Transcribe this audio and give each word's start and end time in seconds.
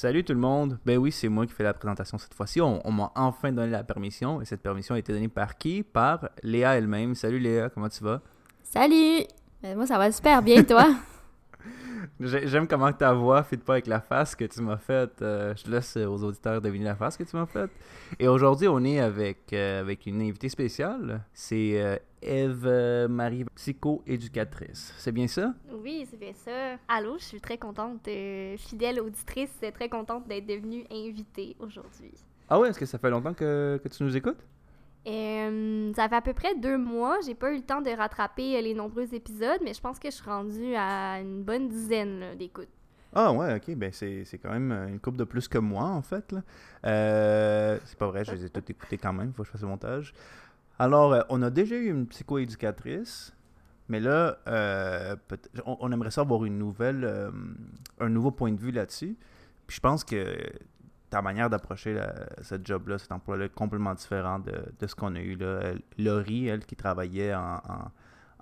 Salut 0.00 0.24
tout 0.24 0.32
le 0.32 0.38
monde. 0.38 0.78
Ben 0.86 0.96
oui, 0.96 1.12
c'est 1.12 1.28
moi 1.28 1.44
qui 1.44 1.52
fais 1.52 1.62
la 1.62 1.74
présentation 1.74 2.16
cette 2.16 2.32
fois-ci. 2.32 2.58
On, 2.62 2.80
on 2.88 2.90
m'a 2.90 3.12
enfin 3.14 3.52
donné 3.52 3.70
la 3.70 3.84
permission 3.84 4.40
et 4.40 4.46
cette 4.46 4.62
permission 4.62 4.94
a 4.94 4.98
été 4.98 5.12
donnée 5.12 5.28
par 5.28 5.58
qui? 5.58 5.82
Par 5.82 6.30
Léa 6.42 6.78
elle-même. 6.78 7.14
Salut 7.14 7.38
Léa, 7.38 7.68
comment 7.68 7.90
tu 7.90 8.02
vas? 8.02 8.22
Salut! 8.62 9.24
Ben, 9.62 9.76
moi, 9.76 9.86
ça 9.86 9.98
va 9.98 10.10
super 10.10 10.40
bien, 10.40 10.62
toi? 10.64 10.86
J'ai- 12.18 12.48
J'aime 12.48 12.66
comment 12.66 12.90
ta 12.94 13.12
voix 13.12 13.42
fit 13.42 13.58
pas 13.58 13.74
avec 13.74 13.88
la 13.88 14.00
face 14.00 14.34
que 14.34 14.46
tu 14.46 14.62
m'as 14.62 14.78
faite. 14.78 15.20
Euh, 15.20 15.52
je 15.62 15.70
laisse 15.70 15.98
aux 15.98 16.24
auditeurs 16.24 16.62
deviner 16.62 16.86
la 16.86 16.96
face 16.96 17.18
que 17.18 17.24
tu 17.24 17.36
m'as 17.36 17.44
faite. 17.44 17.70
Et 18.18 18.26
aujourd'hui, 18.26 18.68
on 18.68 18.82
est 18.82 19.00
avec, 19.00 19.52
euh, 19.52 19.80
avec 19.82 20.06
une 20.06 20.22
invitée 20.22 20.48
spéciale. 20.48 21.26
C'est 21.34 21.78
euh, 21.78 21.96
Eve 22.22 23.06
Marie, 23.08 23.44
psycho-éducatrice. 23.54 24.94
C'est 24.98 25.12
bien 25.12 25.26
ça? 25.26 25.54
Oui, 25.72 26.06
c'est 26.10 26.18
bien 26.18 26.32
ça. 26.34 26.76
Allô, 26.88 27.16
je 27.18 27.24
suis 27.24 27.40
très 27.40 27.58
contente, 27.58 28.06
euh, 28.08 28.56
fidèle 28.56 29.00
auditrice, 29.00 29.58
très 29.74 29.88
contente 29.88 30.28
d'être 30.28 30.46
devenue 30.46 30.84
invitée 30.90 31.56
aujourd'hui. 31.58 32.12
Ah 32.48 32.58
ouais, 32.58 32.68
est-ce 32.68 32.78
que 32.78 32.86
ça 32.86 32.98
fait 32.98 33.10
longtemps 33.10 33.34
que, 33.34 33.80
que 33.82 33.88
tu 33.88 34.02
nous 34.02 34.16
écoutes? 34.16 34.44
Euh, 35.06 35.92
ça 35.94 36.08
fait 36.08 36.16
à 36.16 36.20
peu 36.20 36.34
près 36.34 36.54
deux 36.56 36.76
mois. 36.76 37.16
J'ai 37.24 37.34
pas 37.34 37.52
eu 37.52 37.56
le 37.56 37.62
temps 37.62 37.80
de 37.80 37.90
rattraper 37.90 38.56
euh, 38.56 38.60
les 38.60 38.74
nombreux 38.74 39.14
épisodes, 39.14 39.60
mais 39.64 39.72
je 39.72 39.80
pense 39.80 39.98
que 39.98 40.10
je 40.10 40.16
suis 40.16 40.28
rendue 40.28 40.74
à 40.76 41.20
une 41.20 41.42
bonne 41.42 41.68
dizaine 41.68 42.36
d'écoutes. 42.36 42.68
Ah 43.12 43.32
ouais, 43.32 43.56
ok, 43.56 43.74
ben 43.74 43.90
c'est 43.92 44.24
c'est 44.24 44.38
quand 44.38 44.52
même 44.52 44.70
une 44.70 45.00
coupe 45.00 45.16
de 45.16 45.24
plus 45.24 45.48
que 45.48 45.58
moi 45.58 45.84
en 45.84 46.02
fait. 46.02 46.32
Euh, 46.86 47.76
c'est 47.84 47.98
pas 47.98 48.06
vrai, 48.06 48.24
je 48.24 48.32
les 48.32 48.44
ai 48.44 48.50
toutes 48.50 48.70
écoutées 48.70 48.98
quand 48.98 49.12
même, 49.12 49.32
faut 49.32 49.42
que 49.42 49.48
je 49.48 49.52
fasse 49.52 49.62
le 49.62 49.68
montage. 49.68 50.14
Alors, 50.80 51.12
euh, 51.12 51.20
on 51.28 51.42
a 51.42 51.50
déjà 51.50 51.76
eu 51.76 51.90
une 51.90 52.06
psychoéducatrice, 52.06 53.36
mais 53.90 54.00
là, 54.00 54.38
euh, 54.48 55.14
on, 55.66 55.92
aimerait 55.92 56.10
ça 56.10 56.22
avoir 56.22 56.46
une 56.46 56.56
nouvelle, 56.56 57.04
euh, 57.04 57.30
un 57.98 58.08
nouveau 58.08 58.30
point 58.30 58.50
de 58.50 58.58
vue 58.58 58.70
là-dessus. 58.70 59.14
Puis 59.66 59.76
je 59.76 59.80
pense 59.80 60.04
que 60.04 60.38
ta 61.10 61.20
manière 61.20 61.50
d'approcher 61.50 62.00
ce 62.40 62.54
job-là, 62.64 62.96
cet 62.96 63.12
emploi-là, 63.12 63.44
est 63.44 63.54
complètement 63.54 63.92
différent 63.92 64.38
de, 64.38 64.86
ce 64.86 64.94
qu'on 64.94 65.14
a 65.16 65.20
eu 65.20 65.34
là. 65.34 65.74
Laurie, 65.98 66.48
elle, 66.48 66.64
qui 66.64 66.76
travaillait 66.76 67.34
en, 67.34 67.56
en, 67.56 67.90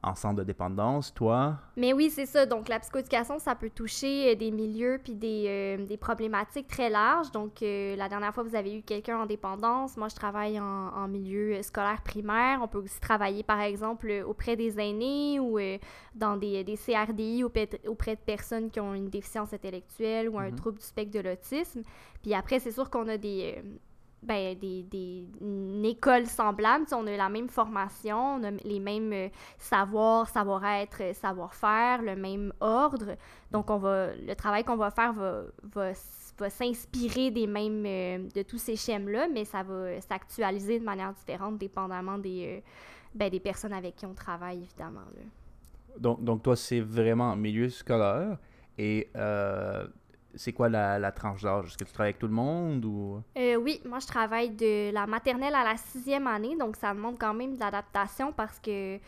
en 0.02 0.14
centre 0.14 0.36
de 0.36 0.44
dépendance, 0.44 1.12
toi, 1.14 1.56
Mais 1.76 1.92
oui, 1.92 2.10
c'est 2.10 2.26
ça. 2.26 2.46
Donc, 2.46 2.68
la 2.68 2.78
psychoéducation, 2.80 3.38
ça 3.38 3.54
peut 3.54 3.70
toucher 3.70 4.32
euh, 4.32 4.34
des 4.34 4.50
milieux 4.50 5.00
puis 5.02 5.14
des, 5.14 5.44
euh, 5.48 5.86
des 5.86 5.96
problématiques 5.96 6.66
très 6.68 6.90
larges. 6.90 7.30
Donc, 7.32 7.62
euh, 7.62 7.96
la 7.96 8.08
dernière 8.08 8.34
fois, 8.34 8.42
vous 8.42 8.54
avez 8.54 8.74
eu 8.76 8.82
quelqu'un 8.82 9.18
en 9.18 9.26
dépendance. 9.26 9.96
Moi, 9.96 10.08
je 10.08 10.14
travaille 10.14 10.58
en, 10.60 10.64
en 10.64 11.08
milieu 11.08 11.62
scolaire 11.62 12.02
primaire. 12.02 12.60
On 12.62 12.68
peut 12.68 12.78
aussi 12.78 13.00
travailler, 13.00 13.42
par 13.42 13.60
exemple, 13.60 14.24
auprès 14.26 14.56
des 14.56 14.78
aînés 14.80 15.40
ou 15.40 15.58
dans 16.14 16.36
des, 16.36 16.64
des 16.64 16.76
CRDI 16.76 17.44
auprès 17.44 17.66
de, 17.66 17.88
auprès 17.88 18.14
de 18.16 18.20
personnes 18.20 18.70
qui 18.70 18.80
ont 18.80 18.94
une 18.94 19.08
déficience 19.08 19.52
intellectuelle 19.52 20.28
ou 20.28 20.38
un 20.38 20.50
Mhm. 20.50 20.56
trouble 20.56 20.78
du 20.78 20.84
spectre 20.84 21.12
de 21.12 21.20
l'autisme. 21.20 21.82
Puis 22.22 22.34
après, 22.34 22.58
c'est 22.58 22.72
sûr 22.72 22.90
qu'on 22.90 23.08
a 23.08 23.16
des... 23.16 23.62
ben, 24.22 24.58
des, 24.58 24.82
des, 24.82 25.28
une 25.40 25.84
école 25.84 26.24
on 26.38 27.06
a 27.06 27.16
la 27.16 27.28
même 27.28 27.48
formation, 27.48 28.34
on 28.34 28.44
a 28.44 28.50
les 28.50 28.80
mêmes 28.80 29.12
euh, 29.12 29.28
savoir, 29.58 30.28
savoir-être, 30.28 31.02
euh, 31.02 31.12
savoir-faire, 31.12 32.02
le 32.02 32.16
même 32.16 32.52
ordre. 32.60 33.16
Donc, 33.50 33.70
on 33.70 33.78
va, 33.78 34.14
le 34.14 34.34
travail 34.34 34.64
qu'on 34.64 34.76
va 34.76 34.90
faire 34.90 35.12
va, 35.12 35.42
va, 35.62 35.92
va 36.38 36.50
s'inspirer 36.50 37.30
des 37.30 37.46
mêmes, 37.46 37.84
euh, 37.86 38.28
de 38.34 38.42
tous 38.42 38.58
ces 38.58 38.76
schèmes-là, 38.76 39.28
mais 39.32 39.44
ça 39.44 39.62
va 39.62 40.00
s'actualiser 40.00 40.80
de 40.80 40.84
manière 40.84 41.12
différente 41.12 41.58
dépendamment 41.58 42.18
des, 42.18 42.62
ben, 43.14 43.30
des 43.30 43.40
personnes 43.40 43.72
avec 43.72 43.96
qui 43.96 44.06
on 44.06 44.14
travaille, 44.14 44.62
évidemment. 44.62 45.06
là. 45.14 45.22
Donc, 45.98 46.22
donc 46.22 46.42
toi, 46.42 46.56
c'est 46.56 46.80
vraiment 46.80 47.30
en 47.30 47.36
milieu 47.36 47.68
scolaire. 47.68 48.38
Et 48.76 49.08
c'est 50.34 50.52
quoi 50.52 50.68
la, 50.68 50.98
la 50.98 51.12
tranche 51.12 51.42
d'âge? 51.42 51.66
Est-ce 51.66 51.78
que 51.78 51.84
tu 51.84 51.92
travailles 51.92 52.10
avec 52.10 52.18
tout 52.18 52.26
le 52.26 52.32
monde 52.34 52.84
ou... 52.84 53.22
Euh, 53.36 53.56
oui, 53.56 53.80
moi 53.84 53.98
je 53.98 54.06
travaille 54.06 54.50
de 54.50 54.92
la 54.92 55.06
maternelle 55.06 55.54
à 55.54 55.64
la 55.64 55.76
sixième 55.76 56.26
année, 56.26 56.56
donc 56.56 56.76
ça 56.76 56.94
demande 56.94 57.18
quand 57.18 57.34
même 57.34 57.54
de 57.54 57.60
l'adaptation 57.60 58.32
parce 58.32 58.58
que 58.60 58.98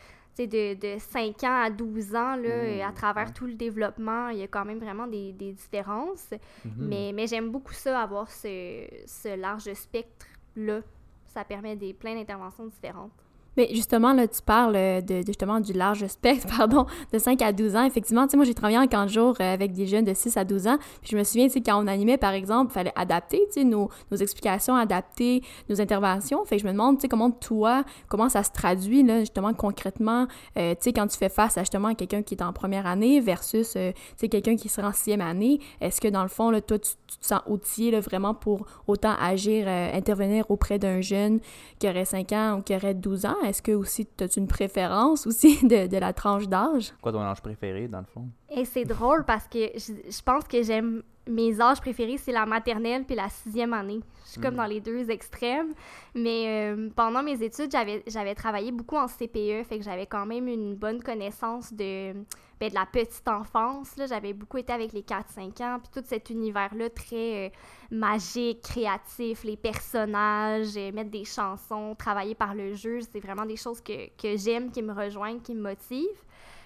de, 0.47 0.75
de 0.75 0.99
5 0.99 1.43
ans 1.45 1.63
à 1.65 1.71
12 1.71 2.15
ans, 2.15 2.37
là, 2.37 2.51
Mmh, 2.61 2.89
à 2.89 2.93
travers 2.93 3.27
ouais. 3.27 3.33
tout 3.33 3.47
le 3.47 3.55
développement, 3.55 4.29
il 4.29 4.39
y 4.39 4.43
a 4.43 4.49
quand 4.49 4.65
même 4.65 4.79
vraiment 4.79 5.07
des, 5.07 5.33
des 5.33 5.53
différences. 5.53 6.31
Mhm. 6.65 6.73
Mais, 6.79 7.13
mais 7.15 7.27
j'aime 7.27 7.51
beaucoup 7.51 7.73
ça, 7.73 8.01
avoir 8.01 8.31
ce, 8.31 8.87
ce 9.07 9.37
large 9.37 9.73
spectre-là. 9.73 10.81
Ça 11.27 11.45
permet 11.45 11.77
des, 11.77 11.95
plein 11.95 12.15
d'interventions 12.15 12.67
différentes. 12.67 13.13
Mais 13.57 13.69
justement, 13.73 14.13
là, 14.13 14.29
tu 14.29 14.43
parles 14.43 14.77
euh, 14.77 15.01
de, 15.01 15.23
justement 15.27 15.61
du 15.61 15.73
large 15.73 16.07
spectre, 16.07 16.47
pardon, 16.57 16.87
de 17.13 17.19
5 17.19 17.43
à 17.43 17.53
12 17.53 17.77
ans. 17.77 17.85
Effectivement, 17.85 18.25
tu 18.27 18.33
sais, 18.33 18.37
moi, 18.37 18.47
j'ai 18.47 18.55
travaillé 18.55 18.79
en 18.79 18.87
camp 18.87 19.05
de 19.05 19.11
jour 19.11 19.35
euh, 19.41 19.55
avec 19.55 19.73
des 19.73 19.87
jeunes 19.87 20.05
de 20.05 20.15
6 20.15 20.37
à 20.37 20.45
12 20.45 20.67
ans. 20.69 20.79
Puis 21.01 21.11
je 21.13 21.17
me 21.17 21.25
souviens, 21.25 21.47
tu 21.47 21.55
sais, 21.55 21.61
quand 21.61 21.83
on 21.83 21.87
animait, 21.87 22.19
par 22.19 22.33
exemple, 22.33 22.71
il 22.71 22.75
fallait 22.75 22.93
adapter, 22.95 23.41
tu 23.53 23.61
sais, 23.61 23.65
nos, 23.65 23.89
nos 24.11 24.17
explications, 24.17 24.77
adapter 24.77 25.43
nos 25.69 25.81
interventions. 25.81 26.45
Fait 26.45 26.57
que 26.57 26.63
je 26.63 26.67
me 26.67 26.73
demande, 26.73 26.97
tu 26.97 27.03
sais, 27.03 27.09
comment 27.09 27.31
toi, 27.31 27.85
comment 28.09 28.29
ça 28.29 28.43
se 28.43 28.51
traduit, 28.51 29.03
là, 29.03 29.21
justement, 29.21 29.53
concrètement, 29.53 30.27
euh, 30.57 30.73
tu 30.75 30.85
sais, 30.85 30.93
quand 30.93 31.07
tu 31.07 31.19
fais 31.19 31.29
face 31.29 31.59
à 31.59 31.63
justement 31.63 31.95
quelqu'un 31.95 32.23
qui 32.23 32.35
est 32.35 32.43
en 32.43 32.53
première 32.53 32.87
année 32.87 33.21
versus, 33.21 33.73
tu 33.73 33.93
sais, 34.17 34.29
quelqu'un 34.29 34.57
qui 34.57 34.69
sera 34.69 34.89
en 34.89 34.93
sixième 34.93 35.21
année. 35.21 35.61
Est-ce 35.81 36.01
que, 36.01 36.09
dans 36.09 36.23
le 36.23 36.29
fond, 36.29 36.51
là, 36.51 36.61
toi, 36.61 36.79
tu, 36.79 36.91
te 36.91 37.27
sens 37.27 37.41
outillé, 37.49 37.91
là, 37.91 38.01
vraiment 38.01 38.35
pour 38.35 38.67
autant 38.87 39.15
agir, 39.21 39.67
intervenir 39.69 40.49
auprès 40.51 40.79
d'un 40.79 41.01
jeune 41.01 41.41
qui 41.79 41.89
aurait 41.89 42.05
5 42.05 42.33
ans 42.33 42.59
ou 42.59 42.63
qui 42.63 42.75
aurait 42.75 42.95
12 42.95 43.27
ans? 43.27 43.37
Est-ce 43.45 43.63
que 43.63 43.73
aussi 43.73 44.07
tu 44.07 44.25
as 44.25 44.37
une 44.37 44.47
préférence 44.47 45.27
aussi 45.27 45.59
de, 45.67 45.87
de 45.87 45.97
la 45.97 46.13
tranche 46.13 46.49
d'âge? 46.49 46.93
Quoi 47.01 47.13
ton 47.13 47.21
âge 47.21 47.41
préféré, 47.41 47.89
dans 47.89 48.01
le 48.01 48.07
fond? 48.07 48.29
Et 48.51 48.65
c'est 48.65 48.85
drôle 48.85 49.25
parce 49.25 49.47
que 49.49 49.59
je, 49.75 49.93
je 50.11 50.23
pense 50.23 50.45
que 50.45 50.63
j'aime 50.63 51.03
mes 51.31 51.61
âges 51.61 51.81
préférés, 51.81 52.19
c'est 52.19 52.33
la 52.33 52.45
maternelle 52.45 53.05
puis 53.05 53.15
la 53.15 53.29
sixième 53.29 53.73
année. 53.73 54.01
Je 54.25 54.33
suis 54.33 54.41
comme 54.41 54.55
Mm. 54.55 54.59
dans 54.59 54.67
les 54.67 54.81
deux 54.81 55.11
extrêmes. 55.11 55.73
Mais 56.15 56.73
euh, 56.73 56.89
pendant 56.95 57.23
mes 57.23 57.43
études, 57.43 57.71
j'avais, 57.71 58.35
travaillé 58.35 58.73
beaucoup 58.73 58.97
en 58.97 59.07
CPE, 59.07 59.65
fait 59.65 59.79
que 59.79 59.83
j'avais 59.85 60.07
quand 60.07 60.27
même 60.27 60.49
une 60.49 60.75
bonne 60.75 61.03
connaissance 61.03 61.73
de, 61.73 62.13
ben, 62.61 62.69
de 62.69 62.75
la 62.75 62.87
petite 62.87 63.27
enfance. 63.29 63.95
J'avais 64.09 64.33
beaucoup 64.33 64.59
été 64.59 64.73
avec 64.73 64.93
les 64.93 65.03
4-5 65.03 65.63
ans, 65.63 65.79
puis 65.81 65.91
tout 65.93 66.07
cet 66.07 66.31
univers-là 66.31 66.91
très 66.91 67.47
euh, 67.47 67.51
magique, 67.91 68.63
créatif, 68.63 69.45
les 69.45 69.57
personnages, 69.57 70.77
euh, 70.77 70.93
mettre 70.93 71.11
des 71.11 71.25
chansons, 71.25 71.95
travailler 71.97 72.35
par 72.35 72.55
le 72.55 72.75
jeu, 72.75 73.01
c'est 73.13 73.21
vraiment 73.21 73.47
des 73.47 73.57
choses 73.57 73.81
que, 73.81 74.09
que 74.17 74.37
j'aime, 74.37 74.71
qui 74.71 74.83
me 74.83 74.93
rejoignent, 74.93 75.41
qui 75.41 75.55
me 75.55 75.63
motivent. 75.63 76.25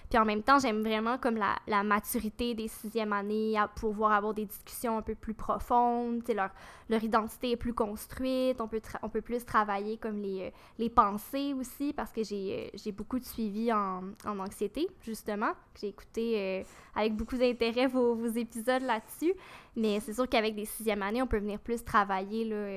Puis 0.09 0.19
en 0.19 0.25
même 0.25 0.43
temps, 0.43 0.59
j'aime 0.59 0.81
vraiment 0.81 1.17
comme 1.17 1.35
la, 1.35 1.55
la 1.67 1.83
maturité 1.83 2.53
des 2.53 2.67
sixième 2.67 3.13
années, 3.13 3.57
à 3.57 3.67
pouvoir 3.67 4.11
avoir 4.11 4.33
des 4.33 4.45
discussions 4.45 4.97
un 4.97 5.01
peu 5.01 5.15
plus 5.15 5.33
profondes, 5.33 6.21
leur, 6.33 6.49
leur 6.89 7.03
identité 7.03 7.51
est 7.51 7.55
plus 7.57 7.73
construite, 7.73 8.61
on 8.61 8.67
peut, 8.67 8.81
on 9.01 9.09
peut 9.09 9.21
plus 9.21 9.45
travailler 9.45 9.97
comme 9.97 10.21
les, 10.21 10.43
euh, 10.43 10.49
les 10.77 10.89
pensées 10.89 11.53
aussi, 11.53 11.93
parce 11.93 12.11
que 12.11 12.23
j'ai 12.23 12.69
euh, 12.73 12.77
j'ai 12.77 12.91
beaucoup 12.91 13.19
de 13.19 13.25
suivi 13.25 13.71
en, 13.73 14.03
en 14.25 14.39
anxiété, 14.39 14.87
justement. 15.01 15.51
J'ai 15.79 15.87
écouté 15.87 16.35
euh, 16.37 16.63
avec 16.95 17.15
beaucoup 17.15 17.37
d'intérêt 17.37 17.87
vos, 17.87 18.15
vos 18.15 18.27
épisodes 18.27 18.83
là-dessus, 18.83 19.33
mais 19.75 19.99
c'est 19.99 20.13
sûr 20.13 20.29
qu'avec 20.29 20.55
des 20.55 20.65
sixième 20.65 21.01
années, 21.01 21.21
on 21.21 21.27
peut 21.27 21.39
venir 21.39 21.59
plus 21.59 21.83
travailler 21.83 22.45
là, 22.45 22.67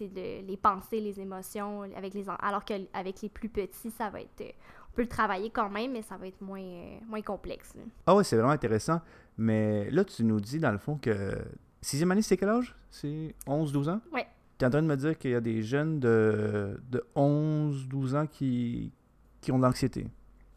les 0.00 0.58
pensées, 0.60 1.00
les 1.00 1.20
émotions, 1.20 1.82
avec 1.96 2.14
les, 2.14 2.24
alors 2.40 2.64
qu'avec 2.64 3.22
les 3.22 3.28
plus 3.28 3.48
petits, 3.48 3.90
ça 3.90 4.10
va 4.10 4.20
être... 4.20 4.54
peut 4.94 5.02
le 5.02 5.08
travailler 5.08 5.50
quand 5.50 5.68
même, 5.68 5.92
mais 5.92 6.02
ça 6.02 6.16
va 6.16 6.26
être 6.26 6.40
moins, 6.40 6.60
euh, 6.60 6.98
moins 7.06 7.22
complexe. 7.22 7.74
là. 7.74 7.82
Ah 8.06 8.14
ouais, 8.14 8.24
c'est 8.24 8.36
vraiment 8.36 8.52
intéressant. 8.52 9.00
Mais 9.36 9.90
là, 9.90 10.04
tu 10.04 10.24
nous 10.24 10.40
dis, 10.40 10.58
dans 10.58 10.72
le 10.72 10.78
fond, 10.78 10.96
que... 10.96 11.36
Sixième 11.80 12.10
année, 12.12 12.22
c'est 12.22 12.36
quel 12.36 12.48
âge? 12.48 12.74
C'est 12.90 13.34
11-12 13.46 13.90
ans? 13.90 14.00
Ouais. 14.12 14.26
Tu 14.58 14.64
es 14.64 14.66
en 14.66 14.70
train 14.70 14.80
de 14.82 14.86
me 14.86 14.96
dire 14.96 15.18
qu'il 15.18 15.32
y 15.32 15.34
a 15.34 15.40
des 15.40 15.62
jeunes 15.62 16.00
de, 16.00 16.80
de 16.88 17.04
11-12 17.14 18.16
ans 18.16 18.26
qui, 18.26 18.90
qui 19.40 19.52
ont 19.52 19.58
de 19.58 19.64
l'anxiété. 19.64 20.06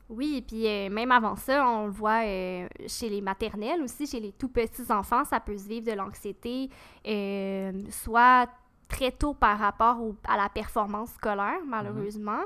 Oui, 0.09 0.41
puis 0.47 0.65
euh, 0.67 0.89
même 0.89 1.11
avant 1.11 1.35
ça, 1.35 1.67
on 1.67 1.87
le 1.87 1.91
voit 1.91 2.23
euh, 2.23 2.65
chez 2.87 3.09
les 3.09 3.19
maternelles 3.19 3.81
aussi, 3.81 4.07
chez 4.07 4.21
les 4.21 4.31
tout 4.31 4.47
petits 4.47 4.89
enfants, 4.89 5.25
ça 5.25 5.41
peut 5.41 5.57
se 5.57 5.67
vivre 5.67 5.85
de 5.85 5.91
l'anxiété, 5.97 6.69
euh, 7.05 7.73
soit 7.89 8.47
très 8.87 9.11
tôt 9.11 9.33
par 9.33 9.59
rapport 9.59 10.01
au- 10.01 10.15
à 10.25 10.37
la 10.37 10.47
performance 10.47 11.09
scolaire, 11.11 11.59
malheureusement, 11.67 12.39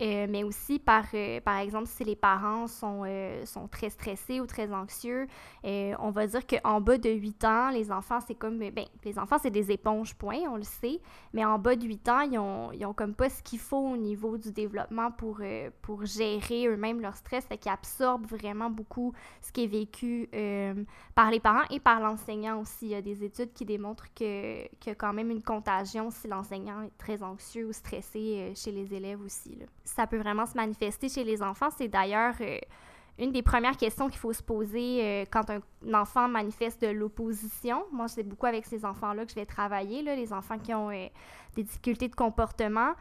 euh, 0.00 0.26
mais 0.28 0.42
aussi 0.42 0.80
par, 0.80 1.04
euh, 1.14 1.40
par 1.40 1.58
exemple, 1.58 1.86
si 1.86 2.02
les 2.02 2.16
parents 2.16 2.66
sont, 2.66 3.02
euh, 3.06 3.46
sont 3.46 3.68
très 3.68 3.90
stressés 3.90 4.40
ou 4.40 4.46
très 4.46 4.72
anxieux, 4.72 5.28
on 5.64 6.10
va 6.10 6.26
dire 6.26 6.46
qu'en 6.46 6.80
bas 6.80 6.98
de 6.98 7.10
8 7.10 7.44
ans, 7.44 7.70
les 7.70 7.90
enfants, 7.90 8.18
c'est 8.26 8.34
comme, 8.34 8.58
ben, 8.58 8.84
les 9.04 9.18
enfants, 9.18 9.36
c'est 9.40 9.50
des 9.50 9.70
éponges, 9.70 10.14
point, 10.14 10.40
on 10.48 10.56
le 10.56 10.62
sait, 10.62 11.00
mais 11.32 11.44
en 11.44 11.58
bas 11.58 11.76
de 11.76 11.84
8 11.84 12.08
ans, 12.08 12.20
ils 12.20 12.38
ont, 12.38 12.72
ils 12.72 12.84
ont 12.84 12.92
comme 12.92 13.14
pas 13.14 13.30
ce 13.30 13.42
qu'il 13.42 13.58
faut 13.58 13.78
au 13.78 13.96
niveau 13.96 14.36
du 14.36 14.52
développement 14.52 15.10
pour, 15.10 15.40
pour 15.82 16.04
gérer 16.04 16.66
eux-mêmes 16.66 17.00
leur 17.00 17.16
stress, 17.16 17.44
fait 17.46 17.58
qu'ils 17.58 17.72
absorbent 17.72 18.26
vraiment 18.26 18.70
beaucoup 18.70 19.12
ce 19.40 19.52
qui 19.52 19.64
est 19.64 19.68
vécu 19.68 20.28
par 21.14 21.30
les 21.30 21.40
parents 21.40 21.64
et 21.70 21.80
par 21.80 22.00
l'enseignant 22.00 22.60
aussi. 22.60 22.86
Il 22.86 22.90
y 22.90 22.94
a 22.94 23.02
des 23.02 23.24
études 23.24 23.52
qui 23.52 23.64
démontrent 23.64 24.12
que, 24.14 24.64
a 24.64 24.94
quand 24.94 25.12
même 25.12 25.30
une 25.30 25.42
contagion 25.42 26.10
si 26.10 26.28
l'enseignant 26.28 26.82
est 26.82 26.96
très 26.98 27.22
anxieux 27.22 27.66
ou 27.66 27.72
stressé 27.72 28.52
chez 28.54 28.72
les 28.72 28.92
élèves 28.94 29.22
aussi. 29.22 29.58
Ça 29.84 30.06
peut 30.06 30.16
vraiment 30.16 30.46
se 30.46 30.56
manifester 30.56 31.08
chez 31.08 31.24
les 31.24 31.42
enfants. 31.42 31.68
C'est 31.76 31.88
d'ailleurs 31.88 32.34
euh, 32.40 32.58
une 33.18 33.32
des 33.32 33.42
premières 33.42 33.76
questions 33.76 34.08
qu'il 34.08 34.18
faut 34.18 34.32
se 34.32 34.42
poser 34.42 35.04
euh, 35.04 35.24
quand 35.30 35.50
un, 35.50 35.60
enfant 35.94 36.28
manifeste 36.28 36.82
de 36.82 36.88
l'opposition. 36.88 37.84
Moi, 37.92 38.08
c'est 38.08 38.22
beaucoup 38.22 38.46
avec 38.46 38.64
ces 38.64 38.84
enfants-là 38.84 39.24
que 39.24 39.30
je 39.30 39.36
vais 39.36 39.46
travailler, 39.46 40.02
là, 40.02 40.16
les 40.16 40.32
enfants 40.32 40.58
qui 40.58 40.74
ont 40.74 40.90
euh, 40.90 41.06
des 41.54 41.62
difficultés 41.62 42.08
de 42.08 42.14
comportement. 42.14 42.94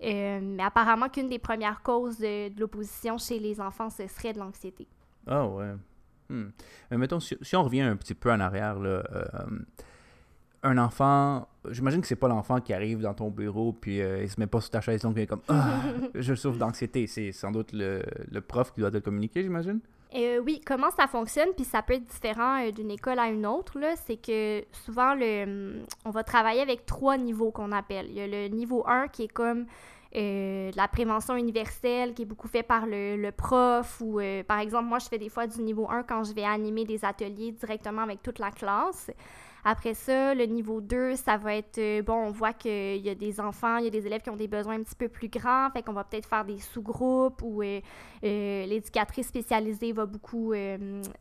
mais 0.00 0.62
apparemment 0.62 1.08
qu'une 1.08 1.28
des 1.28 1.40
premières 1.40 1.82
causes 1.82 2.18
de, 2.18 2.58
l'opposition 2.58 3.18
chez 3.18 3.38
les 3.38 3.60
enfants, 3.60 3.90
ce 3.90 4.06
serait 4.06 4.32
de 4.32 4.38
l'anxiété. 4.38 4.86
Ah 5.26 5.46
ouais. 5.46 5.74
Hmm. 6.30 6.50
Mettons, 6.90 7.20
si, 7.20 7.56
on 7.56 7.62
revient 7.64 7.80
un 7.80 7.96
petit 7.96 8.14
peu 8.14 8.30
en 8.30 8.38
arrière, 8.38 8.78
là, 8.78 9.02
un 10.62 10.78
enfant, 10.78 11.46
j'imagine 11.70 12.00
que 12.00 12.06
c'est 12.06 12.16
pas 12.16 12.28
l'enfant 12.28 12.60
qui 12.60 12.72
arrive 12.72 13.00
dans 13.00 13.14
ton 13.14 13.30
bureau 13.30 13.72
puis 13.72 14.00
euh, 14.00 14.22
il 14.22 14.28
se 14.28 14.40
met 14.40 14.46
pas 14.46 14.60
sur 14.60 14.70
ta 14.70 14.80
chaise 14.80 15.02
donc 15.02 15.14
il 15.16 15.22
est 15.22 15.26
comme 15.26 15.42
ah, 15.48 15.82
je 16.14 16.34
souffre 16.34 16.58
d'anxiété. 16.58 17.06
C'est 17.06 17.32
sans 17.32 17.52
doute 17.52 17.70
le, 17.72 18.02
prof 18.40 18.72
qui 18.72 18.80
doit 18.80 18.90
te 18.90 18.96
le 18.96 19.00
communiquer, 19.00 19.42
j'imagine. 19.42 19.80
Euh, 20.14 20.40
oui, 20.40 20.60
comment 20.64 20.90
ça 20.90 21.06
fonctionne, 21.06 21.50
puis 21.54 21.66
ça 21.66 21.82
peut 21.82 21.92
être 21.92 22.06
différent 22.06 22.64
euh, 22.66 22.70
d'une 22.70 22.90
école 22.90 23.18
à 23.18 23.28
une 23.28 23.44
autre, 23.44 23.78
là, 23.78 23.94
c'est 24.06 24.16
que 24.16 24.64
souvent, 24.72 25.14
le, 25.14 25.84
on 26.06 26.10
va 26.10 26.24
travailler 26.24 26.62
avec 26.62 26.86
trois 26.86 27.18
niveaux 27.18 27.50
qu'on 27.50 27.72
appelle. 27.72 28.06
Il 28.08 28.14
y 28.14 28.22
a 28.22 28.26
le 28.26 28.48
niveau 28.48 28.84
1 28.86 29.08
qui 29.08 29.24
est 29.24 29.28
comme 29.28 29.66
la 30.14 30.88
prévention 30.88 31.36
universelle, 31.36 32.14
qui 32.14 32.22
est 32.22 32.24
beaucoup 32.24 32.48
fait 32.48 32.62
par 32.62 32.86
le, 32.86 33.16
le 33.16 33.30
prof, 33.32 34.00
ou 34.00 34.18
par 34.46 34.60
exemple, 34.60 34.88
moi, 34.88 34.98
je 34.98 35.08
fais 35.08 35.18
des 35.18 35.28
fois 35.28 35.46
du 35.46 35.60
niveau 35.60 35.86
1 35.90 36.04
quand 36.04 36.24
je 36.24 36.32
vais 36.32 36.44
animer 36.44 36.86
des 36.86 37.04
ateliers 37.04 37.52
directement 37.52 38.00
avec 38.00 38.22
toute 38.22 38.38
la 38.38 38.50
classe. 38.50 39.10
Après 39.64 39.94
ça, 39.94 40.34
le 40.34 40.44
niveau 40.44 40.80
2, 40.80 41.16
ça 41.16 41.36
va 41.36 41.56
être, 41.56 41.78
euh, 41.78 42.02
bon, 42.02 42.14
on 42.14 42.30
voit 42.30 42.52
qu'il 42.52 43.04
y 43.04 43.10
a 43.10 43.14
des 43.14 43.40
enfants, 43.40 43.78
il 43.78 43.84
y 43.84 43.86
a 43.88 43.90
des 43.90 44.06
élèves 44.06 44.22
qui 44.22 44.30
ont 44.30 44.36
des 44.36 44.48
besoins 44.48 44.74
un 44.74 44.82
petit 44.82 44.94
peu 44.94 45.08
plus 45.08 45.28
grands, 45.28 45.68
fait 45.70 45.82
qu'on 45.82 45.92
va 45.92 46.04
peut-être 46.04 46.28
faire 46.28 46.44
des 46.44 46.58
sous-groupes 46.58 47.42
ou 47.42 47.62
euh, 47.62 47.80
euh, 48.24 48.66
l'éducatrice 48.66 49.28
spécialisée 49.28 49.92
va 49.92 50.06
beaucoup 50.06 50.54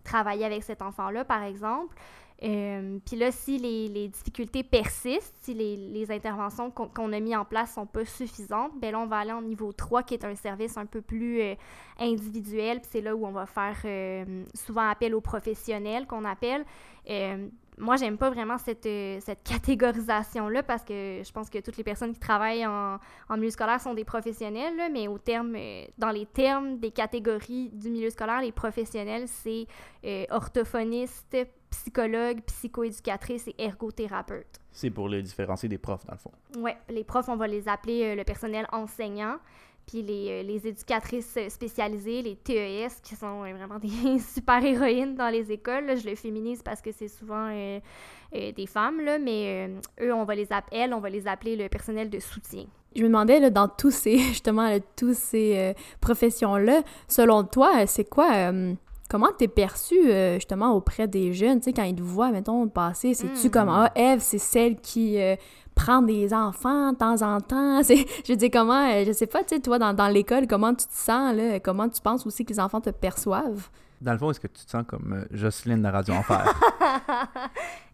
travailler 0.04 0.46
avec 0.46 0.64
cet 0.64 0.82
enfant-là, 0.82 1.26
par 1.26 1.44
exemple. 1.44 1.96
Puis 2.40 3.16
là, 3.16 3.32
si 3.32 3.58
les, 3.58 4.08
difficultés 4.10 4.64
persistent, 4.64 5.36
si 5.42 5.54
les, 5.54 6.12
interventions 6.12 6.70
qu'on 6.70 7.12
a 7.12 7.20
mis 7.20 7.36
en 7.36 7.46
place 7.46 7.74
sont 7.74 7.88
pas 7.88 8.06
suffisantes, 8.06 8.72
ben 8.80 8.92
là, 8.92 9.00
on 9.00 9.08
va 9.08 9.18
aller 9.18 9.32
en 9.32 9.42
niveau 9.42 9.74
3, 9.74 10.04
qui 10.04 10.14
est 10.14 10.24
un 10.24 10.36
service 10.36 10.78
un 10.78 10.86
peu 10.86 11.02
plus 11.02 11.42
individuel. 12.00 12.80
Puis 12.80 12.90
c'est 12.92 13.02
là 13.02 13.16
où 13.16 13.26
on 13.26 13.32
va 13.32 13.48
faire 13.48 13.78
souvent 14.54 14.88
appel 14.88 15.16
aux 15.16 15.22
professionnels 15.22 16.06
qu'on 16.06 16.26
appelle 16.26 16.64
moi, 17.78 17.96
j'aime 17.96 18.18
pas 18.18 18.30
vraiment 18.30 18.58
cette, 18.58 18.86
euh, 18.88 19.20
cette 19.22 19.44
catégorisation-là 19.44 20.64
parce 20.64 20.84
que 20.84 21.22
je 21.24 21.32
pense 21.32 21.50
que 21.50 21.60
toutes 21.60 21.78
les 21.78 21.84
personnes 21.84 22.12
qui 22.12 22.20
travaillent 22.20 22.66
en, 22.66 22.98
en 23.30 23.38
milieu 23.38 23.52
scolaire 23.52 23.80
sont 23.80 23.94
des 23.94 24.04
professionnels, 24.04 24.74
mais 24.92 25.08
au 25.08 25.20
terme, 25.20 25.56
euh, 25.56 25.86
dans 25.98 26.10
les 26.10 26.26
termes 26.26 26.80
des 26.80 26.92
catégories 26.92 27.70
du 27.70 27.90
milieu 27.92 28.10
scolaire, 28.10 28.42
les 28.42 28.52
professionnels, 28.52 29.28
c'est 29.28 29.68
euh, 30.06 30.26
orthophoniste, 30.32 31.38
psychologue, 31.70 32.42
psychoéducatrice 32.48 33.48
et 33.48 33.56
ergothérapeute. 33.60 34.60
C'est 34.72 34.90
pour 34.90 35.08
le 35.08 35.22
différencier 35.22 35.70
des 35.70 35.78
profs, 35.78 36.06
dans 36.06 36.14
le 36.14 36.20
fond. 36.20 36.32
Oui, 36.58 36.72
les 36.90 37.04
profs, 37.04 37.30
on 37.30 37.36
va 37.36 37.48
les 37.48 37.68
appeler 37.68 38.16
le 38.16 38.24
personnel 38.24 38.68
enseignant. 38.72 39.38
Puis 39.88 40.02
les, 40.02 40.28
euh, 40.30 40.44
les, 40.44 40.68
éducatrices 40.68 41.38
spécialisées, 41.48 42.22
les 42.22 42.36
TES, 42.36 43.00
qui 43.02 43.16
sont 43.16 43.44
euh, 43.44 43.54
vraiment 43.54 43.80
des 43.80 44.20
super 44.34 44.64
héroïnes 44.64 45.16
dans 45.16 45.30
les 45.30 45.50
écoles. 45.50 45.98
je 45.98 46.10
le 46.10 46.16
féminise 46.16 46.62
parce 46.62 46.82
que 46.82 46.92
c'est 46.92 47.08
souvent 47.08 47.50
euh, 47.50 47.80
des 48.32 48.66
femmes, 48.68 49.00
là, 49.00 49.18
mais 49.18 49.70
eux, 50.02 50.14
on 50.14 50.26
va 50.26 50.36
les 50.36 50.52
appeler, 50.52 50.90
on 50.94 51.00
va 51.00 51.10
les 51.10 51.26
appeler 51.26 51.56
le 51.56 51.70
personnel 51.70 52.10
de 52.10 52.20
soutien. 52.20 52.66
Je 52.98 53.02
me 53.04 53.08
demandais, 53.08 53.40
là, 53.40 53.50
dans 53.50 53.70
tous 53.70 53.92
ces, 53.92 54.18
justement, 54.18 54.78
tous 54.98 55.18
ces 55.18 55.74
professions-là, 56.02 56.82
selon 57.08 57.44
toi, 57.46 57.88
c'est 57.88 58.10
quoi... 58.10 58.52
Comment 59.08 59.30
t'es 59.38 59.48
perçu 59.48 59.96
justement 60.36 60.74
auprès 60.74 61.08
des 61.08 61.34
jeunes, 61.34 61.60
tu 61.60 61.66
sais, 61.66 61.74
quand 61.74 61.84
ils 61.84 61.96
te 61.96 62.02
voient, 62.02 62.32
mettons, 62.32 62.68
passer, 62.68 63.14
c'est-tu 63.14 63.48
hmm. 63.48 63.52
comme, 63.52 63.70
ah, 63.70 63.92
Eve, 63.96 64.20
c'est 64.20 64.38
celle 64.38 64.76
qui 64.76 65.18
prendre 65.78 66.08
des 66.08 66.34
enfants 66.34 66.92
de 66.92 66.98
temps 66.98 67.22
en 67.22 67.40
temps? 67.40 67.82
Je 68.28 68.34
dis 68.34 68.50
comment, 68.50 68.90
euh, 68.90 69.06
je 69.06 69.14
sais 69.14 69.28
pas, 69.28 69.44
tu 69.44 69.56
sais, 69.56 69.62
toi, 69.62 69.80
dans, 69.80 69.94
dans 69.94 70.08
l'école, 70.08 70.48
comment 70.48 70.74
tu 70.74 70.88
te 70.88 70.94
sens, 70.94 71.34
là? 71.36 71.60
Comment 71.60 71.88
tu 71.88 72.02
penses 72.02 72.26
aussi 72.26 72.44
que 72.44 72.52
les 72.52 72.60
enfants 72.60 72.82
te 72.82 72.90
perçoivent? 72.90 73.70
Dans 74.02 74.12
le 74.12 74.18
fond, 74.18 74.30
est-ce 74.30 74.40
que 74.40 74.48
tu 74.48 74.66
te 74.66 74.70
sens 74.70 74.84
comme 74.88 75.14
euh, 75.14 75.26
Jocelyne 75.32 75.82
de 75.82 75.88
Radio 75.88 76.14
Enfer? 76.16 76.46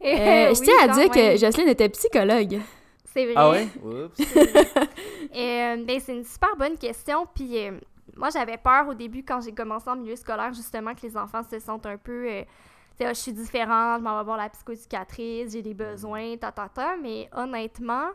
euh, 0.04 0.54
je 0.54 0.62
tiens 0.62 0.75
à 0.81 0.88
dire 0.89 1.09
que 1.09 1.38
Jocelyne 1.38 1.69
était 1.69 1.89
psychologue. 1.89 2.59
C'est 3.13 3.25
vrai. 3.25 3.33
Ah 3.38 3.51
oui? 3.51 3.69
euh, 5.36 5.86
ben, 5.86 6.00
c'est 6.00 6.13
une 6.13 6.25
super 6.25 6.56
bonne 6.57 6.77
question. 6.77 7.27
Puis 7.33 7.57
moi, 8.15 8.30
j'avais 8.30 8.57
peur 8.57 8.88
au 8.88 8.94
début, 8.94 9.24
quand 9.24 9.42
j'ai 9.42 9.54
commencé 9.54 9.89
en 9.89 9.95
milieu 9.95 10.15
scolaire, 10.15 10.54
justement, 10.54 10.94
que 10.94 11.01
les 11.01 11.18
enfants 11.18 11.44
se 11.44 11.60
sentent 11.60 11.86
un 11.86 11.98
peu 11.98 12.45
je 13.00 13.13
suis 13.13 13.33
différente, 13.33 14.00
je 14.00 14.04
m'en 14.04 14.18
vais 14.18 14.24
voir 14.24 14.38
la 14.38 14.50
psychoéducatrice, 14.50 15.51
j'ai 15.54 15.62
des 15.62 15.74
besoins, 15.74 16.38
ta, 16.38 16.51
ta, 16.51 16.69
ta. 16.69 16.95
Mais 16.98 17.30
honnêtement, 17.33 18.10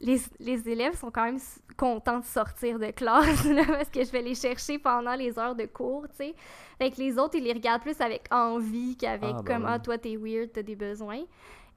les, 0.00 0.20
les, 0.40 0.68
élèves 0.68 0.96
sont 0.96 1.10
quand 1.10 1.24
même 1.24 1.38
contents 1.76 2.18
de 2.18 2.24
sortir 2.24 2.78
de 2.78 2.90
classe, 2.90 3.46
parce 3.68 3.88
que 3.88 4.04
je 4.04 4.10
vais 4.10 4.22
les 4.22 4.34
chercher 4.34 4.78
pendant 4.78 5.14
les 5.14 5.38
heures 5.38 5.54
de 5.54 5.66
cours, 5.66 6.06
tu 6.10 6.16
sais. 6.16 6.34
Fait 6.78 6.90
que 6.90 6.96
les 6.98 7.18
autres, 7.18 7.36
ils 7.36 7.44
les 7.44 7.52
regardent 7.52 7.82
plus 7.82 8.00
avec 8.00 8.26
envie 8.30 8.96
qu'avec 8.96 9.30
ah, 9.30 9.42
ben 9.42 9.44
comme, 9.44 9.66
ah, 9.66 9.78
toi, 9.78 9.98
t'es 9.98 10.16
weird, 10.16 10.52
t'as 10.52 10.62
des 10.62 10.76
besoins. 10.76 11.22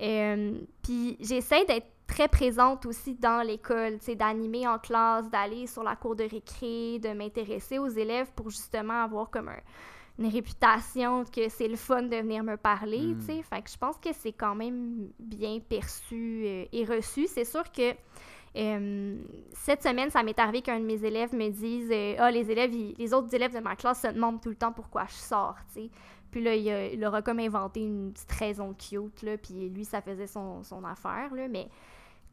Euh, 0.01 0.59
puis 0.83 1.17
j'essaie 1.19 1.65
d'être 1.65 1.87
très 2.07 2.27
présente 2.27 2.85
aussi 2.85 3.15
dans 3.15 3.45
l'école, 3.45 3.97
d'animer 4.15 4.67
en 4.67 4.79
classe, 4.79 5.29
d'aller 5.29 5.67
sur 5.67 5.83
la 5.83 5.95
cour 5.95 6.15
de 6.15 6.23
récré, 6.23 6.99
de 6.99 7.13
m'intéresser 7.13 7.77
aux 7.77 7.89
élèves 7.89 8.31
pour 8.35 8.49
justement 8.49 9.03
avoir 9.03 9.29
comme 9.29 9.49
un 9.49 9.59
une 10.19 10.27
réputation 10.27 11.25
que 11.25 11.47
c'est 11.49 11.67
le 11.67 11.75
fun 11.75 12.03
de 12.03 12.15
venir 12.15 12.43
me 12.43 12.57
parler, 12.57 13.15
tu 13.19 13.25
sais. 13.25 13.35
Hmm. 13.35 13.43
Fait 13.43 13.61
que 13.61 13.69
je 13.69 13.77
pense 13.77 13.97
que 13.97 14.09
c'est 14.13 14.31
quand 14.31 14.55
même 14.55 15.09
bien 15.19 15.59
perçu 15.59 16.43
euh, 16.45 16.65
et 16.71 16.85
reçu. 16.85 17.27
C'est 17.27 17.45
sûr 17.45 17.71
que 17.71 17.93
euh, 18.55 19.17
cette 19.53 19.83
semaine, 19.83 20.09
ça 20.09 20.23
m'est 20.23 20.39
arrivé 20.39 20.61
qu'un 20.61 20.79
de 20.79 20.85
mes 20.85 21.05
élèves 21.05 21.35
me 21.35 21.49
dise 21.49 21.89
euh, 21.91 22.15
Ah, 22.17 22.31
les 22.31 22.49
élèves, 22.49 22.71
les 22.97 23.13
autres 23.13 23.33
élèves 23.35 23.53
de 23.53 23.59
ma 23.59 23.75
classe 23.75 24.01
se 24.01 24.07
demandent 24.07 24.41
tout 24.41 24.49
le 24.49 24.55
temps 24.55 24.71
pourquoi 24.71 25.05
je 25.05 25.15
sors, 25.15 25.55
tu 25.73 25.81
sais. 25.81 25.89
Puis 26.31 26.41
là, 26.43 26.55
il, 26.55 27.05
aura 27.05 27.21
comme 27.21 27.39
inventé 27.39 27.81
une 27.81 28.11
petite 28.11 28.31
raison 28.31 28.73
cute, 28.73 29.21
là, 29.21 29.37
puis 29.37 29.69
lui, 29.69 29.85
ça 29.85 30.01
faisait 30.01 30.27
son, 30.27 30.61
son 30.63 30.83
affaire, 30.83 31.33
là, 31.33 31.47
mais 31.47 31.69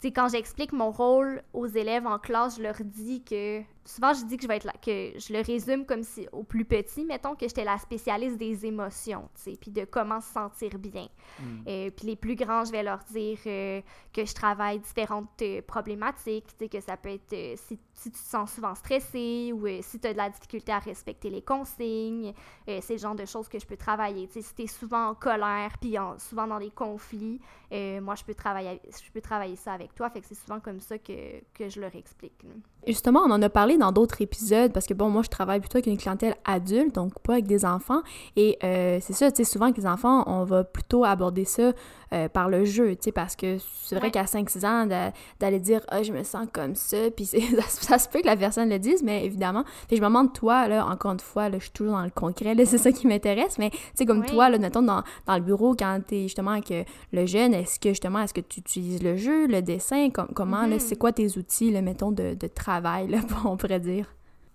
quand 0.03 0.29
j'explique 0.29 0.73
mon 0.73 0.91
rôle 0.91 1.43
aux 1.53 1.67
élèves 1.67 2.07
en 2.07 2.19
classe, 2.19 2.57
je 2.57 2.63
leur 2.63 2.77
dis 2.85 3.23
que 3.23 3.63
souvent 3.85 4.15
je 4.15 4.25
dis 4.25 4.37
que 4.37 4.43
je 4.43 4.49
vais 4.49 4.57
être 4.57 4.65
là, 4.65 4.73
que 4.81 5.13
je 5.19 5.33
le 5.33 5.41
résume 5.41 5.85
comme 5.85 6.03
si 6.03 6.27
au 6.33 6.43
plus 6.43 6.65
petit, 6.65 7.05
mettons 7.05 7.35
que 7.35 7.47
j'étais 7.47 7.65
la 7.65 7.79
spécialiste 7.79 8.39
des 8.39 8.67
émotions, 8.67 9.29
tu 9.35 9.51
sais, 9.51 9.59
puis 9.61 9.71
de 9.71 9.85
comment 9.85 10.21
se 10.21 10.33
sentir 10.33 10.79
bien. 10.79 11.09
Mm. 11.39 11.45
Euh, 11.69 11.91
puis 11.91 12.07
les 12.07 12.17
plus 12.17 12.35
grands, 12.35 12.65
je 12.65 12.73
vais 12.73 12.83
leur 12.83 13.01
dire 13.11 13.39
euh, 13.47 13.81
que 14.13 14.25
je 14.25 14.35
travaille 14.35 14.79
différentes 14.81 15.29
euh, 15.43 15.61
problématiques, 15.63 16.47
tu 16.59 16.65
sais, 16.65 16.69
que 16.69 16.81
ça 16.81 16.97
peut 16.97 17.11
être 17.11 17.57
si, 17.57 17.79
si, 17.93 18.11
tu 18.11 18.19
te 18.19 18.19
sens 18.19 18.53
souvent 18.53 18.75
stressé 18.75 19.53
ou 19.53 19.67
si 19.83 19.99
tu 19.99 20.07
as 20.07 20.13
de 20.13 20.19
la 20.19 20.31
difficulté 20.31 20.73
à 20.73 20.79
respecter 20.79 21.31
les 21.31 21.43
consignes, 21.43 22.33
c'est 22.67 22.91
le 22.91 22.99
genre 22.99 23.15
de 23.15 23.25
choses 23.25 23.49
que 23.49 23.59
je 23.59 23.67
peux 23.67 23.77
travailler. 23.77 24.27
Tu 24.29 24.35
sais, 24.35 24.43
si 24.43 24.55
tu 24.55 24.63
es 24.63 24.67
souvent 24.67 25.09
en 25.09 25.15
colère, 25.15 25.77
puis 25.81 25.97
souvent 26.19 26.47
dans 26.47 26.59
des 26.59 26.71
conflits, 26.71 27.41
moi 27.71 28.15
je 28.15 28.25
peux 28.25 28.35
travailler 28.35 28.81
je 28.85 29.11
peux 29.13 29.21
travailler 29.21 29.57
ça 29.57 29.73
avec 29.73 29.95
toi, 29.95 30.11
fait 30.11 30.21
que 30.21 30.27
c'est 30.27 30.35
souvent 30.35 30.61
comme 30.61 30.81
ça 30.81 30.99
que, 30.99 31.41
que 31.55 31.69
je 31.69 31.81
leur 31.81 31.95
explique. 31.95 32.45
Justement, 32.87 33.21
on 33.21 33.31
en 33.31 33.43
a 33.43 33.49
parlé 33.49 33.74
dans 33.79 33.93
d'autres 33.93 34.21
épisodes 34.21 34.73
parce 34.73 34.87
que 34.87 34.95
bon, 34.95 35.09
moi 35.09 35.23
je 35.23 35.29
travaille 35.29 35.61
plutôt 35.61 35.77
avec 35.77 35.87
une 35.87 35.97
clientèle 35.97 36.35
adulte, 36.45 36.95
donc 36.95 37.19
pas 37.21 37.35
avec 37.35 37.47
des 37.47 37.65
enfants. 37.65 38.03
Et 38.37 38.59
euh, 38.65 38.99
c'est 39.01 39.13
ça, 39.13 39.31
tu 39.31 39.45
sais, 39.45 39.51
souvent 39.51 39.67
avec 39.67 39.77
les 39.77 39.87
enfants, 39.87 40.25
on 40.27 40.45
va 40.45 40.65
plutôt 40.65 41.05
aborder 41.05 41.45
ça 41.45 41.73
euh, 42.15 42.29
par 42.29 42.49
le 42.49 42.65
jeu, 42.65 42.95
tu 42.95 43.05
sais, 43.05 43.13
parce 43.13 43.35
que 43.35 43.59
c'est 43.85 43.97
vrai 43.97 44.11
qu'à 44.11 44.23
5-6 44.25 44.65
ans, 44.65 45.11
d'aller 45.41 45.59
dire 45.59 45.81
«Ah, 45.89 46.03
je 46.03 46.13
me 46.13 46.23
sens 46.23 46.47
comme 46.53 46.75
ça», 46.77 47.11
puis 47.17 47.27
ça, 47.27 47.39
ça, 47.67 47.99
se 47.99 48.09
peut 48.09 48.21
que 48.21 48.27
la 48.27 48.37
personne 48.37 48.71
le 48.71 48.79
dise, 48.79 49.03
mais 49.03 49.25
évidemment, 49.27 49.65
je 49.91 49.97
me 49.97 50.01
demande, 50.01 50.33
toi, 50.33 50.69
là, 50.69 50.87
encore 50.87 51.13
une 51.13 51.21
fois, 51.21 51.49
là, 51.49 51.59
je 51.59 51.65
suis 51.65 51.73
toujours 51.73 51.95
dans 51.95 52.05
le 52.05 52.11
concret, 52.11 52.55
c'est 52.65 52.79
ça 52.79 52.93
qui 52.93 53.07
m'intéresse, 53.07 53.59
mais 53.59 53.71
tu 53.71 53.79
sais, 53.95 54.07
comme 54.07 54.25
toi, 54.25 54.49
là, 54.49 54.59
mettons, 54.59 54.83
dans, 54.83 55.03
dans 55.27 55.35
le 55.35 55.43
bureau, 55.43 55.75
quand 55.75 56.01
t'es 56.07 56.23
justement 56.23 56.53
avec 56.53 56.73
le 57.13 57.27
jeune, 57.27 57.53
est-ce 57.53 57.81
que 57.81 57.89
justement, 57.89 58.21
est-ce 58.21 58.35
que 58.35 58.41
tu 58.41 58.61
utilises 58.61 59.03
le 59.03 59.17
jeu, 59.17 59.47
le 59.47 59.61
dessin, 59.61 60.09
comment, 60.11 60.67
là, 60.67 60.77
mm-hmm. 60.77 60.81
c'est 60.81 60.97
quoi 60.97 61.13
tes 61.13 61.37
outils, 61.37 61.71
là, 61.73 61.83
mettons, 61.83 62.13
de, 62.13 62.35
de 62.35 62.47
travail, 62.47 63.09
là, 63.09 63.19
on 63.45 63.57
pourrait 63.57 63.81
dire? 63.81 64.07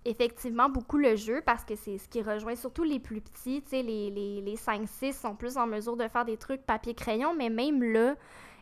Effectivement 0.06 0.70
beaucoup 0.70 0.98
le 0.98 1.16
jeu 1.16 1.42
parce 1.46 1.64
que 1.66 1.76
c'est 1.76 1.98
ce 1.98 2.08
qui 2.08 2.22
rejoint 2.22 2.56
surtout 2.56 2.84
les 2.84 3.00
plus 3.00 3.22
petits. 3.22 3.62
Tu 3.62 3.76
les, 3.76 4.10
les, 4.10 4.42
les 4.42 4.56
5-6 4.56 5.14
sont 5.14 5.36
plus 5.36 5.58
en 5.58 5.68
mesure 5.68 5.98
de 5.98 6.08
faire 6.08 6.26
des 6.26 6.38
trucs 6.38 6.66
papier-crayon, 6.66 7.34
mais 7.36 7.50
même 7.50 7.84
là, 7.84 8.16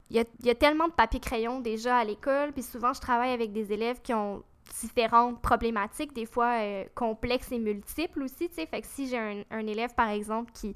il 0.09 0.25
y 0.43 0.49
a, 0.49 0.55
tellement 0.55 0.87
de 0.87 0.93
papier-crayon 0.93 1.59
déjà 1.59 1.97
à 1.97 2.03
l'école, 2.05 2.53
puis 2.53 2.63
souvent 2.63 2.93
je 2.93 3.01
travaille 3.01 3.31
avec 3.31 3.51
des 3.51 3.73
élèves 3.73 4.01
qui 4.01 4.13
ont 4.13 4.43
différentes 4.79 5.41
problématiques, 5.41 6.13
des 6.13 6.25
fois 6.25 6.61
euh, 6.61 6.85
complexes 6.95 7.51
et 7.51 7.59
multiples 7.59 8.23
aussi, 8.23 8.49
tu 8.49 8.55
sais. 8.55 8.65
Fait 8.65 8.81
que 8.81 8.87
si 8.87 9.07
j'ai 9.07 9.45
un, 9.49 9.67
élève, 9.67 9.93
par 9.95 10.09
exemple, 10.09 10.51
qui 10.53 10.75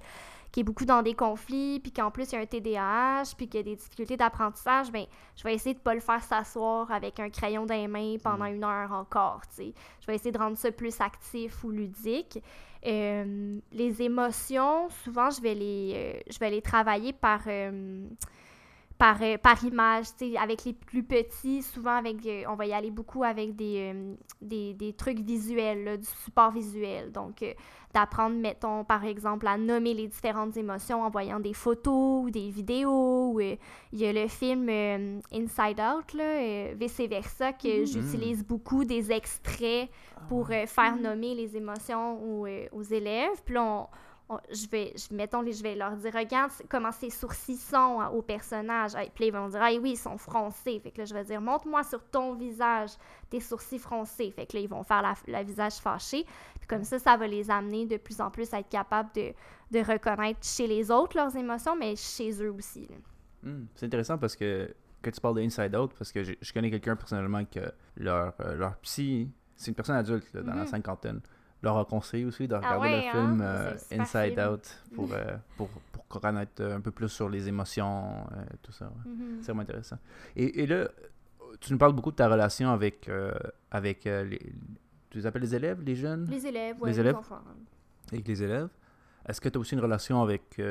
qui 0.51 0.60
est 0.60 0.63
beaucoup 0.63 0.86
dans 0.86 1.01
des 1.01 1.13
conflits, 1.13 1.79
puis 1.79 1.91
qu'en 1.91 2.12
plus 2.12 2.31
il 2.31 2.36
y 2.36 2.38
a 2.38 2.41
un 2.41 2.46
TDAH, 2.46 3.36
puis 3.38 3.48
qu'il 3.48 3.60
y 3.60 3.62
a 3.62 3.63
des 3.63 3.75
difficultés 3.75 4.17
d'apprentissage, 4.17 4.91
ben 4.91 5.05
je 5.36 5.43
vais 5.43 5.53
essayer 5.53 5.74
de 5.74 5.79
pas 5.79 5.93
le 5.93 6.01
faire 6.01 6.22
s'asseoir 6.24 6.91
avec 6.91 7.20
un 7.20 7.29
crayon 7.29 7.65
dans 7.65 7.75
les 7.75 7.88
mains 7.88 8.17
pendant 8.22 8.46
mm. 8.46 8.55
une 8.55 8.63
heure 8.63 8.91
encore, 8.91 9.41
tu 9.48 9.55
sais. 9.55 9.74
Je 10.01 10.08
vais 10.08 10.15
essayer 10.15 10.31
de 10.31 10.38
rendre 10.38 10.58
ça 10.58 10.72
plus 10.72 11.00
actif 11.00 11.63
ou 11.63 11.72
ludique. 11.72 12.39
Euh, 12.86 13.60
les 13.72 14.01
émotions, 14.01 14.89
souvent 15.03 15.29
je 15.29 15.39
vais 15.39 15.53
les, 15.53 15.93
euh, 15.96 16.20
je 16.29 16.39
vais 16.39 16.50
les 16.50 16.62
travailler 16.62 17.13
par 17.13 17.41
euh, 17.48 18.08
par, 19.01 19.17
euh, 19.24 19.36
par 19.39 19.63
image. 19.63 20.05
Avec 20.39 20.63
les 20.63 20.74
plus 20.74 21.01
petits, 21.01 21.63
souvent, 21.63 21.96
avec, 21.96 22.24
euh, 22.27 22.43
on 22.48 22.53
va 22.53 22.67
y 22.67 22.74
aller 22.74 22.91
beaucoup 22.91 23.24
avec 23.24 23.55
des, 23.55 23.91
euh, 23.96 24.13
des, 24.43 24.75
des, 24.75 24.93
trucs 24.93 25.20
visuels, 25.22 25.98
du 25.98 26.05
support 26.24 26.51
visuel. 26.51 27.12
Donc, 27.12 27.43
d'apprendre, 27.96 28.36
mettons, 28.36 28.84
par 28.84 29.03
exemple, 29.03 29.48
à 29.48 29.58
nommer 29.58 29.96
les 29.96 30.08
différentes 30.08 30.55
émotions 30.55 31.01
en 31.01 31.10
voyant 31.10 31.39
des 31.39 31.55
photos 31.55 32.25
ou 32.25 32.29
des 32.29 32.51
vidéos. 32.51 33.39
il 33.41 33.58
y 33.91 34.05
a 34.05 34.13
le 34.13 34.27
film 34.27 34.70
Inside 34.70 35.81
Out, 35.81 36.13
là, 36.13 36.74
vice-versa, 36.75 37.53
que 37.53 37.67
mm-hmm. 37.67 37.91
j'utilise 37.91 38.46
beaucoup 38.46 38.86
des 38.86 39.12
extraits 39.12 39.89
pour 40.29 40.50
ah 40.51 40.67
faire 40.67 40.96
mm-hmm. 40.96 41.01
nommer 41.01 41.34
les 41.34 41.58
émotions 41.58 42.24
aux, 42.24 42.48
aux 42.72 42.84
élèves. 42.84 43.41
Puis 43.43 43.55
là, 43.55 43.63
on 43.63 43.88
je 44.51 44.67
vais, 44.67 44.93
je, 44.95 45.13
mettons, 45.15 45.43
je 45.43 45.63
vais 45.63 45.75
leur 45.75 45.95
dire, 45.95 46.13
regarde 46.13 46.51
comment 46.69 46.91
ses 46.91 47.09
sourcils 47.09 47.57
sont 47.57 48.00
hein, 48.00 48.09
au 48.09 48.21
personnage. 48.21 48.91
puis 49.13 49.27
ils 49.27 49.33
vont 49.33 49.50
dire, 49.50 49.59
ah 49.61 49.69
oui, 49.81 49.91
ils 49.91 49.97
sont 49.97 50.17
froncés. 50.17 50.79
Fait 50.79 50.91
que 50.91 51.00
là, 51.00 51.05
je 51.05 51.13
vais 51.13 51.23
dire, 51.23 51.41
montre-moi 51.41 51.83
sur 51.83 52.03
ton 52.03 52.33
visage 52.33 52.91
tes 53.29 53.39
sourcils 53.39 53.79
froncés. 53.79 54.31
Fait 54.31 54.45
que 54.45 54.55
là, 54.55 54.63
ils 54.63 54.69
vont 54.69 54.83
faire 54.83 55.15
la, 55.27 55.43
visage 55.43 55.73
fâché. 55.73 56.25
Puis 56.59 56.67
comme 56.67 56.83
ça, 56.83 57.00
ça 57.00 57.17
va 57.17 57.27
les 57.27 57.50
amener 57.50 57.85
de 57.85 57.97
plus 57.97 58.21
en 58.21 58.29
plus 58.29 58.53
à 58.53 58.59
être 58.59 58.69
capables 58.69 59.09
de, 59.15 59.33
de 59.71 59.79
reconnaître 59.79 60.39
chez 60.43 60.67
les 60.67 60.91
autres 60.91 61.17
leurs 61.17 61.35
émotions, 61.35 61.75
mais 61.75 61.95
chez 61.95 62.31
eux 62.43 62.51
aussi. 62.51 62.88
Hmm, 63.43 63.65
c'est 63.75 63.85
intéressant 63.85 64.17
parce 64.17 64.35
que 64.35 64.73
quand 65.01 65.11
tu 65.11 65.21
parles 65.21 65.35
d'Inside 65.35 65.75
Out, 65.75 65.93
parce 65.97 66.11
que 66.11 66.23
je, 66.23 66.53
connais 66.53 66.69
quelqu'un 66.69 66.95
personnellement 66.95 67.43
que 67.45 67.71
leur, 67.97 68.33
euh, 68.41 68.55
leur 68.55 68.77
psy, 68.77 69.31
c'est 69.55 69.69
une 69.69 69.75
personne 69.75 69.95
adulte 69.95 70.35
dans 70.35 70.53
la 70.53 70.63
mm-hmm. 70.63 70.67
cinquantaine 70.67 71.21
leur 71.61 71.77
a 71.77 71.85
conseillé 71.85 72.25
aussi 72.25 72.47
de 72.47 72.55
ah 72.55 72.57
regarder 72.57 72.89
le 72.89 73.07
hein? 73.07 73.11
film 73.11 73.41
euh, 73.41 73.73
Inside 73.91 74.39
Out 74.39 74.81
pour, 74.95 75.13
euh, 75.13 75.37
pour, 75.57 75.69
pour, 75.69 76.07
connaître 76.07 76.63
un 76.63 76.81
peu 76.81 76.91
plus 76.91 77.09
sur 77.09 77.29
les 77.29 77.47
émotions, 77.47 78.25
euh, 78.31 78.43
tout 78.61 78.71
ça. 78.71 78.85
Mm-hmm. 79.07 79.37
C'est 79.39 79.45
vraiment 79.45 79.61
intéressant. 79.61 79.97
Et, 80.35 80.63
et, 80.63 80.67
là, 80.67 80.87
tu 81.59 81.71
nous 81.71 81.79
parles 81.79 81.93
beaucoup 81.93 82.11
de 82.11 82.15
ta 82.15 82.27
relation 82.27 82.71
avec, 82.71 83.09
avec 83.69 84.05
les. 84.05 84.39
Tu 85.09 85.17
les 85.17 85.25
appelles 85.25 85.41
les 85.41 85.55
élèves, 85.55 85.81
les 85.81 85.95
jeunes? 85.95 86.25
Les 86.29 86.47
élèves, 86.47 86.77
oui. 86.79 86.89
Les, 86.89 86.99
élèves? 86.99 87.15
enfants. 87.15 87.41
Avec 88.11 88.27
les 88.27 88.43
élèves. 88.43 88.69
Est-ce 89.27 89.41
que 89.41 89.49
tu 89.49 89.57
as 89.57 89.61
aussi 89.61 89.75
une 89.75 89.81
relation 89.81 90.21
avec 90.21 90.61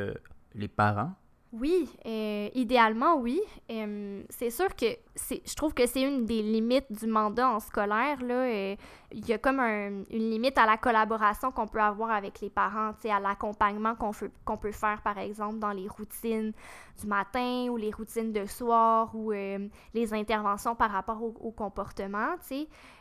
les 0.55 0.69
parents? 0.69 1.15
Oui, 1.53 1.89
euh, 2.07 2.49
idéalement, 2.55 3.17
oui. 3.17 3.41
Euh, 3.73 4.23
c'est 4.29 4.51
sûr 4.51 4.69
que 4.77 4.87
je 5.29 5.55
trouve 5.57 5.75
que 5.75 5.85
c'est 5.85 6.03
une 6.03 6.25
des 6.25 6.43
limites 6.43 6.93
du 6.93 7.09
mandat 7.09 7.51
en 7.51 7.59
scolaire. 7.59 8.23
Là. 8.23 8.35
Euh, 8.35 8.77
il 9.11 9.27
y 9.27 9.33
a 9.33 9.39
comme 9.39 9.59
une 9.59 10.05
limite 10.11 10.57
à 10.59 10.67
la 10.67 10.77
collaboration 10.77 11.51
qu'on 11.51 11.67
peut 11.67 11.81
avoir 11.81 12.13
avec 12.13 12.41
les 12.41 12.51
parents, 12.51 12.93
à 13.05 13.21
l'accompagnement 13.21 13.97
qu'on 13.97 14.57
peut 14.57 14.71
faire, 14.71 15.03
par 15.03 15.19
exemple, 15.19 15.59
dans 15.59 15.73
les 15.73 15.89
routines 15.89 16.53
du 17.01 17.07
matin 17.09 17.67
ou 17.69 17.77
les 17.77 17.91
routines 17.91 18.33
de 18.33 18.47
soir 18.47 19.11
ou 19.17 19.33
les 19.33 20.15
interventions 20.15 20.77
par 20.77 20.93
rapport 20.93 21.21
au, 21.21 21.51
comportement. 21.51 22.37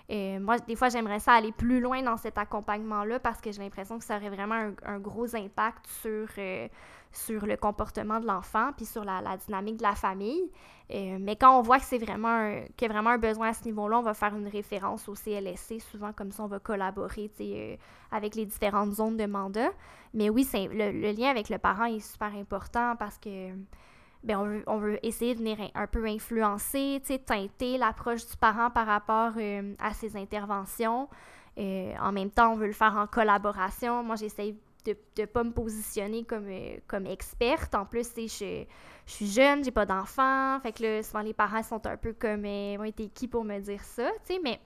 moi, 0.09 0.57
des 0.57 0.75
fois, 0.75 0.89
j'aimerais 0.89 1.19
ça 1.19 1.33
aller 1.33 1.51
plus 1.51 1.79
loin 1.79 2.01
dans 2.01 2.17
cet 2.17 2.39
accompagnement-là 2.39 3.19
parce 3.19 3.39
que 3.41 3.51
j'ai 3.51 3.61
l'impression 3.61 3.99
que 3.99 4.05
ça 4.05 4.17
aurait 4.17 4.29
vraiment 4.29 4.55
un, 4.55 4.73
un 4.83 4.97
gros 4.97 5.35
impact 5.35 5.85
sur 5.85 6.27
sur 7.11 7.45
le 7.45 7.57
comportement 7.57 8.19
de 8.19 8.27
l'enfant 8.27 8.71
puis 8.75 8.85
sur 8.85 9.03
la, 9.03 9.37
dynamique 9.37 9.77
de 9.77 9.83
la 9.83 9.95
famille. 9.95 10.51
Euh, 10.91 11.17
mais 11.19 11.35
quand 11.35 11.57
on 11.57 11.61
voit 11.61 11.79
que 11.79 11.85
c'est 11.85 11.97
vraiment 11.97 12.51
qu'il 12.77 12.87
y 12.87 12.89
a 12.89 12.93
vraiment 12.93 13.11
un 13.11 13.17
besoin 13.17 13.49
à 13.49 13.53
ce 13.53 13.63
niveau-là, 13.65 13.99
on 13.99 14.03
va 14.03 14.13
faire 14.13 14.35
une 14.35 14.47
référence 14.47 15.07
au 15.07 15.15
CLSC. 15.15 15.79
Souvent, 15.79 16.13
comme 16.13 16.31
ça, 16.31 16.43
on 16.43 16.47
va 16.47 16.59
collaborer 16.59 17.31
euh, 17.41 17.75
avec 18.11 18.35
les 18.35 18.45
différentes 18.45 18.93
zones 18.93 19.17
de 19.17 19.25
mandat. 19.25 19.69
Mais 20.13 20.29
oui, 20.29 20.47
le, 20.53 21.11
lien 21.11 21.29
avec 21.29 21.49
le 21.49 21.57
parent 21.57 21.85
est 21.85 21.99
super 21.99 22.33
important 22.35 22.95
parce 22.97 23.17
que 23.17 23.49
ben, 24.23 24.37
on, 24.39 24.43
veut, 24.43 24.63
on 24.67 24.77
veut 24.77 25.05
essayer 25.05 25.33
de 25.33 25.39
venir 25.39 25.57
un, 25.75 25.87
peu 25.87 26.05
influencer, 26.05 27.01
teinter 27.25 27.77
l'approche 27.77 28.27
du 28.27 28.37
parent 28.37 28.69
par 28.69 28.87
rapport 28.87 29.33
euh, 29.37 29.73
à 29.79 29.93
ses 29.93 30.17
interventions. 30.17 31.07
en 31.57 32.11
même 32.11 32.31
temps, 32.31 32.53
on 32.53 32.55
veut 32.55 32.67
le 32.67 32.73
faire 32.73 32.95
en 32.97 33.05
collaboration. 33.05 34.03
Moi, 34.03 34.15
j'essaie 34.15 34.55
de 34.85 34.95
ne 35.17 35.25
pas 35.25 35.43
me 35.43 35.51
positionner 35.51 36.23
comme, 36.23 36.47
euh, 36.47 36.77
comme 36.87 37.05
experte. 37.05 37.75
En 37.75 37.85
plus, 37.85 38.09
je, 38.15 38.65
je 39.05 39.11
suis 39.11 39.27
jeune, 39.27 39.63
j'ai 39.63 39.71
pas 39.71 39.85
d'enfants. 39.85 40.59
Fait 40.61 40.71
que 40.71 40.83
là, 40.83 41.03
souvent, 41.03 41.21
les 41.21 41.33
parents 41.33 41.63
sont 41.63 41.85
un 41.85 41.97
peu 41.97 42.13
comme 42.13 42.45
euh, 42.45 42.77
ont 42.77 42.83
été 42.83 43.09
qui 43.09 43.27
pour 43.27 43.43
me 43.43 43.59
dire 43.59 43.83
ça, 43.83 44.09
tu 44.25 44.33
sais. 44.33 44.39
Mais 44.43 44.59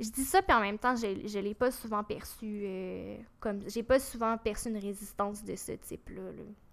je 0.00 0.10
dis 0.10 0.24
ça, 0.24 0.42
puis 0.42 0.56
en 0.56 0.60
même 0.60 0.78
temps, 0.78 0.96
je, 0.96 1.26
je 1.26 1.38
l'ai 1.38 1.54
pas 1.54 1.70
souvent 1.70 2.04
perçu 2.04 2.62
euh, 2.64 3.16
comme. 3.40 3.60
J'ai 3.68 3.82
pas 3.82 3.98
souvent 3.98 4.36
perçu 4.38 4.68
une 4.68 4.78
résistance 4.78 5.44
de 5.44 5.56
ce 5.56 5.72
type-là. 5.72 6.22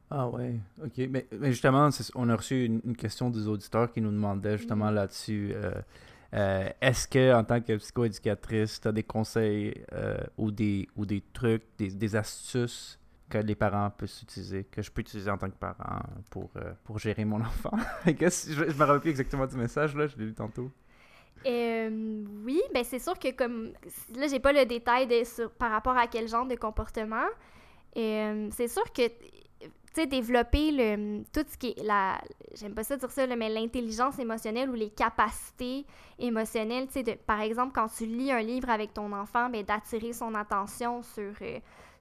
Ah 0.10 0.30
ouais, 0.30 0.56
ok. 0.84 0.98
Mais, 1.10 1.28
mais 1.32 1.52
justement, 1.52 1.90
on 2.14 2.30
a 2.30 2.36
reçu 2.36 2.66
une, 2.66 2.96
question 2.96 3.30
des 3.30 3.48
auditeurs 3.48 3.92
qui 3.92 4.02
nous 4.02 4.12
demandaient 4.12 4.58
justement 4.58 4.92
mm. 4.92 4.96
là-dessus. 4.96 5.54
Est-ce 6.32 7.08
que 7.08 7.34
en 7.34 7.44
tant 7.44 7.62
que 7.62 7.78
psychoéducatrice, 7.78 8.82
tu 8.82 8.88
as 8.88 8.92
des 8.92 9.04
conseils 9.04 9.86
ou, 10.38 10.52
des, 10.52 10.88
ou 10.96 11.06
des 11.06 11.22
trucs, 11.34 11.64
des, 11.78 11.90
des 11.90 12.16
astuces 12.16 13.00
que 13.30 13.38
les 13.40 13.56
parents 13.56 13.90
peuvent 13.90 14.12
utiliser, 14.22 14.64
que 14.66 14.82
je 14.82 14.92
peux 14.92 15.02
utiliser 15.02 15.30
en 15.30 15.38
tant 15.38 15.50
que 15.50 15.56
parent 15.56 16.02
pour, 16.30 16.52
euh, 16.58 16.74
pour 16.84 17.00
gérer 17.00 17.26
mon 17.26 17.42
enfant? 17.42 17.78
je, 18.06 18.14
je 18.14 18.78
me 18.78 18.84
rappelle 18.84 19.02
plus 19.02 19.10
exactement 19.10 19.48
du 19.48 19.56
message, 19.56 19.96
là, 19.96 20.08
je 20.08 20.18
l'ai 20.18 20.26
lu 20.26 20.34
tantôt. 20.34 20.72
Euh, 21.46 22.24
oui, 22.44 22.62
ben 22.74 22.84
c'est 22.84 23.00
sûr 23.00 23.20
que 23.20 23.32
comme 23.32 23.74
là 24.16 24.28
j'ai 24.28 24.40
pas 24.40 24.52
le 24.52 24.66
détail 24.66 25.06
de, 25.06 25.24
sur, 25.24 25.52
par 25.52 25.70
rapport 25.70 25.96
à 25.96 26.08
quel 26.08 26.28
genre 26.28 26.48
de 26.48 26.56
comportement. 26.56 27.26
Euh, 27.98 28.50
c'est 28.52 28.68
sûr 28.68 28.84
que 28.94 29.04
tu 29.96 30.02
sais 30.02 30.08
développer 30.08 30.72
le 30.72 31.24
tout 31.34 31.46
ce 31.50 31.58
qui 31.58 31.70
est 31.70 31.84
la 31.84 32.20
j'aime 32.54 32.76
pas 32.76 32.84
ça 32.84 32.98
dire 32.98 33.10
ça 33.10 33.26
mais 33.36 33.50
l'intelligence 33.50 34.20
émotionnelle 34.20 34.70
ou 34.70 34.74
les 34.74 34.90
capacités 34.90 35.86
émotionnelles, 36.20 36.88
tu 36.88 37.04
sais 37.04 37.16
par 37.26 37.42
exemple 37.42 37.72
quand 37.74 37.88
tu 37.88 38.06
lis 38.06 38.32
un 38.32 38.42
livre 38.42 38.70
avec 38.70 38.94
ton 38.94 39.12
enfant, 39.14 39.50
ben 39.50 39.64
d'attirer 39.64 40.14
son 40.14 40.36
attention 40.36 41.02
sur 41.02 41.34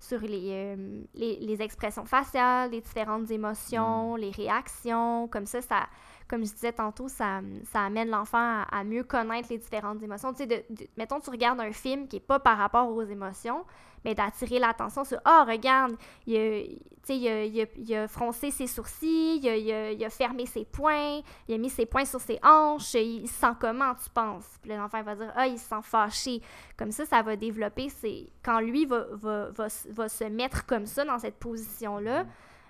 sur 0.04 0.20
les, 0.20 0.50
euh, 0.52 1.02
les, 1.14 1.38
les, 1.40 1.62
expressions 1.62 2.04
faciales, 2.04 2.70
les 2.70 2.82
différentes 2.82 3.30
émotions, 3.30 4.14
mm. 4.14 4.18
les 4.18 4.30
réactions. 4.30 5.28
Comme 5.28 5.46
ça, 5.46 5.62
ça, 5.62 5.86
comme 6.28 6.44
je 6.44 6.52
disais 6.52 6.72
tantôt, 6.72 7.08
ça, 7.08 7.40
ça 7.72 7.84
amène 7.84 8.10
l'enfant 8.10 8.62
à, 8.70 8.84
mieux 8.84 9.04
connaître 9.04 9.48
les 9.50 9.58
différentes 9.58 10.02
émotions. 10.02 10.32
Tu 10.32 10.44
sais, 10.44 10.46
de, 10.46 10.86
mettons, 10.96 11.20
tu 11.20 11.30
regardes 11.30 11.60
un 11.60 11.72
film 11.72 12.06
qui 12.06 12.16
n'est 12.16 12.20
pas 12.20 12.38
par 12.38 12.58
rapport 12.58 12.88
aux 12.88 13.02
émotions, 13.02 13.64
mais 14.04 14.14
d'attirer 14.14 14.58
l'attention 14.58 15.04
sur 15.04 15.18
Ah, 15.24 15.44
oh, 15.44 15.50
regarde, 15.50 15.96
il 16.26 16.36
a, 16.36 16.58
il, 16.58 16.80
il, 17.08 17.68
il 17.76 17.94
a, 17.94 18.08
froncé 18.08 18.50
ses 18.50 18.66
sourcils, 18.66 19.38
il 19.38 20.04
a, 20.04 20.10
fermé 20.10 20.46
ses 20.46 20.64
poings, 20.64 21.20
il 21.48 21.54
a 21.54 21.58
mis 21.58 21.70
ses 21.70 21.86
poings 21.86 22.04
sur 22.04 22.20
ses 22.20 22.38
hanches, 22.42 22.94
il, 22.94 23.28
se 23.28 23.34
sent 23.34 23.54
comment, 23.60 23.94
tu 23.94 24.10
penses? 24.10 24.46
Puis 24.62 24.70
l'enfant 24.70 25.02
va 25.02 25.14
dire 25.14 25.32
Ah, 25.34 25.46
il 25.46 25.58
se 25.58 25.68
sent 25.68 25.82
fâché. 25.82 26.42
Comme 26.76 26.92
ça, 26.92 27.04
ça 27.06 27.22
va 27.22 27.36
développer. 27.36 27.88
C'est 27.88 28.28
quand 28.42 28.60
lui 28.60 28.84
va, 28.84 29.06
va, 29.12 29.50
va, 29.50 29.66
va, 29.90 30.08
se 30.08 30.24
mettre 30.24 30.66
comme 30.66 30.86
ça, 30.86 31.04
dans 31.04 31.18
cette 31.18 31.38
position-là, 31.38 32.26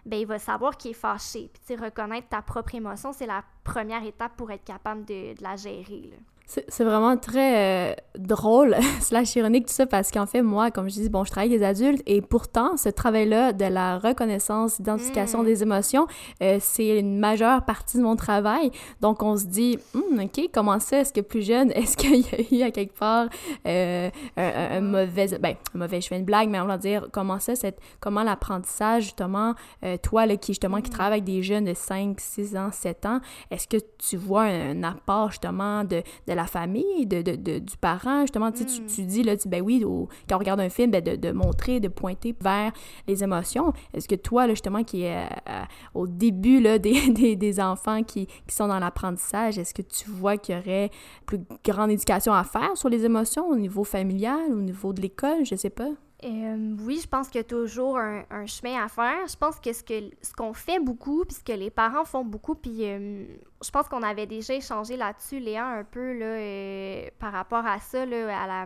ben, 0.07 0.19
il 0.19 0.27
va 0.27 0.39
savoir 0.39 0.77
qu'il 0.77 0.91
est 0.91 0.95
fâché. 0.95 1.51
Puis, 1.67 1.77
reconnaître 1.77 2.29
ta 2.29 2.43
propre 2.43 2.75
émotion, 2.75 3.13
c'est 3.13 3.27
la 3.27 3.43
première 3.65 4.05
étape 4.05 4.37
pour 4.37 4.51
être 4.51 4.65
capable 4.65 5.05
de, 5.05 5.35
de 5.35 5.43
la 5.43 5.57
gérer. 5.57 6.11
C'est 6.47 6.85
vraiment 6.85 7.17
très 7.17 7.91
euh, 7.91 7.95
drôle, 8.19 8.77
slash 9.01 9.35
ironique 9.35 9.67
tout 9.67 9.73
ça, 9.73 9.87
parce 9.87 10.11
qu'en 10.11 10.27
fait, 10.27 10.43
moi, 10.43 10.71
comme 10.71 10.91
je 10.91 10.95
dis, 10.95 11.09
bon, 11.09 11.25
je 11.25 11.31
travaille 11.31 11.49
avec 11.49 11.61
des 11.61 11.67
adultes 11.67 12.03
et 12.07 12.21
pourtant, 12.21 12.77
ce 12.77 12.91
travail-là 12.91 13.55
de 13.55 13.65
la 13.65 13.99
reconnaissance, 13.99 14.79
identification 14.79 15.43
mm. 15.43 15.47
des 15.47 15.63
émotions, 15.63 16.07
euh, 16.43 16.59
c'est 16.61 16.99
une 16.99 17.19
majeure 17.19 17.65
partie 17.65 17.97
de 17.97 18.03
mon 18.03 18.15
travail. 18.15 18.71
Donc, 19.01 19.23
on 19.23 19.39
se 19.39 19.47
dit, 19.47 19.79
hmm, 19.95 20.21
OK, 20.21 20.51
comment 20.53 20.79
ça? 20.81 20.99
Est-ce 20.99 21.15
que 21.15 21.23
plus 21.23 21.43
jeune, 21.43 21.71
est-ce 21.75 21.97
qu'il 21.97 22.21
y 22.21 22.61
a 22.61 22.65
eu 22.65 22.69
à 22.69 22.71
quelque 22.71 22.97
part 22.97 23.29
euh, 23.67 24.11
un, 24.37 24.81
mauvais, 24.83 25.39
ben, 25.39 25.57
un 25.75 25.79
mauvais, 25.79 26.03
je 26.03 26.09
fais 26.09 26.19
une 26.19 26.27
blague, 26.27 26.51
mais 26.51 26.61
on 26.61 26.67
va 26.67 26.77
dire, 26.77 27.09
comment 27.11 27.41
ça, 27.41 27.57
cette, 27.57 27.79
comment 28.01 28.23
l'apprentissage, 28.23 29.05
justement, 29.05 29.55
toi, 30.03 30.27
là, 30.27 30.37
qui, 30.37 30.53
justement, 30.53 30.83
qui 30.83 30.91
mm. 30.91 30.93
travaille 30.93 31.13
avec 31.15 31.25
des 31.25 31.43
jeunes 31.43 31.65
de 31.65 31.75
5, 31.75 32.21
6 32.21 32.57
ans, 32.57 32.69
7 32.71 33.07
ans, 33.07 33.21
est-ce 33.51 33.67
que 33.67 33.79
tu 33.99 34.19
vois 34.19 34.43
un, 34.43 34.83
apport 34.83 35.31
justement 35.31 35.85
de, 35.85 36.03
de 36.27 36.34
la 36.35 36.47
famille, 36.47 37.07
de, 37.07 37.23
de, 37.23 37.37
de, 37.37 37.59
du 37.59 37.77
parent, 37.77 38.23
justement, 38.23 38.51
tu, 38.53 38.65
Mm. 38.65 38.87
tu 38.87 39.03
dis, 39.03 39.23
là, 39.23 39.37
tu, 39.37 39.49
ben 39.49 39.63
oui, 39.63 39.85
au- 39.85 40.09
quand 40.29 40.37
on 40.37 40.39
regarde 40.39 40.61
un 40.61 40.69
film, 40.69 40.91
ben, 40.91 41.03
de, 41.03 41.17
de 41.17 41.33
montrer, 41.33 41.81
de 41.81 41.89
pointer 41.89 42.35
vers 42.41 42.73
les 43.07 43.23
émotions. 43.23 43.73
Est-ce 43.93 44.09
que 44.09 44.15
toi, 44.15 44.47
là, 44.47 44.53
justement, 44.55 44.85
qui 44.85 45.03
est 45.03 45.17
euh, 45.49 45.63
au 45.95 46.07
début 46.07 46.61
là, 46.61 46.79
des, 46.79 47.09
des, 47.11 47.37
des 47.37 47.61
enfants 47.61 48.03
qui, 48.03 48.27
qui 48.47 48.55
sont 48.55 48.69
dans 48.69 48.79
l'apprentissage, 48.79 49.59
est-ce 49.59 49.75
que 49.75 49.83
tu 49.83 50.11
vois 50.11 50.37
qu'il 50.37 50.55
y 50.55 50.59
aurait 50.59 50.91
plus 51.27 51.39
grande 51.65 51.91
éducation 51.91 52.33
à 52.33 52.45
faire 52.45 52.77
sur 52.77 52.89
les 52.89 53.05
émotions 53.05 53.49
au 53.49 53.57
niveau 53.57 53.85
familial, 53.85 54.53
au 54.53 54.61
niveau 54.61 54.93
de 54.93 55.01
l'école, 55.03 55.45
je 55.45 55.55
sais 55.57 55.71
pas? 55.71 55.89
Euh, 56.25 56.75
oui, 56.81 57.01
je 57.03 57.07
pense 57.07 57.29
qu'il 57.29 57.39
y 57.39 57.41
a 57.41 57.45
toujours 57.45 57.99
un, 57.99 58.25
un 58.31 58.47
chemin 58.47 58.83
à 58.83 58.89
faire. 58.89 59.27
Je 59.29 59.37
pense 59.37 59.61
que 59.61 59.73
ce 59.73 59.83
que 59.85 60.11
ce 60.23 60.33
qu'on 60.33 60.55
fait 60.55 60.79
beaucoup, 60.81 61.25
puis 61.27 61.35
ce 61.37 61.45
que 61.45 61.53
les 61.53 61.71
parents 61.71 62.05
font 62.07 62.25
beaucoup, 62.25 62.55
puis 62.55 62.79
euh, 62.85 63.27
je 63.63 63.71
pense 63.71 63.89
qu'on 63.89 64.03
avait 64.03 64.27
déjà 64.27 64.55
échangé 64.55 64.97
là-dessus, 64.97 65.39
Léa, 65.39 65.67
un 65.67 65.85
peu 65.85 66.13
là, 66.19 66.25
euh, 66.27 67.09
par 67.19 67.33
rapport 67.33 67.67
à 67.67 67.79
ça, 67.79 68.07
là, 68.07 68.43
à 68.43 68.47
la 68.47 68.65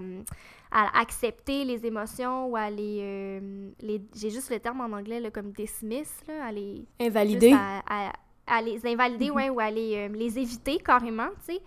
à 0.70 1.00
accepter 1.00 1.64
les 1.64 1.84
émotions 1.86 2.46
ou 2.48 2.56
à 2.56 2.68
les, 2.70 3.40
les 3.80 4.02
j'ai 4.14 4.28
juste 4.30 4.50
le 4.50 4.60
terme 4.60 4.82
en 4.82 4.94
anglais 4.96 5.18
là, 5.18 5.30
comme 5.30 5.50
dismiss, 5.50 6.12
là, 6.28 6.44
à 6.44 6.52
les 6.52 6.84
Invalidé? 7.00 7.48
juste 7.50 7.60
à, 7.60 8.08
à- 8.08 8.12
à 8.50 8.62
les 8.62 8.86
invalider, 8.86 9.30
ouais, 9.30 9.50
ou 9.50 9.60
à 9.60 9.70
les, 9.70 10.08
les 10.08 10.38
éviter 10.38 10.78
carrément, 10.78 11.28
tu 11.46 11.54
sais. 11.54 11.60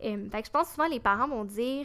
Fait 0.00 0.40
que 0.40 0.46
je 0.46 0.50
pense 0.52 0.70
souvent 0.70 0.86
les 0.86 1.00
parents 1.00 1.26
vont 1.26 1.44
dire, 1.44 1.84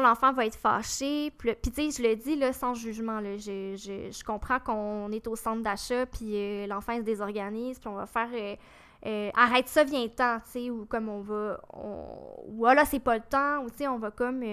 l'enfant 0.00 0.32
va 0.32 0.46
être 0.46 0.56
fâché, 0.56 1.30
puis 1.36 1.54
tu 1.62 1.72
sais, 1.72 2.02
je 2.02 2.08
le 2.08 2.16
dis 2.16 2.36
là, 2.36 2.52
sans 2.52 2.74
jugement, 2.74 3.20
là, 3.20 3.36
je, 3.36 3.76
je, 3.76 4.10
je 4.10 4.24
comprends 4.24 4.60
qu'on 4.60 5.10
est 5.12 5.26
au 5.26 5.36
centre 5.36 5.62
d'achat, 5.62 6.06
puis 6.06 6.36
euh, 6.36 6.66
l'enfant 6.66 6.96
se 6.96 7.02
désorganise, 7.02 7.78
puis 7.78 7.88
on 7.88 7.94
va 7.94 8.06
faire... 8.06 8.28
euh, 8.32 8.56
euh, 9.04 9.30
arrête 9.34 9.66
ça, 9.66 9.82
viens-t'en, 9.82 10.38
tu 10.44 10.50
sais, 10.50 10.70
ou 10.70 10.86
comme 10.86 11.08
on 11.08 11.22
va, 11.22 11.60
on, 11.72 12.06
ou 12.46 12.66
ah 12.66 12.74
là, 12.74 12.84
c'est 12.84 13.00
pas 13.00 13.16
le 13.16 13.22
temps, 13.28 13.58
ou 13.64 13.68
tu 13.68 13.78
sais, 13.78 13.88
on 13.88 13.98
va 13.98 14.12
comme, 14.12 14.44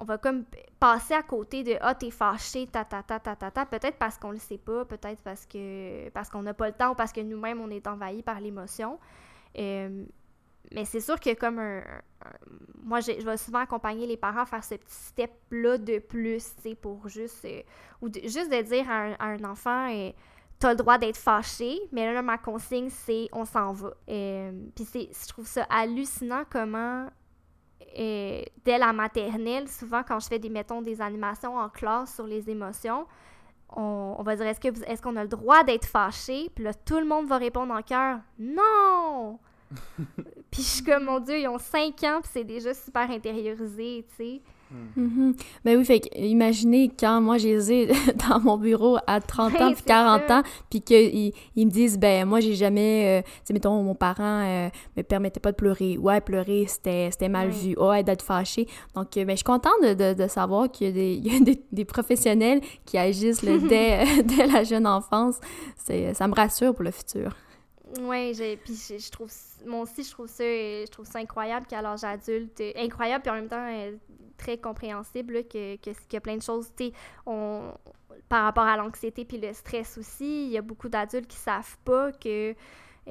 on 0.00 0.04
va 0.06 0.16
comme 0.16 0.44
passer 0.80 1.12
à 1.12 1.22
côté 1.22 1.62
de, 1.62 1.74
ah, 1.82 1.94
t'es 1.94 2.10
fâché, 2.10 2.66
ta, 2.66 2.86
peut-être 2.86 3.98
parce 3.98 4.16
qu'on 4.16 4.30
le 4.30 4.38
sait 4.38 4.56
pas, 4.56 4.86
peut-être 4.86 5.20
parce 5.22 5.44
que, 5.44 6.08
parce 6.08 6.30
qu'on 6.30 6.40
n'a 6.40 6.54
pas 6.54 6.68
le 6.68 6.72
temps, 6.72 6.92
ou 6.92 6.94
parce 6.94 7.12
que 7.12 7.20
nous-mêmes, 7.20 7.60
on 7.60 7.68
est 7.68 7.86
envahi 7.86 8.22
par 8.22 8.40
l'émotion. 8.40 8.98
Mais 10.72 10.84
c'est 10.84 11.00
sûr 11.00 11.18
que 11.18 11.34
comme 11.34 11.58
un, 11.58 11.82
moi, 12.82 13.00
je, 13.00 13.12
vais 13.12 13.36
souvent 13.36 13.60
accompagner 13.60 14.06
les 14.06 14.16
parents 14.16 14.42
à 14.42 14.46
faire 14.46 14.64
ce 14.64 14.74
petit 14.74 14.94
step-là 14.94 15.78
de 15.78 15.98
plus, 15.98 16.42
sais, 16.62 16.74
pour 16.74 17.08
juste, 17.08 17.44
euh, 17.44 17.62
ou 18.00 18.08
juste 18.12 18.50
de 18.50 18.62
dire 18.62 18.86
à 18.90 19.24
un, 19.24 19.44
enfant, 19.44 19.90
euh, 19.92 20.10
t'as 20.58 20.70
le 20.70 20.76
droit 20.76 20.98
d'être 20.98 21.16
fâché, 21.16 21.78
mais 21.92 22.12
là, 22.12 22.22
ma 22.22 22.38
consigne, 22.38 22.88
c'est 22.88 23.28
on 23.32 23.44
s'en 23.44 23.72
va. 23.72 23.92
Euh, 24.08 24.52
Puis 24.74 24.84
c'est, 24.84 25.10
je 25.12 25.28
trouve 25.28 25.46
ça 25.46 25.66
hallucinant 25.68 26.44
comment, 26.50 27.08
euh, 27.98 28.42
dès 28.64 28.78
la 28.78 28.92
maternelle, 28.92 29.68
souvent 29.68 30.02
quand 30.02 30.20
je 30.20 30.28
fais 30.28 30.38
des, 30.38 30.48
mettons, 30.48 30.82
des 30.82 31.00
animations 31.00 31.56
en 31.58 31.68
classe 31.68 32.14
sur 32.14 32.26
les 32.26 32.48
émotions, 32.48 33.06
on, 33.70 34.16
on 34.18 34.22
va 34.22 34.34
dire 34.34 34.46
est-ce 34.46 34.60
que 34.60 34.68
est-ce 34.90 35.02
qu'on 35.02 35.16
a 35.16 35.22
le 35.22 35.28
droit 35.28 35.62
d'être 35.62 35.84
fâché? 35.84 36.50
Puis 36.54 36.64
là, 36.64 36.72
tout 36.72 36.98
le 36.98 37.04
monde 37.04 37.26
va 37.26 37.36
répondre 37.36 37.74
en 37.74 37.82
chœur 37.82 38.20
non! 38.38 39.38
puis 40.50 40.62
je 40.62 40.68
suis 40.68 40.84
comme 40.84 41.04
mon 41.04 41.20
Dieu, 41.20 41.38
ils 41.38 41.48
ont 41.48 41.58
5 41.58 42.02
ans, 42.04 42.20
puis 42.22 42.30
c'est 42.32 42.44
déjà 42.44 42.72
super 42.74 43.10
intériorisé, 43.10 44.04
tu 44.16 44.24
sais. 44.24 44.40
Mhm. 44.96 45.34
Ben 45.64 45.78
oui, 45.78 45.84
fait 45.86 46.00
que, 46.00 46.08
imaginez 46.18 46.90
quand 47.00 47.22
moi 47.22 47.38
j'ai 47.38 47.54
les 47.54 47.72
ai 47.72 47.86
dans 48.28 48.38
mon 48.38 48.58
bureau 48.58 48.98
à 49.06 49.18
30 49.18 49.54
ans 49.54 49.58
Ouais, 49.68 49.72
puis 49.72 49.76
c'est 49.78 49.86
40 49.86 50.22
ça. 50.28 50.38
ans, 50.40 50.42
puis 50.68 50.82
qu'ils 50.82 51.32
ils 51.56 51.66
me 51.66 51.70
disent, 51.70 51.98
ben 51.98 52.26
moi 52.28 52.40
j'ai 52.40 52.52
jamais, 52.54 53.20
euh, 53.20 53.22
tu 53.22 53.30
sais, 53.44 53.52
mettons, 53.54 53.82
mon 53.82 53.94
parent 53.94 54.42
euh, 54.44 54.68
me 54.94 55.02
permettait 55.02 55.40
pas 55.40 55.52
de 55.52 55.56
pleurer. 55.56 55.96
Ouais, 55.96 56.20
pleurer, 56.20 56.66
c'était 56.68 57.08
c'était 57.10 57.30
mal 57.30 57.48
vu. 57.48 57.78
Ouais, 57.78 58.02
d'être 58.02 58.20
fâché. 58.20 58.66
Donc, 58.94 59.16
euh, 59.16 59.24
ben, 59.24 59.30
je 59.32 59.36
suis 59.36 59.44
contente 59.44 59.72
de, 59.82 59.94
de, 59.94 60.22
de 60.22 60.28
savoir 60.28 60.70
qu'il 60.70 60.88
y 60.88 60.90
a, 60.90 60.92
des, 60.92 61.14
il 61.24 61.32
y 61.32 61.36
a 61.36 61.40
des, 61.40 61.62
des 61.72 61.84
professionnels 61.86 62.60
qui 62.84 62.98
agissent 62.98 63.42
là, 63.42 63.56
dès, 63.56 64.22
dès 64.22 64.46
la 64.46 64.64
jeune 64.64 64.86
enfance. 64.86 65.36
C'est- 65.78 66.12
Ça 66.12 66.28
me 66.28 66.34
rassure 66.34 66.74
pour 66.74 66.84
le 66.84 66.90
futur. 66.90 67.34
J'ai 67.94 68.56
puis 68.56 68.74
je, 68.74 69.10
trouve 69.10 69.30
moi 69.66 69.80
aussi 69.80 70.02
je 70.02 70.10
trouve 70.10 70.28
ça 70.28 70.44
euh, 70.44 70.84
je 70.86 70.90
trouve 70.90 71.06
ça 71.06 71.18
incroyable 71.18 71.66
qu'à 71.66 71.80
l'âge 71.80 72.04
adulte, 72.04 72.60
euh, 72.60 72.72
incroyable 72.76 73.22
puis 73.22 73.30
en 73.30 73.34
même 73.34 73.48
temps 73.48 73.66
euh, 73.66 73.96
très 74.36 74.58
compréhensible 74.58 75.44
que 75.44 75.76
qu'il 75.76 75.94
y 76.12 76.16
a 76.16 76.20
plein 76.20 76.36
de 76.36 76.42
choses, 76.42 76.70
on 77.26 77.72
par 78.28 78.44
rapport 78.44 78.64
à 78.64 78.76
l'anxiété 78.76 79.24
puis 79.24 79.38
le 79.38 79.52
stress 79.54 79.96
aussi, 79.96 80.46
il 80.46 80.50
y 80.50 80.58
a 80.58 80.62
beaucoup 80.62 80.88
d'adultes 80.88 81.28
qui 81.28 81.38
savent 81.38 81.78
pas 81.84 82.12
que 82.12 82.54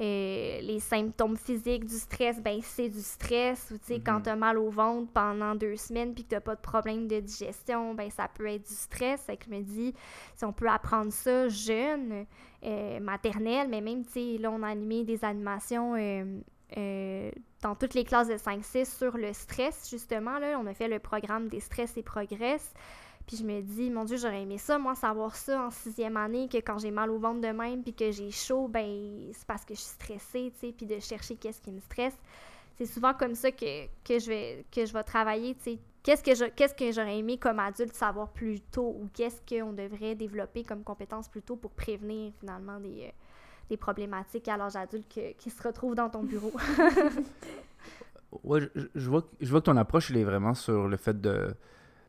euh, 0.00 0.60
les 0.60 0.78
symptômes 0.80 1.36
physiques 1.36 1.84
du 1.84 1.96
stress, 1.96 2.40
ben 2.40 2.60
c'est 2.62 2.88
du 2.88 3.00
stress. 3.00 3.70
Ou 3.72 3.78
tu 3.78 3.94
sais, 3.94 4.00
quand 4.00 4.18
Mhm. 4.18 4.22
t'as 4.22 4.36
mal 4.36 4.58
au 4.58 4.70
ventre 4.70 5.10
pendant 5.12 5.54
deux 5.56 5.76
semaines 5.76 6.14
puis 6.14 6.22
que 6.24 6.28
t'as 6.30 6.40
pas 6.40 6.54
de 6.54 6.60
problème 6.60 7.08
de 7.08 7.18
digestion, 7.20 7.94
ben 7.94 8.08
ça 8.10 8.28
peut 8.28 8.46
être 8.46 8.68
du 8.68 8.74
stress. 8.74 9.22
Fait 9.22 9.36
que 9.36 9.46
je 9.46 9.50
me 9.50 9.60
dis, 9.62 9.94
si 10.36 10.44
on 10.44 10.52
peut 10.52 10.68
apprendre 10.68 11.12
ça 11.12 11.48
jeune, 11.48 12.26
euh, 12.64 13.00
maternelle, 13.00 13.68
mais 13.68 13.80
même, 13.80 14.04
tu 14.04 14.12
sais, 14.12 14.38
là, 14.38 14.50
on 14.50 14.62
a 14.62 14.68
animé 14.68 15.04
des 15.04 15.24
animations 15.24 15.94
euh, 15.96 17.30
dans 17.62 17.74
toutes 17.74 17.94
les 17.94 18.04
classes 18.04 18.28
de 18.28 18.36
5-6 18.36 18.84
sur 18.98 19.16
le 19.16 19.32
stress, 19.32 19.88
justement. 19.90 20.38
Là, 20.38 20.58
on 20.62 20.66
a 20.66 20.74
fait 20.74 20.88
le 20.88 20.98
programme 20.98 21.48
des 21.48 21.60
stress 21.60 21.96
et 21.96 22.02
progresse. 22.02 22.72
Puis 23.28 23.36
je 23.36 23.44
me 23.44 23.60
dis, 23.60 23.90
mon 23.90 24.04
Dieu, 24.04 24.16
j'aurais 24.16 24.42
aimé 24.42 24.56
ça, 24.58 24.78
moi, 24.78 24.94
savoir 24.96 25.36
ça 25.36 25.62
en 25.66 25.70
sixième 25.70 26.16
année, 26.16 26.48
que 26.48 26.56
quand 26.56 26.78
j'ai 26.78 26.90
mal 26.90 27.10
au 27.10 27.18
ventre 27.18 27.42
de 27.42 27.48
même, 27.48 27.82
puis 27.82 27.92
que 27.92 28.10
j'ai 28.10 28.30
chaud, 28.30 28.66
ben, 28.68 29.30
c'est 29.34 29.46
parce 29.46 29.64
que 29.66 29.74
je 29.74 29.80
suis 29.80 29.90
stressée, 29.90 30.50
tu 30.58 30.66
sais, 30.68 30.72
puis 30.76 30.86
de 30.86 30.98
chercher 30.98 31.36
qu'est-ce 31.36 31.60
qui 31.60 31.70
me 31.70 31.78
stresse. 31.80 32.16
C'est 32.78 32.86
souvent 32.86 33.12
comme 33.12 33.34
ça 33.34 33.50
que, 33.52 33.86
que, 34.02 34.18
je, 34.18 34.28
vais, 34.28 34.64
que 34.74 34.86
je 34.86 34.92
vais 34.94 35.02
travailler, 35.02 35.54
tu 35.56 35.62
sais. 35.72 35.78
Qu'est-ce 36.02 36.22
que 36.22 36.34
je- 36.34 36.48
qu'est-ce 36.50 36.74
que 36.74 36.90
j'aurais 36.90 37.18
aimé 37.18 37.36
comme 37.36 37.58
adulte 37.58 37.92
savoir 37.94 38.28
plus 38.30 38.60
tôt 38.60 38.96
ou 38.98 39.08
qu'est-ce 39.12 39.42
qu'on 39.46 39.72
devrait 39.74 40.14
développer 40.14 40.64
comme 40.64 40.82
compétence 40.82 41.28
plus 41.28 41.42
tôt 41.42 41.56
pour 41.56 41.72
prévenir 41.72 42.32
finalement 42.40 42.80
des, 42.80 43.02
euh, 43.08 43.10
des 43.68 43.76
problématiques 43.76 44.48
à 44.48 44.56
l'âge 44.56 44.76
adulte 44.76 45.06
que- 45.12 45.32
qui 45.32 45.50
se 45.50 45.62
retrouvent 45.62 45.96
dans 45.96 46.08
ton 46.08 46.22
bureau? 46.22 46.52
Ouais, 48.44 48.60
je, 48.74 48.82
je 48.94 49.08
vois, 49.10 49.22
que- 49.22 49.28
je 49.40 49.50
vois 49.50 49.60
que 49.60 49.66
ton 49.66 49.76
approche, 49.76 50.10
il 50.10 50.16
est 50.18 50.24
vraiment 50.24 50.54
sur 50.54 50.86
le 50.88 50.96
fait 50.96 51.20
de 51.20 51.54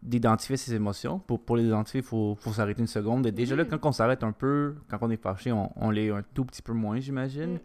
d'identifier 0.02 0.58
ses 0.58 0.74
émotions. 0.76 1.20
Pour, 1.20 1.44
pour 1.44 1.58
les 1.58 1.66
identifier, 1.66 2.00
il 2.00 2.06
faut, 2.06 2.36
faut 2.40 2.54
s'arrêter 2.54 2.82
une 2.82 2.88
seconde. 2.88 3.26
Et 3.28 3.32
déjà 3.32 3.56
là, 3.56 3.64
Mhm. 3.64 3.70
quand 3.70 3.86
on 3.90 3.92
s'arrête 3.92 4.24
un 4.24 4.32
peu, 4.32 4.76
quand 4.90 4.98
on 5.02 5.10
est 5.10 5.22
fâché, 5.22 5.52
on, 5.52 5.72
on 5.76 5.90
l'est 5.92 6.10
un 6.10 6.24
tout 6.34 6.46
petit 6.46 6.62
peu 6.62 6.74
moins, 6.74 7.00
j'imagine. 7.00 7.56
Mm. 7.56 7.60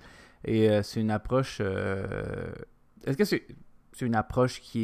Et 0.46 0.68
euh, 0.70 0.82
c'est 0.82 1.00
une 1.00 1.10
approche... 1.10 1.58
euh, 1.60 2.52
Est-ce 3.04 3.16
que 3.16 3.24
c'est 3.24 3.46
c'est 3.92 4.06
une 4.06 4.16
approche 4.16 4.60
qui 4.60 4.80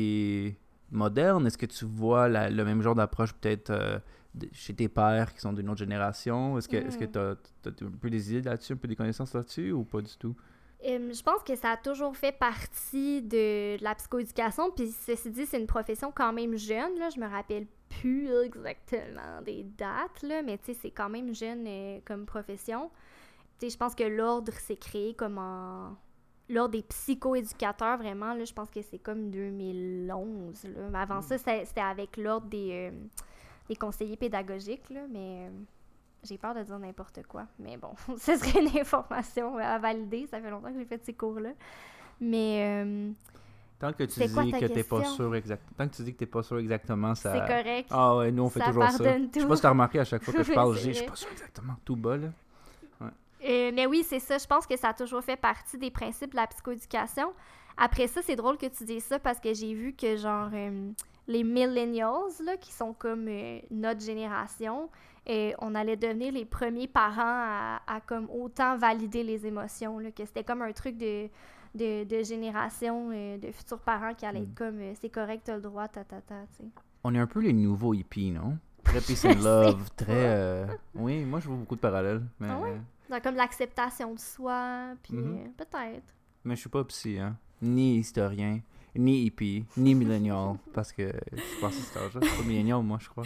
est 0.47 0.57
moderne? 0.93 1.45
Est-ce 1.47 1.59
que 1.59 1.67
tu 1.67 1.85
vois 1.85 2.29
la- 2.29 2.49
le 2.49 2.65
même 2.65 2.81
genre 2.81 2.95
d'approche 2.95 3.33
peut-être 3.33 3.71
euh, 3.71 3.99
chez 4.53 4.73
tes 4.73 4.89
pères 4.89 5.35
qui 5.35 5.41
sont 5.41 5.53
d'une 5.53 5.69
autre 5.69 5.81
génération? 5.81 6.57
Est-ce 6.57 6.69
que 6.69 6.77
que 6.77 7.05
Mm. 7.05 7.11
tu 7.11 7.19
as, 7.19 7.87
un 7.87 7.91
peu 8.01 8.09
des 8.11 8.33
idées 8.33 8.43
là-dessus, 8.49 8.75
un 8.75 8.77
peu 8.77 8.87
des 8.87 8.95
connaissances 8.95 9.35
là-dessus 9.35 9.73
ou 9.73 9.83
pas 9.83 10.01
du 10.01 10.17
tout? 10.17 10.37
Euh, 10.87 11.13
je 11.13 11.23
pense 11.23 11.43
que 11.43 11.55
ça 11.57 11.73
a 11.73 11.77
toujours 11.77 12.17
fait 12.17 12.33
partie 12.33 13.21
de, 13.23 13.77
de 13.77 13.85
la 13.85 13.95
psychoéducation. 13.95 14.71
Puis 14.71 14.89
ceci 14.93 15.31
dit, 15.31 15.45
c'est 15.47 15.61
une 15.61 15.67
profession 15.67 16.11
quand 16.15 16.33
même 16.33 16.57
jeune. 16.57 16.99
Là. 16.99 17.11
Je 17.11 17.21
me 17.21 17.27
rappelle 17.29 17.67
plus 17.89 18.31
exactement 18.45 19.43
des 19.45 19.65
dates, 19.65 20.23
là, 20.23 20.43
mais 20.43 20.59
c'est 20.63 20.91
quand 20.91 21.09
même 21.11 21.35
jeune 21.35 21.65
euh, 21.67 21.99
comme 22.07 22.25
profession. 22.25 22.91
Je 23.63 23.77
pense 23.77 23.95
que 23.95 24.05
l'ordre 24.05 24.53
s'est 24.55 24.77
créé 24.77 25.15
comme 25.15 25.37
en... 25.39 25.97
L'ordre 26.49 26.73
des 26.73 26.83
psychoéducateurs, 26.83 27.99
vraiment, 27.99 28.33
là, 28.35 28.45
je 28.45 28.53
pense 28.53 28.71
que 28.71 28.81
c'est 28.83 28.99
comme 28.99 29.31
2011. 29.31 30.65
Là. 30.65 30.89
Mais 30.91 30.99
avant 30.99 31.21
ça, 31.23 31.37
c'est- 31.39 31.65
c'était 31.67 31.81
avec 31.81 32.17
l'ordre 32.17 32.47
des, 32.49 32.91
euh, 32.91 32.91
des 33.69 33.77
conseillers 33.77 34.17
pédagogiques, 34.17 34.89
là, 34.91 35.03
mais... 35.11 35.51
j'ai 36.23 36.39
peur 36.39 36.55
de 36.55 36.63
dire 36.63 36.79
n'importe 36.79 37.23
quoi, 37.27 37.47
mais 37.59 37.77
bon, 37.77 37.93
ce 38.19 38.37
serait 38.37 38.61
une 38.61 38.79
information 38.79 39.57
à 39.59 39.79
valider. 39.79 40.27
Ça 40.27 40.41
fait 40.41 40.51
longtemps 40.51 40.73
que 40.73 40.79
j'ai 40.79 40.85
fait 40.85 41.05
ces 41.05 41.15
cours-là. 41.15 41.51
Mais 42.21 42.85
euh, 42.85 43.11
Tant 43.79 43.93
que 43.95 44.05
tu 44.05 44.29
quoi 44.29 44.45
dis 44.45 44.53
que 44.53 44.67
t'es 44.67 44.85
pas 44.85 45.05
sûr 45.05 45.35
exact... 45.35 45.63
Tant 45.77 45.89
que 45.89 45.95
tu 45.95 46.03
dis 46.03 46.13
que 46.13 46.19
t'es 46.19 46.27
pas 46.27 46.43
sûr 46.43 46.59
exactement, 46.59 47.15
ça... 47.15 47.33
c'est 47.33 47.41
correct. 47.41 47.89
Ah 47.91 48.17
ouais, 48.17 48.31
nous 48.31 48.43
on 48.43 48.51
fait 48.51 48.61
Ça 48.61 48.67
toujours 48.67 48.83
ça. 48.91 48.99
pardonne 48.99 49.29
Je 49.33 49.39
sais 49.39 49.41
tout. 49.41 49.49
pas 49.49 49.57
si 49.57 49.63
t'as 49.63 49.71
remarqué 49.71 50.01
à 50.01 50.05
chaque 50.05 50.23
fois 50.23 50.35
que 50.35 50.43
je 50.45 50.53
parle, 50.53 50.77
je 50.77 50.91
suis 50.91 51.07
pas 51.07 51.17
sûr 51.17 51.31
exactement 51.33 51.75
tout 51.85 51.97
bas 51.97 52.17
là. 52.17 52.29
Euh, 53.43 53.73
mais 53.75 53.87
oui, 53.87 54.05
c'est 54.07 54.19
ça. 54.21 54.39
Je 54.39 54.47
pense 54.47 54.67
que 54.67 54.77
ça 54.77 54.89
a 54.91 54.95
toujours 54.95 55.23
fait 55.23 55.37
partie 55.37 55.79
des 55.79 55.91
principes 55.91 56.33
de 56.33 56.37
la 56.37 56.47
psychoéducation. 56.47 57.33
Après 57.77 58.07
ça, 58.07 58.21
c'est 58.23 58.37
drôle 58.37 58.59
que 58.59 58.67
tu 58.67 58.85
dises 58.85 59.05
ça 59.05 59.19
parce 59.19 59.41
que 59.41 59.55
j'ai 59.55 59.73
vu 59.73 59.95
que, 59.95 60.17
genre, 60.17 60.51
euh, 60.53 60.91
les 61.27 61.43
millennials, 61.43 62.31
là, 62.45 62.57
qui 62.59 62.73
sont 62.73 62.93
comme 62.93 63.27
euh, 63.29 63.61
notre 63.71 64.01
génération, 64.01 64.91
euh, 65.29 65.53
on 65.59 65.75
allait 65.75 65.97
devenir 65.97 66.33
les 66.33 66.45
premiers 66.45 66.89
parents 66.89 67.21
à, 67.23 67.81
à 67.87 68.01
comme 68.01 68.29
autant 68.31 68.77
valider 68.77 69.23
les 69.23 69.47
émotions, 69.47 69.99
là, 69.99 70.11
que 70.11 70.25
c'était 70.25 70.45
comme 70.45 70.63
un 70.63 70.73
truc 70.73 70.97
de, 70.97 71.29
de, 71.75 72.05
de 72.05 72.23
génération 72.23 73.11
euh, 73.13 73.37
de 73.39 73.53
futurs 73.53 73.81
parents 73.81 74.15
qui 74.15 74.27
allait 74.27 74.41
Mm. 74.41 74.45
être 74.45 74.55
comme 74.55 74.81
euh, 74.81 74.93
c'est 75.01 75.11
correct, 75.11 75.43
t'as 75.45 75.57
le 75.57 75.63
droit, 75.63 75.89
ta 75.89 76.05
ta 76.05 76.21
ta, 76.21 76.35
tu 76.57 76.65
sais. 76.65 76.69
On 77.05 77.15
est 77.15 77.19
un 77.19 77.27
peu 77.27 77.41
les 77.41 77.53
nouveaux 77.53 77.95
hippies, 77.95 78.31
non? 78.31 78.59
Très 78.85 79.01
peace 79.01 79.25
and 79.27 79.43
love, 79.43 79.91
très... 79.95 80.07
euh, 80.11 80.67
Oui, 80.95 81.25
moi 81.25 81.39
je 81.41 81.49
vois 81.49 81.57
beaucoup 81.59 81.77
de 81.77 81.81
parallèles, 81.81 82.23
mais... 82.39 82.49
Ah 82.51 82.59
ouais? 82.59 82.81
Dans 83.11 83.21
comme 83.21 83.35
l'acceptation 83.37 84.15
de 84.15 84.19
soi, 84.19 84.95
puis 85.03 85.15
Mhm. 85.15 85.37
euh, 85.39 85.49
peut-être. 85.57 86.15
Mais 86.45 86.55
je 86.57 86.61
suis 86.61 86.71
pas 86.71 86.83
psy, 86.85 87.19
hein. 87.19 87.37
ni 87.61 87.99
historien, 87.99 88.61
ni 88.97 89.25
hippie, 89.27 89.65
ni 89.77 89.95
millennial, 89.95 90.57
parce 90.73 90.93
que 90.93 91.13
je 91.33 91.61
pense 91.61 91.77
que 91.77 91.83
c'est 91.83 91.99
âge 91.99 92.13
pas 92.15 92.43
millennial, 92.47 92.83
moi, 92.83 92.99
je 93.01 93.09
crois. 93.09 93.25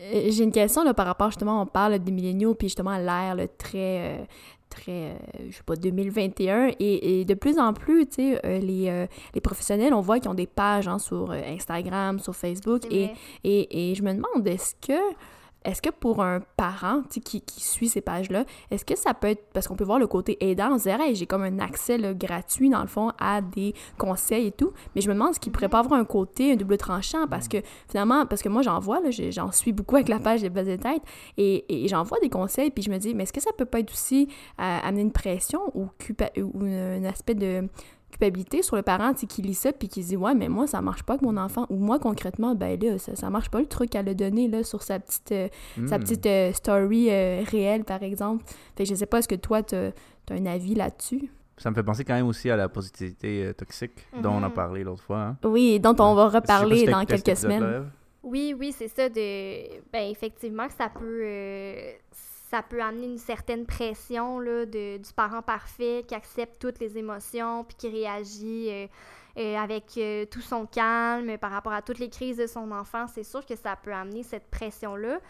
Euh, 0.00 0.30
J'ai 0.30 0.44
une 0.44 0.52
question 0.52 0.84
là, 0.84 0.94
par 0.94 1.06
rapport, 1.06 1.30
justement, 1.30 1.62
on 1.62 1.66
parle 1.66 1.98
des 1.98 2.12
milléniaux, 2.12 2.54
puis 2.54 2.68
justement 2.68 2.96
l'ère 2.96 3.36
très, 3.58 4.18
euh, 4.20 4.24
très, 4.70 5.10
euh, 5.10 5.14
je 5.50 5.56
sais 5.56 5.62
pas, 5.64 5.76
2021, 5.76 6.68
et, 6.78 7.20
et 7.20 7.24
de 7.24 7.34
plus 7.34 7.58
en 7.58 7.72
plus, 7.72 8.06
tu 8.06 8.14
sais, 8.14 8.40
euh, 8.46 8.58
les, 8.58 9.06
les 9.34 9.40
professionnels, 9.40 9.94
on 9.94 10.00
voit 10.00 10.20
qu'ils 10.20 10.30
ont 10.30 10.34
des 10.34 10.46
pages 10.46 10.88
hein, 10.88 10.98
sur 10.98 11.30
Instagram, 11.32 12.18
sur 12.18 12.34
Facebook, 12.34 12.82
et, 12.90 13.10
et, 13.44 13.90
et 13.90 13.94
je 13.94 14.02
me 14.02 14.12
demande, 14.12 14.46
est-ce 14.46 14.74
que, 14.80 14.98
est-ce 15.64 15.82
que 15.82 15.90
pour 15.90 16.22
un 16.22 16.40
parent 16.56 17.02
qui, 17.10 17.42
suit 17.58 17.88
ces 17.88 18.00
pages-là, 18.00 18.44
est-ce 18.70 18.84
que 18.84 18.96
ça 18.96 19.12
peut 19.14 19.28
être, 19.28 19.44
parce 19.52 19.66
qu'on 19.68 19.76
peut 19.76 19.84
voir 19.84 19.98
le 19.98 20.06
côté 20.06 20.36
aidant, 20.40 20.74
on 20.74 20.78
se 20.78 20.88
j'ai 21.14 21.26
comme 21.26 21.42
un 21.42 21.58
accès 21.58 21.98
gratuit, 22.14 22.70
dans 22.70 22.80
le 22.80 22.86
fond, 22.86 23.12
à 23.18 23.40
des 23.40 23.74
conseils 23.98 24.46
et 24.46 24.52
tout, 24.52 24.72
mais 24.94 25.00
je 25.00 25.08
me 25.08 25.14
demande 25.14 25.34
ce 25.34 25.40
qui 25.40 25.50
pourrait 25.50 25.68
pas 25.68 25.80
avoir 25.80 25.98
un 25.98 26.04
côté, 26.04 26.52
un 26.52 26.56
double 26.56 26.76
tranchant, 26.76 27.26
parce 27.28 27.48
que 27.48 27.58
finalement, 27.88 28.24
parce 28.26 28.42
que 28.42 28.48
moi, 28.48 28.62
j'en 28.62 28.78
vois, 28.78 29.00
j'en 29.10 29.52
suis 29.52 29.72
beaucoup 29.72 29.96
avec 29.96 30.08
la 30.08 30.18
page 30.18 30.42
des 30.42 30.50
bases 30.50 30.68
de 30.68 30.76
tête, 30.76 31.02
et, 31.36 31.86
j'en 31.88 32.02
vois 32.02 32.18
des 32.20 32.30
conseils, 32.30 32.70
puis 32.70 32.82
je 32.82 32.90
me 32.90 32.98
dis, 32.98 33.14
mais 33.14 33.24
est-ce 33.24 33.32
que 33.32 33.40
ça 33.40 33.50
peut 33.56 33.64
pas 33.64 33.80
être 33.80 33.92
aussi 33.92 34.28
euh, 34.60 34.78
amener 34.82 35.02
une 35.02 35.12
pression 35.12 35.60
ou 35.74 35.88
un 36.62 37.04
aspect 37.04 37.34
de 37.34 37.68
culpabilité 38.10 38.62
sur 38.62 38.76
le 38.76 38.82
parent 38.82 39.12
tu 39.12 39.20
sais, 39.20 39.26
qui 39.26 39.42
lit 39.42 39.54
ça 39.54 39.72
puis 39.72 39.88
qui 39.88 40.02
dit 40.02 40.16
ouais 40.16 40.34
mais 40.34 40.48
moi 40.48 40.66
ça 40.66 40.80
marche 40.80 41.02
pas 41.02 41.14
avec 41.14 41.22
mon 41.22 41.36
enfant 41.36 41.66
ou 41.70 41.76
moi 41.76 41.98
concrètement 41.98 42.54
ben 42.54 42.78
là 42.80 42.98
ça, 42.98 43.14
ça 43.16 43.28
marche 43.30 43.50
pas 43.50 43.60
le 43.60 43.66
truc 43.66 43.90
qu'elle 43.90 44.08
a 44.08 44.14
donné 44.14 44.48
là 44.48 44.62
sur 44.64 44.82
sa 44.82 44.98
petite 44.98 45.32
euh, 45.32 45.48
sa 45.86 45.98
Hmm. 45.98 46.00
petite 46.02 46.26
euh, 46.26 46.52
story 46.52 47.08
euh, 47.10 47.42
réelle 47.50 47.84
par 47.84 48.02
exemple 48.02 48.44
fait 48.76 48.84
que 48.84 48.88
je 48.90 48.94
sais 48.94 49.06
pas 49.06 49.18
est-ce 49.18 49.28
que 49.28 49.34
toi 49.34 49.62
t'as 49.62 49.88
as 50.30 50.34
un 50.34 50.46
avis 50.46 50.74
là-dessus? 50.74 51.30
Ça 51.56 51.70
me 51.70 51.74
fait 51.74 51.82
penser 51.82 52.04
quand 52.04 52.14
même 52.14 52.26
aussi 52.28 52.48
à 52.50 52.56
la 52.56 52.68
positivité 52.68 53.44
euh, 53.46 53.52
toxique 53.52 53.92
dont 54.22 54.30
on 54.32 54.42
a 54.44 54.48
Mhm. 54.48 54.52
parlé 54.54 54.84
l'autre 54.84 55.02
fois. 55.02 55.20
Hein. 55.20 55.36
oui 55.44 55.80
dont 55.80 55.96
on 55.98 56.14
va 56.14 56.28
reparler 56.28 56.78
si 56.78 56.86
dans 56.86 57.04
quelques 57.04 57.36
semaines. 57.36 57.90
Oui, 58.22 58.54
oui, 58.58 58.72
c'est 58.76 58.88
ça. 58.88 59.08
De... 59.08 59.80
Ben, 59.92 60.10
effectivement, 60.10 60.66
que 60.66 60.74
ça 60.74 60.88
peut, 60.90 61.20
euh, 61.22 61.92
ça 62.50 62.62
peut 62.62 62.80
amener 62.80 63.06
une 63.06 63.18
certaine 63.18 63.66
pression 63.66 64.40
là, 64.40 64.64
de, 64.64 64.96
du 64.96 65.12
parent 65.12 65.42
parfait 65.42 66.04
qui 66.08 66.14
accepte 66.14 66.58
toutes 66.58 66.80
les 66.80 66.96
émotions 66.96 67.64
puis 67.64 67.76
qui 67.76 67.88
réagit 67.88 68.68
euh, 68.70 68.86
euh, 69.38 69.56
avec 69.56 69.84
euh, 69.98 70.24
tout 70.24 70.40
son 70.40 70.64
calme 70.64 71.36
par 71.36 71.50
rapport 71.50 71.74
à 71.74 71.82
toutes 71.82 71.98
les 71.98 72.08
crises 72.08 72.38
de 72.38 72.46
son 72.46 72.72
enfant. 72.72 73.06
C'est 73.06 73.22
sûr 73.22 73.44
que 73.44 73.54
ça 73.54 73.76
peut 73.76 73.92
amener 73.92 74.22
cette 74.22 74.48
pression-là. 74.50 75.20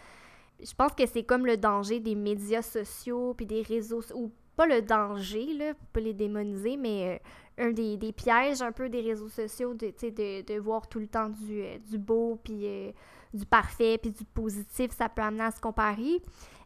Je 0.63 0.73
pense 0.73 0.93
que 0.93 1.05
c'est 1.05 1.23
comme 1.23 1.45
le 1.45 1.57
danger 1.57 1.99
des 1.99 2.15
médias 2.15 2.61
sociaux 2.61 3.33
puis 3.33 3.45
des 3.45 3.63
réseaux 3.63 4.01
ou 4.13 4.31
pas 4.55 4.65
le 4.65 4.81
danger 4.81 5.53
là, 5.53 5.73
pas 5.91 5.99
les 5.99 6.13
démoniser, 6.13 6.77
mais 6.77 7.21
un 7.57 7.71
des, 7.71 8.13
pièges 8.13 8.61
un 8.61 8.71
peu 8.71 8.87
des 8.87 9.01
réseaux 9.01 9.29
sociaux 9.29 9.73
de, 9.73 9.87
de, 9.87 10.41
de 10.41 10.59
voir 10.59 10.87
tout 10.87 10.99
le 10.99 11.07
temps 11.07 11.29
du, 11.29 11.63
du 11.79 11.97
beau 11.97 12.39
puis 12.43 12.93
du 13.33 13.45
parfait 13.45 13.97
puis 13.97 14.11
du 14.11 14.25
positif, 14.25 14.91
ça 14.91 15.07
peut 15.09 15.21
amener 15.21 15.43
à 15.43 15.51
se 15.51 15.61
comparer. 15.61 16.21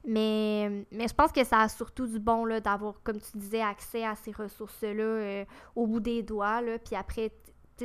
Mais, 0.06 0.86
mais 0.92 1.08
je 1.08 1.14
pense 1.14 1.32
que 1.32 1.44
ça 1.44 1.62
a 1.62 1.70
surtout 1.70 2.08
du 2.08 2.20
bon 2.20 2.46
d'avoir, 2.60 3.02
comme 3.04 3.20
tu 3.20 3.38
disais, 3.38 3.62
accès 3.62 4.04
à 4.04 4.16
ces 4.16 4.32
ressources-là 4.32 5.04
euh, 5.04 5.46
au 5.76 5.88
bout 5.88 6.02
des 6.02 6.24
doigts. 6.24 6.62
Là, 6.62 6.78
puis 6.78 6.96
après, 6.96 7.32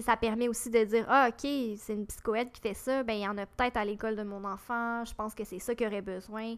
ça 0.03 0.17
permet 0.17 0.49
aussi 0.49 0.71
de 0.71 0.85
dire 0.85 1.05
Ah, 1.09 1.29
OK, 1.29 1.49
c'est 1.77 1.95
une 1.95 2.07
psychoède 2.07 2.51
qui 2.53 2.61
fait 2.61 2.75
ça, 2.75 3.03
ben 3.03 3.15
il 3.15 3.23
y 3.23 3.29
en 3.29 3.37
a 3.39 3.47
peut-être 3.47 3.77
à 3.77 3.85
l'école 3.85 4.17
de 4.17 4.23
mon 4.23 4.45
enfant, 4.45 5.05
je 5.05 5.15
pense 5.15 5.35
que 5.35 5.45
c'est 5.45 5.59
ça 5.59 5.75
qu'il 5.75 5.87
aurait 5.87 6.03
besoin. 6.03 6.55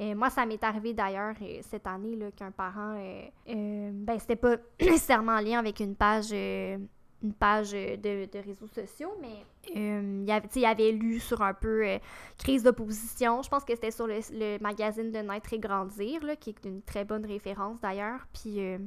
Euh, 0.00 0.14
moi, 0.14 0.30
ça 0.30 0.44
m'est 0.46 0.62
arrivé 0.62 0.92
d'ailleurs 0.92 1.34
euh, 1.40 1.60
cette 1.62 1.86
année 1.86 2.18
qu'un 2.36 2.50
parent, 2.50 2.96
euh, 2.98 3.90
ben 3.92 4.18
c'était 4.18 4.36
pas 4.36 4.56
nécessairement 4.80 5.32
en 5.32 5.40
lien 5.40 5.58
avec 5.58 5.80
une 5.80 5.96
page. 5.96 6.30
Une 7.22 7.32
page 7.32 7.72
euh, 7.74 7.96
de, 7.96 8.30
de 8.30 8.38
réseaux 8.44 8.66
sociaux, 8.66 9.12
mais 9.20 9.44
euh, 9.76 10.24
il, 10.54 10.64
avait, 10.64 10.92
lu 10.92 11.20
sur 11.20 11.42
un 11.42 11.54
peu 11.54 11.86
euh, 11.86 11.98
crise 12.38 12.62
d'opposition. 12.62 13.42
Je 13.42 13.48
pense 13.48 13.64
que 13.64 13.74
c'était 13.74 13.90
sur 13.90 14.06
le, 14.06 14.20
le 14.32 14.58
magazine 14.60 15.10
de 15.10 15.18
Naître 15.18 15.52
et 15.52 15.58
Grandir, 15.58 16.22
là, 16.24 16.36
qui 16.36 16.50
est 16.50 16.64
une 16.64 16.82
très 16.82 17.04
bonne 17.04 17.24
référence 17.24 17.80
d'ailleurs. 17.80 18.26
Puis 18.32 18.60
euh, 18.60 18.78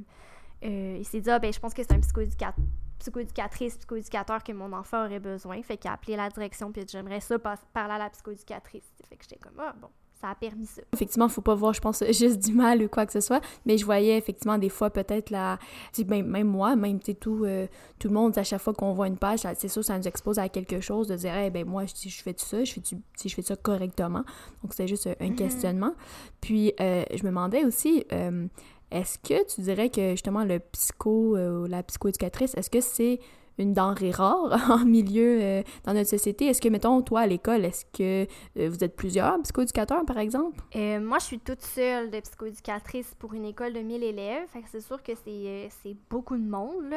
euh, 0.64 0.96
il 0.98 1.04
s'est 1.04 1.20
dit, 1.20 1.30
ah, 1.30 1.38
ben, 1.38 1.52
je 1.52 1.58
pense 1.58 1.74
que 1.74 1.82
c'est 1.82 1.92
un 1.92 2.00
psychoéducateur 2.00 2.64
psychoéducatrice, 2.98 3.78
psychoéducateur 3.78 4.42
que 4.42 4.50
mon 4.50 4.72
enfant 4.72 5.04
aurait 5.04 5.20
besoin. 5.20 5.62
Fait 5.62 5.76
qu'il 5.76 5.88
a 5.88 5.94
appelé 5.94 6.16
la 6.16 6.28
direction, 6.30 6.72
puis 6.72 6.84
j'aimerais 6.88 7.20
ça 7.20 7.38
parler 7.38 7.94
à 7.94 7.98
la 7.98 8.10
psychoéducatrice. 8.10 8.92
Fait 9.08 9.16
que 9.16 9.22
j'étais 9.22 9.38
comme, 9.38 9.58
ah 9.60 9.72
bon, 9.80 9.88
ça 10.20 10.30
a 10.30 10.34
permis 10.34 10.66
ça. 10.66 10.82
Effectivement, 10.92 11.28
faut 11.28 11.40
pas 11.42 11.54
voir, 11.54 11.72
je 11.74 11.80
pense, 11.80 12.02
juste 12.12 12.38
du 12.40 12.52
mal 12.52 12.82
ou 12.82 12.88
quoi 12.88 13.06
que 13.06 13.12
ce 13.12 13.20
soit, 13.20 13.40
mais 13.66 13.78
je 13.78 13.84
voyais 13.84 14.16
effectivement 14.18 14.58
des 14.58 14.68
fois 14.68 14.90
peut-être 14.90 15.30
la... 15.30 15.58
tu 15.92 16.02
sais, 16.02 16.08
Même, 16.08 16.26
même 16.26 16.48
moi, 16.48 16.74
même 16.76 16.98
tout, 17.00 17.44
euh, 17.44 17.66
tout 17.98 18.08
le 18.08 18.14
monde, 18.14 18.36
à 18.36 18.42
chaque 18.44 18.60
fois 18.60 18.74
qu'on 18.74 18.92
voit 18.94 19.06
une 19.06 19.16
page, 19.18 19.40
c'est 19.56 19.68
sûr 19.68 19.84
ça 19.84 19.96
nous 19.96 20.08
expose 20.08 20.38
à 20.38 20.48
quelque 20.48 20.80
chose, 20.80 21.08
de 21.08 21.16
dire, 21.16 21.36
eh 21.36 21.50
ben 21.50 21.64
moi, 21.66 21.84
si 21.86 22.10
je 22.10 22.22
fais 22.22 22.34
tout 22.34 22.44
ça, 22.44 22.64
je 22.64 22.72
fais, 22.72 22.80
si 23.16 23.28
je 23.28 23.34
fais 23.34 23.42
ça 23.42 23.56
correctement. 23.56 24.24
Donc, 24.62 24.72
c'était 24.72 24.88
juste 24.88 25.08
un 25.20 25.28
Mhm. 25.28 25.36
questionnement. 25.36 25.94
Puis, 26.40 26.72
euh, 26.80 27.04
je 27.14 27.22
me 27.22 27.28
demandais 27.28 27.64
aussi, 27.64 28.04
euh, 28.12 28.46
est-ce 28.90 29.18
que 29.18 29.46
tu 29.54 29.60
dirais 29.60 29.90
que 29.90 30.10
justement 30.12 30.44
le 30.44 30.58
psycho 30.58 31.36
euh, 31.36 31.62
ou 31.62 31.66
la 31.66 31.82
psychoéducatrice, 31.82 32.54
est-ce 32.56 32.70
que 32.70 32.80
c'est 32.80 33.20
une 33.58 33.72
denrée 33.72 34.10
rare 34.10 34.58
en 34.70 34.84
milieu 34.84 35.38
euh, 35.40 35.62
dans 35.84 35.94
notre 35.94 36.08
société? 36.08 36.46
Est-ce 36.46 36.60
que, 36.60 36.68
mettons, 36.68 37.02
toi, 37.02 37.20
à 37.20 37.26
l'école, 37.26 37.64
est-ce 37.64 37.84
que 37.86 38.30
euh, 38.58 38.68
vous 38.68 38.82
êtes 38.82 38.96
plusieurs 38.96 39.40
psychoéducateurs, 39.42 40.04
par 40.04 40.18
exemple? 40.18 40.60
Euh, 40.76 41.00
moi, 41.00 41.18
je 41.18 41.24
suis 41.24 41.38
toute 41.38 41.62
seule 41.62 42.10
de 42.10 42.20
psychoéducatrice 42.20 43.14
pour 43.18 43.34
une 43.34 43.44
école 43.44 43.72
de 43.72 43.80
1000 43.80 44.02
élèves. 44.02 44.48
C'est 44.70 44.80
sûr 44.80 45.02
que 45.02 45.12
c'est, 45.24 45.96
beaucoup 46.08 46.36
de 46.36 46.48
monde. 46.48 46.94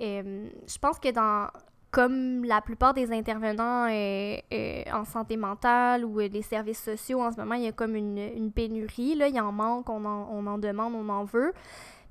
je 0.00 0.78
pense 0.80 0.98
que 0.98 1.10
dans 1.10 1.48
comme 1.90 2.42
la 2.44 2.62
plupart 2.62 2.94
des 2.94 3.12
intervenants 3.12 3.86
en 3.86 5.04
santé 5.04 5.36
mentale 5.36 6.06
ou 6.06 6.20
les 6.20 6.40
services 6.40 6.82
sociaux, 6.82 7.20
en 7.20 7.30
ce 7.30 7.36
moment, 7.36 7.54
il 7.54 7.64
y 7.64 7.66
a 7.66 7.72
comme 7.72 7.94
une, 7.96 8.50
pénurie. 8.50 9.14
Là. 9.14 9.28
Il 9.28 9.34
y 9.34 9.40
en 9.40 9.52
manque, 9.52 9.90
on 9.90 10.04
en, 10.06 10.28
on 10.32 10.46
en 10.46 10.56
demande, 10.56 10.94
on 10.94 11.08
en 11.10 11.24
veut. 11.24 11.52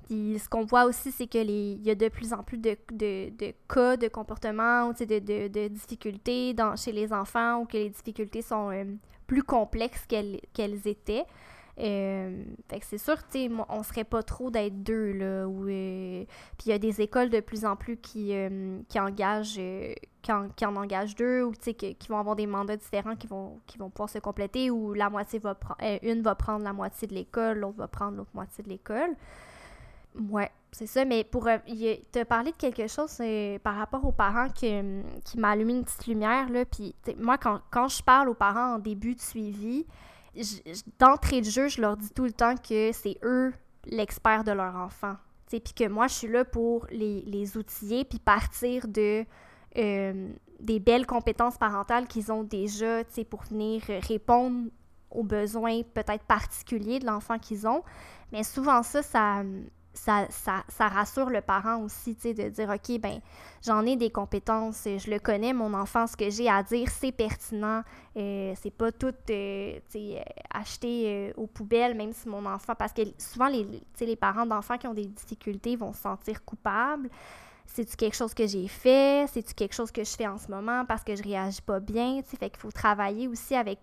Puis 0.06 0.38
ce 0.38 0.48
qu'on 0.48 0.64
voit 0.64 0.84
aussi, 0.84 1.10
c'est 1.12 1.26
que 1.26 1.38
les, 1.38 1.72
il 1.72 1.84
y 1.84 1.90
a 1.90 1.94
de 1.94 2.08
plus 2.08 2.32
en 2.32 2.42
plus 2.42 2.58
de, 2.58 2.76
de, 2.92 3.30
de 3.30 3.54
cas 3.68 3.96
de 3.96 4.08
comportement 4.08 4.88
ou 4.88 4.92
de, 4.92 5.18
de, 5.18 5.48
de 5.48 5.68
difficultés 5.68 6.54
dans, 6.54 6.76
chez 6.76 6.92
les 6.92 7.12
enfants 7.12 7.60
ou 7.60 7.64
que 7.66 7.76
les 7.76 7.90
difficultés 7.90 8.42
sont 8.42 8.70
euh, 8.70 8.84
plus 9.26 9.42
complexes 9.42 10.06
qu'elles 10.06 10.86
étaient. 10.86 11.24
Euh, 11.78 12.44
fait 12.68 12.80
que 12.80 12.84
c'est 12.84 12.98
sûr, 12.98 13.16
tu 13.28 13.48
sais, 13.48 13.50
on 13.70 13.82
serait 13.82 14.04
pas 14.04 14.22
trop 14.22 14.50
d'être 14.50 14.82
deux, 14.82 15.12
là. 15.12 15.46
Euh, 15.46 16.24
Puis 16.58 16.66
il 16.66 16.68
y 16.68 16.72
a 16.72 16.78
des 16.78 17.00
écoles 17.00 17.30
de 17.30 17.40
plus 17.40 17.64
en 17.64 17.76
plus 17.76 17.96
qui, 17.96 18.34
qui 18.88 19.00
engagent, 19.00 19.58
qui, 20.20 20.32
en, 20.32 20.50
qui 20.50 20.66
en 20.66 20.76
engagent 20.76 21.16
deux, 21.16 21.42
ou 21.44 21.52
qui 21.52 21.96
vont 22.10 22.18
avoir 22.18 22.36
des 22.36 22.46
mandats 22.46 22.76
différents 22.76 23.16
qui 23.16 23.26
vont, 23.26 23.58
qui 23.66 23.78
vont 23.78 23.88
pouvoir 23.88 24.10
se 24.10 24.18
compléter, 24.18 24.70
ou 24.70 24.92
la 24.92 25.08
moitié 25.08 25.38
va 25.38 25.54
prendre, 25.54 25.80
une 26.02 26.20
va 26.20 26.34
prendre 26.34 26.62
la 26.62 26.74
moitié 26.74 27.08
de 27.08 27.14
l'école, 27.14 27.60
l'autre 27.60 27.78
va 27.78 27.88
prendre 27.88 28.18
l'autre 28.18 28.32
moitié 28.34 28.62
de 28.62 28.68
l'école. 28.68 29.16
Ouais, 30.18 30.50
c'est 30.72 30.86
ça, 30.86 31.04
mais 31.04 31.24
pour 31.24 31.46
euh, 31.48 31.58
te 32.12 32.22
parler 32.24 32.52
de 32.52 32.56
quelque 32.56 32.86
chose 32.86 33.16
euh, 33.20 33.58
par 33.58 33.76
rapport 33.76 34.04
aux 34.04 34.12
parents 34.12 34.48
que, 34.48 35.02
qui 35.20 35.38
m'a 35.38 35.50
allumé 35.50 35.74
une 35.74 35.84
petite 35.84 36.06
lumière, 36.06 36.48
là, 36.50 36.64
puis 36.64 36.94
moi, 37.18 37.38
quand, 37.38 37.60
quand 37.70 37.88
je 37.88 38.02
parle 38.02 38.28
aux 38.28 38.34
parents 38.34 38.74
en 38.74 38.78
début 38.78 39.14
de 39.14 39.20
suivi, 39.20 39.86
d'entrée 40.98 41.40
de 41.40 41.46
jeu, 41.46 41.68
je 41.68 41.80
leur 41.80 41.96
dis 41.96 42.10
tout 42.10 42.24
le 42.24 42.32
temps 42.32 42.56
que 42.56 42.90
c'est 42.92 43.18
eux 43.22 43.52
l'expert 43.86 44.44
de 44.44 44.52
leur 44.52 44.76
enfant. 44.76 45.16
Puis 45.48 45.60
que 45.60 45.88
moi, 45.88 46.06
je 46.06 46.14
suis 46.14 46.28
là 46.28 46.44
pour 46.44 46.86
les, 46.90 47.22
les 47.22 47.56
outiller, 47.58 48.04
puis 48.04 48.18
partir 48.18 48.88
de 48.88 49.26
euh, 49.76 50.28
des 50.60 50.80
belles 50.80 51.06
compétences 51.06 51.58
parentales 51.58 52.06
qu'ils 52.06 52.30
ont 52.30 52.44
déjà, 52.44 53.04
pour 53.28 53.42
venir 53.42 53.82
euh, 53.90 53.98
répondre 54.06 54.68
aux 55.10 55.24
besoins 55.24 55.82
peut-être 55.82 56.24
particuliers 56.24 56.98
de 56.98 57.06
l'enfant 57.06 57.38
qu'ils 57.38 57.66
ont. 57.66 57.82
Mais 58.32 58.44
souvent 58.44 58.82
ça, 58.82 59.02
ça, 59.02 59.42
ça, 59.94 60.26
rassure 60.78 61.30
le 61.30 61.40
parent 61.40 61.82
aussi, 61.82 62.14
de 62.14 62.48
dire, 62.48 62.70
OK, 62.70 62.98
ben 63.00 63.20
j'en 63.64 63.84
ai 63.84 63.96
des 63.96 64.10
compétences, 64.10 64.84
je 64.84 65.10
le 65.10 65.18
connais, 65.18 65.52
mon 65.52 65.74
enfant, 65.74 66.06
ce 66.06 66.16
que 66.16 66.30
j'ai 66.30 66.48
à 66.48 66.62
dire, 66.62 66.88
c'est 66.88 67.12
pertinent, 67.12 67.82
euh, 68.16 68.54
c'est 68.60 68.70
pas 68.70 68.90
tout, 68.90 69.14
euh, 69.30 69.78
euh, 69.94 70.20
acheté 70.52 71.04
euh, 71.06 71.32
aux 71.36 71.46
poubelles, 71.46 71.94
même 71.94 72.12
si 72.12 72.28
mon 72.28 72.44
enfant, 72.46 72.74
parce 72.74 72.92
que 72.92 73.02
souvent, 73.18 73.48
les, 73.48 73.66
les 74.00 74.16
parents 74.16 74.46
d'enfants 74.46 74.78
qui 74.78 74.86
ont 74.86 74.94
des 74.94 75.06
difficultés 75.06 75.76
vont 75.76 75.92
se 75.92 76.00
sentir 76.02 76.44
coupables. 76.44 77.08
C'est-tu 77.64 77.96
quelque 77.96 78.16
chose 78.16 78.34
que 78.34 78.46
j'ai 78.46 78.68
fait? 78.68 79.26
C'est-tu 79.32 79.54
quelque 79.54 79.74
chose 79.74 79.90
que 79.90 80.04
je 80.04 80.10
fais 80.10 80.26
en 80.26 80.36
ce 80.36 80.50
moment 80.50 80.84
parce 80.84 81.04
que 81.04 81.14
je 81.16 81.22
réagis 81.22 81.62
pas 81.62 81.80
bien? 81.80 82.20
Tu 82.28 82.36
fait 82.36 82.50
qu'il 82.50 82.58
faut 82.58 82.72
travailler 82.72 83.28
aussi 83.28 83.54
avec, 83.54 83.78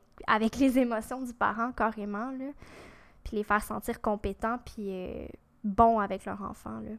les 0.60 0.78
émotions 0.78 1.22
du 1.22 1.34
parent, 1.34 1.72
carrément. 1.72 2.32
Puis 3.24 3.38
les 3.38 3.44
faire 3.44 3.64
sentir 3.64 4.00
compétents, 4.02 4.58
puis 4.64 4.92
bons 5.64 6.00
avec 6.00 6.26
leur 6.26 6.42
enfant, 6.42 6.80
là. 6.82 6.92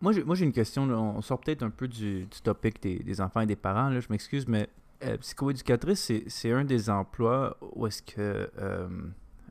Moi, 0.00 0.12
j'ai, 0.12 0.22
moi, 0.22 0.36
j'ai 0.36 0.44
une 0.44 0.52
question. 0.52 0.86
là. 0.86 0.96
On 0.96 1.20
sort 1.22 1.40
peut-être 1.40 1.62
un 1.64 1.70
peu 1.70 1.88
du, 1.88 2.26
du 2.26 2.40
topic 2.40 2.80
des, 2.80 3.00
des 3.00 3.20
enfants 3.20 3.40
et 3.40 3.46
des 3.46 3.56
parents. 3.56 3.88
Là. 3.88 3.98
Je 3.98 4.06
m'excuse, 4.10 4.46
mais 4.46 4.68
euh, 5.02 5.16
psychoéducatrice, 5.18 6.00
c'est, 6.00 6.22
c'est 6.28 6.52
un 6.52 6.64
des 6.64 6.88
emplois 6.88 7.56
où 7.74 7.86
est-ce 7.86 8.02
que. 8.02 8.48
euh, 8.58 8.88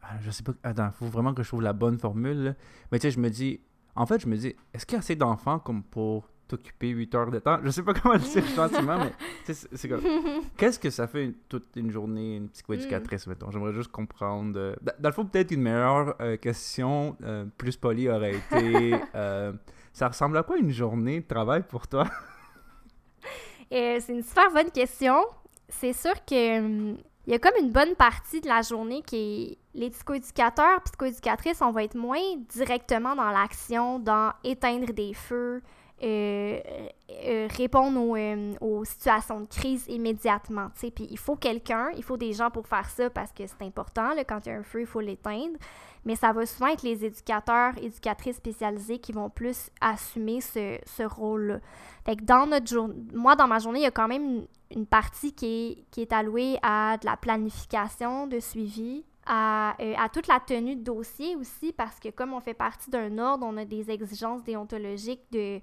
ah, 0.02 0.16
je 0.22 0.32
sais 0.32 0.44
pas. 0.44 0.54
Attends, 0.64 0.90
faut 0.92 1.08
vraiment 1.08 1.34
que 1.34 1.44
je 1.44 1.50
trouve 1.50 1.62
la 1.62 1.74
bonne 1.74 2.00
formule. 2.00 2.44
là. 2.44 2.54
Mais 2.92 3.00
tu 3.00 3.04
sais, 3.08 3.12
je 3.12 3.20
me 3.20 3.30
dis. 3.30 3.60
En 3.96 4.06
fait, 4.06 4.22
je 4.22 4.28
me 4.28 4.38
dis, 4.38 4.56
est-ce 4.74 4.86
qu'il 4.86 4.94
y 4.94 4.98
a 4.98 5.00
assez 5.00 5.16
d'enfants 5.16 5.60
comme 5.60 5.84
pour 5.84 6.30
t'occuper 6.48 6.90
8 6.90 7.16
heures 7.16 7.32
de 7.32 7.40
temps. 7.40 7.60
Je 7.64 7.70
sais 7.70 7.84
pas 7.84 7.94
comment 8.02 8.16
le 8.16 8.20
dire 8.22 8.46
gentiment, 8.56 8.98
mais 8.98 9.54
c'est 9.54 9.88
comme. 9.90 10.02
Qu'est-ce 10.58 10.80
que 10.80 10.90
ça 10.90 11.08
fait 11.08 11.26
une- 11.26 11.34
toute 11.50 11.68
une 11.76 11.92
journée, 11.92 12.38
une 12.38 12.50
psychoéducatrice, 12.50 13.28
mettons? 13.28 13.52
J'aimerais 13.52 13.74
juste 13.74 13.92
comprendre. 13.92 14.58
euh, 14.58 14.76
dans, 15.00 15.10
le 15.10 15.14
fond, 15.14 15.26
peut-être 15.26 15.52
une 15.52 15.62
meilleure 15.62 16.16
euh, 16.22 16.38
question, 16.38 17.16
euh, 17.24 17.46
plus 17.58 17.76
polie, 17.78 18.10
aurait 18.10 18.36
été 18.36 18.96
ça 19.94 20.08
ressemble 20.10 20.38
à 20.38 20.44
quoi 20.44 20.58
une 20.58 20.70
journée 20.72 21.22
de 21.22 21.26
travail 21.28 21.64
pour 21.68 21.88
toi? 21.88 22.06
C'est 23.70 24.10
une 24.10 24.24
super 24.24 24.52
bonne 24.52 24.72
question. 24.72 25.16
C'est 25.70 25.94
sûr 25.94 26.14
que 26.26 26.60
hum, 26.60 26.98
il 27.26 27.34
y 27.34 27.36
a 27.36 27.40
comme 27.40 27.56
une 27.62 27.72
bonne 27.72 27.96
partie 27.96 28.40
de 28.40 28.48
la 28.48 28.62
journée 28.62 29.02
qui 29.06 29.18
est 29.76 29.78
les 29.78 29.90
psychoéducateurs, 29.90 30.82
psychoéducatrices, 30.84 31.62
on 31.62 31.72
va 31.72 31.84
être 31.84 31.96
moins 31.96 32.22
directement 32.50 33.16
dans 33.16 33.30
l'action, 33.30 34.00
dans 34.00 34.32
éteindre 34.46 34.94
des 34.94 35.14
feux, 35.14 35.62
euh, 36.04 36.60
euh, 37.10 37.48
répondre 37.58 38.00
aux, 38.00 38.16
euh, 38.16 38.84
situations 38.84 39.42
de 39.42 39.48
crise 39.48 39.86
immédiatement. 39.88 40.68
Puis 40.76 41.08
il 41.10 41.18
faut 41.18 41.36
quelqu'un, 41.36 41.90
il 41.96 42.04
faut 42.04 42.18
des 42.18 42.34
gens 42.34 42.52
pour 42.52 42.68
faire 42.68 42.88
ça 42.90 43.10
parce 43.10 43.32
que 43.32 43.48
c'est 43.48 43.66
important. 43.66 44.14
Là, 44.14 44.24
quand 44.24 44.46
il 44.46 44.50
y 44.50 44.52
a 44.52 44.58
un 44.58 44.64
feu, 44.64 44.82
il 44.82 44.86
faut 44.86 45.00
l'éteindre. 45.00 45.58
Mais 46.06 46.16
ça 46.16 46.32
va 46.34 46.46
souvent 46.46 46.68
être 46.68 46.84
les 46.84 47.04
éducateurs, 47.04 47.74
éducatrices 47.82 48.38
spécialisées 48.38 49.00
qui 49.00 49.12
vont 49.12 49.30
plus 49.30 49.72
assumer 49.82 50.40
ce, 50.40 50.78
ce 50.86 51.04
rôle-là. 51.04 51.60
Fait 52.06 52.16
dans 52.24 52.46
notre 52.46 52.68
journée, 52.68 52.96
moi, 53.14 53.36
dans 53.36 53.48
ma 53.48 53.58
journée, 53.60 53.80
il 53.80 53.84
y 53.84 53.88
a 53.88 53.92
quand 53.92 54.08
même 54.08 54.24
une, 54.24 54.48
une 54.72 54.86
partie 54.86 55.34
qui 55.34 55.46
est, 55.46 55.86
qui 55.92 56.02
est 56.02 56.14
allouée 56.14 56.60
à 56.62 56.98
de 56.98 57.06
la 57.06 57.18
planification 57.18 58.28
de 58.28 58.40
suivi, 58.40 59.04
à, 59.28 59.76
euh, 59.82 59.94
à 59.98 60.10
toute 60.10 60.28
la 60.28 60.40
tenue 60.40 60.76
de 60.76 60.84
dossier 60.84 61.36
aussi, 61.36 61.74
parce 61.74 62.00
que 62.00 62.10
comme 62.10 62.34
on 62.34 62.40
fait 62.40 62.54
partie 62.54 62.90
d'un 62.90 63.18
ordre, 63.18 63.46
on 63.46 63.58
a 63.58 63.66
des 63.66 63.92
exigences 63.92 64.44
déontologiques 64.44 65.24
de, 65.32 65.60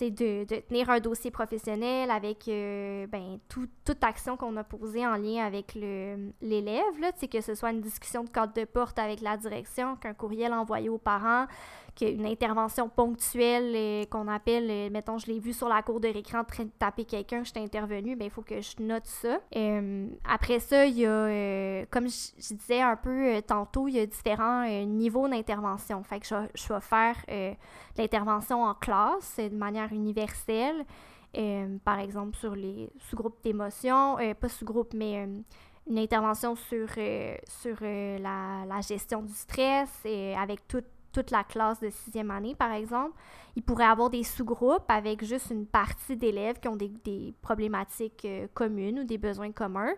de, 0.00 0.44
tenir 0.60 0.90
un 0.90 0.98
dossier 1.00 1.30
professionnel 1.30 2.10
avec 2.10 2.48
euh, 2.48 3.06
ben, 3.06 3.38
tout- 3.48 3.68
toute 3.84 4.02
action 4.02 4.36
qu'on 4.36 4.56
a 4.56 4.64
posée 4.64 5.06
en 5.06 5.16
lien 5.16 5.44
avec 5.44 5.74
l'élève, 5.74 6.82
que 7.30 7.40
ce 7.40 7.54
soit 7.54 7.70
une 7.70 7.80
discussion 7.80 8.24
de 8.24 8.30
cadre 8.30 8.52
de 8.54 8.64
porte 8.64 8.98
avec 8.98 9.20
la 9.20 9.36
direction, 9.36 9.96
qu'un 9.96 10.14
courriel 10.14 10.52
envoyé 10.52 10.88
aux 10.88 10.98
parents, 10.98 11.46
qu'une 11.94 12.26
intervention 12.26 12.88
ponctuelle 12.88 13.72
euh, 13.74 14.04
qu'on 14.06 14.28
appelle, 14.28 14.68
euh, 14.70 14.90
mettons, 14.90 15.18
je 15.18 15.26
l'ai 15.26 15.38
vu 15.38 15.52
sur 15.52 15.68
la 15.68 15.82
cour 15.82 16.00
de 16.00 16.08
récré 16.08 16.36
en 16.36 16.44
train 16.44 16.64
de 16.64 16.70
taper 16.78 17.04
quelqu'un, 17.04 17.44
je 17.44 17.50
suis 17.50 17.60
intervenu, 17.60 18.16
ben 18.16 18.26
il 18.26 18.30
faut 18.30 18.42
que 18.42 18.60
je 18.60 18.82
note 18.82 19.06
ça. 19.06 19.40
Euh, 19.56 20.08
après 20.28 20.58
ça, 20.58 20.86
il 20.86 20.98
y 20.98 21.06
a, 21.06 21.86
comme 21.86 22.08
je, 22.08 22.54
disais 22.54 22.80
un 22.80 22.96
peu 22.96 23.40
tantôt, 23.46 23.88
il 23.88 23.94
y 23.94 24.00
a 24.00 24.06
différents 24.06 24.66
niveaux 24.84 25.28
d'intervention. 25.28 26.02
Fait 26.02 26.20
que 26.20 26.26
je, 26.26 26.34
vais- 26.34 26.80
faire 26.80 27.16
l'intervention 27.96 28.64
en 28.64 28.74
classe 28.74 29.38
de 29.38 29.56
manière 29.56 29.92
universelle, 29.92 30.84
par 31.84 31.98
exemple 31.98 32.36
sur 32.36 32.54
les 32.54 32.90
sous-groupes 32.98 33.42
d'émotions, 33.42 34.16
pas 34.40 34.48
sous-groupes, 34.48 34.94
mais 34.94 35.28
une 35.86 35.98
intervention 35.98 36.56
sur, 36.56 36.88
sur 36.88 37.76
la, 37.80 38.64
la 38.66 38.80
gestion 38.80 39.22
du 39.22 39.32
stress 39.32 39.90
et 40.04 40.34
avec 40.34 40.66
toute 40.66 40.86
toute 41.14 41.30
la 41.30 41.44
classe 41.44 41.80
de 41.80 41.88
sixième 41.88 42.30
année, 42.30 42.54
par 42.54 42.72
exemple. 42.72 43.12
Il 43.56 43.62
pourrait 43.62 43.86
avoir 43.86 44.10
des 44.10 44.24
sous-groupes 44.24 44.84
avec 44.88 45.24
juste 45.24 45.50
une 45.50 45.64
partie 45.64 46.16
d'élèves 46.16 46.58
qui 46.58 46.68
ont 46.68 46.76
des, 46.76 47.34
problématiques 47.40 48.24
euh, 48.24 48.48
communes 48.52 49.00
ou 49.00 49.04
des 49.04 49.16
besoins 49.16 49.52
communs. 49.52 49.94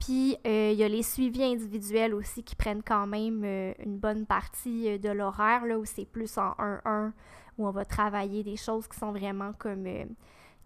Puis, 0.00 0.36
euh, 0.46 0.70
il 0.72 0.78
y 0.78 0.82
a 0.82 0.88
les 0.88 1.02
suivis 1.02 1.44
individuels 1.44 2.14
aussi 2.14 2.42
qui 2.42 2.56
prennent 2.56 2.82
quand 2.82 3.06
même 3.06 3.42
euh, 3.44 3.72
une 3.84 3.98
bonne 3.98 4.24
partie 4.26 4.98
de 4.98 5.10
l'horaire, 5.10 5.66
là, 5.66 5.78
où 5.78 5.84
c'est 5.84 6.06
plus 6.06 6.36
en 6.38 6.52
1-1, 6.52 7.12
où 7.58 7.68
on 7.68 7.70
va 7.70 7.84
travailler 7.84 8.42
des 8.42 8.56
choses 8.56 8.88
qui 8.88 8.98
sont 8.98 9.12
vraiment 9.12 9.52
comme... 9.58 9.86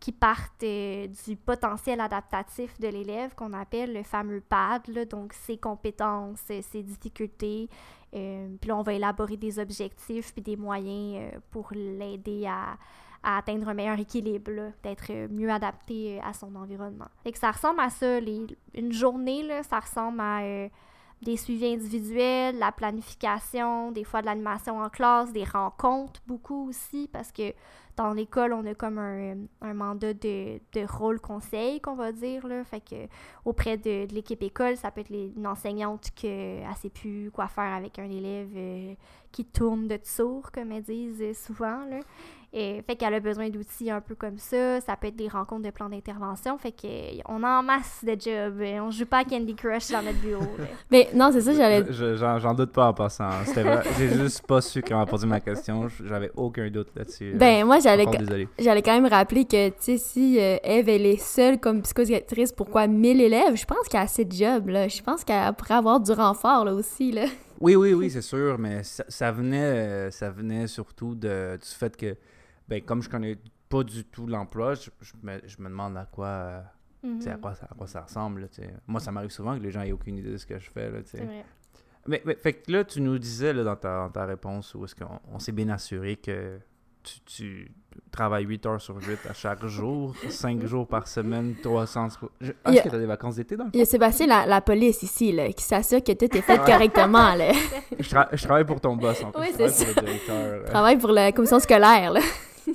qui 0.01 0.13
partent 0.13 0.65
du 0.65 1.37
potentiel 1.37 2.01
adaptatif 2.01 2.79
de 2.79 2.87
l'élève, 2.87 3.35
qu'on 3.35 3.53
appelle 3.53 3.93
le 3.93 4.05
fameux 4.05 4.41
PAD, 4.41 5.09
donc 5.11 5.33
ses 5.33 5.59
compétences, 5.59 6.39
ses 6.39 6.83
difficultés. 6.83 7.69
Euh, 8.15 8.57
puis 8.61 8.69
là, 8.69 8.77
on 8.77 8.83
va 8.83 8.95
élaborer 8.95 9.37
des 9.37 9.59
objectifs 9.59 10.33
puis 10.33 10.43
des 10.43 10.57
moyens 10.57 11.17
euh, 11.35 11.39
pour 11.51 11.69
l'aider 11.73 12.47
à, 12.47 12.77
atteindre 13.23 13.69
un 13.69 13.75
meilleur 13.75 13.99
équilibre, 13.99 14.73
d'être 14.83 15.11
euh, 15.11 15.29
mieux 15.29 15.51
adapté 15.51 16.21
à 16.21 16.33
son 16.33 16.55
environnement. 16.55 17.09
Fait 17.25 17.33
que 17.33 17.39
ça 17.39 17.51
ressemble 17.51 17.81
à 17.81 17.91
ça. 17.91 18.21
Les, 18.21 18.47
une 18.75 18.93
journée, 18.93 19.43
là, 19.43 19.63
ça 19.63 19.81
ressemble 19.81 20.21
à 20.21 20.69
des 21.21 21.37
suivis 21.37 21.75
individuels, 21.75 22.59
la 22.59 22.71
planification, 22.71 23.91
des 23.91 24.05
fois 24.05 24.21
de 24.21 24.27
l'animation 24.27 24.81
en 24.81 24.89
classe, 24.89 25.33
des 25.33 25.45
rencontres 25.45 26.23
beaucoup 26.27 26.69
aussi, 26.69 27.09
parce 27.13 27.33
que 27.33 27.53
dans 27.99 28.13
l'école, 28.15 28.53
on 28.53 28.65
a 28.65 28.75
comme 28.75 28.99
un, 28.99 29.35
un 29.61 29.75
mandat 29.75 30.15
de, 30.15 30.59
de 30.73 30.87
rôle 30.91 31.21
conseil, 31.21 31.81
qu'on 31.81 31.95
va 31.97 32.13
dire. 32.13 32.47
Là. 32.47 32.65
Fait 32.65 32.81
que 32.81 32.95
auprès 33.45 33.77
de, 33.77 34.07
de 34.07 34.15
l'équipe 34.15 34.43
école, 34.43 34.77
ça 34.77 34.91
peut 34.91 35.01
être 35.03 35.11
les- 35.11 35.33
une 35.37 35.47
enseignante 35.47 36.09
qui 36.15 36.29
ne 36.29 36.75
sait 36.81 36.89
plus 36.91 37.31
quoi 37.33 37.49
faire 37.49 37.75
avec 37.75 37.99
un 37.99 38.09
élève 38.11 38.49
euh, 38.57 38.95
qui 39.33 39.45
tourne 39.45 39.89
de 39.89 39.99
sourd, 40.03 40.51
comme 40.53 40.73
elles 40.73 40.83
disent 40.83 41.21
euh, 41.21 41.35
souvent. 41.35 41.85
Là. 41.91 41.99
Et, 42.55 42.81
fait 42.87 42.97
qu'elle 42.97 43.13
a 43.13 43.21
besoin 43.21 43.51
d'outils 43.51 43.91
un 43.91 44.01
peu 44.01 44.15
comme 44.15 44.39
ça. 44.39 44.81
Ça 44.81 44.97
peut 44.97 45.09
être 45.09 45.17
des 45.17 45.29
rencontres 45.29 45.65
de 45.65 45.71
plans 45.71 45.91
d'intervention. 45.91 46.57
Fait 46.57 46.73
que 46.73 46.87
euh, 46.87 47.21
on 47.29 47.43
a 47.43 47.59
en 47.59 47.63
masse 47.63 48.03
de 48.03 48.13
jobs. 48.13 48.59
Euh, 48.63 48.81
On 48.81 48.91
joue 48.91 49.05
pas 49.05 49.19
à 49.19 49.25
Candy 49.25 49.55
Crush 49.55 49.91
dans 49.91 50.01
notre 50.01 50.19
bureau. 50.21 50.47
Mais 50.91 51.11
non, 51.15 51.29
c'est 51.31 51.43
ça, 51.43 51.53
j'allais. 51.53 51.85
Je- 51.93 52.17
J'en 52.17 52.39
j'en 52.39 52.55
doute 52.55 52.73
pas 52.73 52.89
en 52.89 52.95
passant. 52.95 53.29
C'était 53.45 53.65
vrai. 53.65 53.83
J'ai 53.99 54.09
juste 54.09 54.47
pas 54.47 54.63
su 54.63 54.81
comment 54.81 55.05
poser 55.05 55.27
ma 55.27 55.41
question. 55.41 55.89
J'avais 56.07 56.31
aucun 56.37 56.71
doute 56.71 56.89
là-dessus. 56.97 57.35
Ben, 57.35 57.67
moi, 57.67 57.81
j'allais. 58.59 58.83
Quand 58.83 59.01
même 59.01 59.07
rappeler 59.11 59.45
que, 59.45 59.69
tu 59.71 59.75
sais, 59.81 59.99
si 59.99 60.39
euh, 60.41 60.57
Eve, 60.63 60.89
elle 60.89 61.07
est 61.07 61.17
seule 61.21 61.59
comme 61.59 61.83
psychodirectrice, 61.83 62.53
pourquoi 62.53 62.87
1000 62.87 63.21
élèves? 63.21 63.57
Je 63.57 63.65
pense 63.65 63.89
qu'elle 63.89 64.01
a 64.01 64.05
assez 64.05 64.25
de 64.25 64.33
jobs, 64.33 64.69
là. 64.69 64.89
Je 64.89 65.03
pense 65.03 65.25
qu'elle 65.25 65.53
pourrait 65.55 65.75
avoir 65.75 66.01
du 66.01 66.13
renfort, 66.13 66.65
là, 66.65 66.75
aussi, 66.75 67.13
là. 67.13 67.27
Oui, 67.61 67.75
oui, 67.75 67.93
oui, 67.95 68.11
c'est 68.11 68.23
sûr, 68.23 68.59
mais 68.59 68.83
ça, 68.85 69.05
ça 69.09 69.33
venait, 69.33 69.59
euh, 69.63 70.11
ça 70.11 70.31
venait 70.31 70.67
surtout 70.67 71.15
de, 71.15 71.57
du 71.61 71.69
fait 71.69 71.97
que, 71.97 72.17
ben, 72.69 72.81
comme 72.83 73.03
je 73.03 73.09
connais 73.09 73.37
pas 73.69 73.83
du 73.83 74.05
tout 74.05 74.27
l'emploi, 74.27 74.75
je, 74.75 74.91
je 75.01 75.13
me, 75.23 75.41
je 75.45 75.57
me 75.61 75.69
demande 75.69 75.97
à 75.97 76.05
quoi, 76.07 76.27
euh, 76.27 76.61
à 76.61 77.07
Mhm. 77.07 77.41
quoi, 77.41 77.55
ça, 77.55 77.69
à 77.71 77.75
quoi 77.77 77.87
ça 77.87 78.01
ressemble. 78.03 78.41
là. 78.43 78.47
Moi, 78.87 79.01
ça 79.01 79.13
m'arrive 79.13 79.31
souvent 79.31 79.57
que 79.57 79.63
les 79.63 79.71
gens 79.71 79.83
aient 79.83 79.93
aucune 79.93 80.17
idée 80.19 80.33
de 80.33 80.37
ce 80.37 80.47
que 80.47 80.59
je 80.59 80.69
fais. 80.71 80.91
Là, 80.91 80.99
vrai. 81.01 81.45
mais, 82.07 82.23
mais, 82.25 82.35
fait 82.35 82.55
que 82.55 82.73
là, 82.73 82.83
tu 82.85 83.01
nous 83.01 83.19
disais 83.19 83.53
là, 83.53 83.63
dans, 83.63 83.77
ta, 83.77 83.99
dans 84.05 84.11
ta 84.11 84.25
réponse 84.25 84.75
où 84.75 84.85
est-ce 84.85 84.95
qu'on 84.97 85.21
on 85.33 85.39
s'est 85.39 85.53
bien 85.53 85.69
assuré 85.69 86.17
que 86.17 86.59
tu, 87.03 87.21
tu 87.21 87.73
travailles 88.11 88.45
8 88.45 88.67
heures 88.67 88.81
sur 88.81 88.97
8 88.97 89.19
à 89.29 89.33
chaque 89.35 89.65
jour, 89.67 90.15
5 90.29 90.65
jours 90.67 90.87
par 90.87 91.09
semaine, 91.09 91.55
300... 91.63 92.09
Je- 92.41 92.53
Ah, 92.65 92.73
Est-ce 92.73 92.83
que 92.83 92.89
t'as 92.91 92.99
des 92.99 93.07
vacances 93.07 93.37
d'été 93.37 93.57
dans 93.57 93.65
le 93.65 93.71
Il 93.75 93.79
y 93.79 93.83
a 93.83 93.87
Sébastien, 93.87 94.27
la, 94.27 94.47
la 94.47 94.61
police 94.61 95.03
ici, 95.03 95.33
là, 95.33 95.53
qui 95.53 95.63
s'assure 95.65 96.03
que 96.03 96.13
tout 96.13 96.37
est 96.37 96.41
fait 96.43 96.59
correctement, 96.59 97.35
là. 97.35 97.53
je, 97.99 98.09
tra- 98.09 98.29
je 98.33 98.43
travaille 98.45 98.65
pour 98.65 98.81
ton 98.81 98.97
boss, 98.97 99.23
en 99.25 99.33
fait. 99.33 99.39
Oui, 99.41 99.47
Je 99.53 99.53
travaille 99.57 99.73
c'est 99.73 99.93
pour 99.95 100.03
le 100.03 100.07
directeur. 100.09 100.37
euh. 100.37 100.65
Travaille 100.67 100.99
pour 100.99 101.11
la 101.11 101.33
commission 101.33 101.59
scolaire, 101.61 102.13
là. 102.13 102.21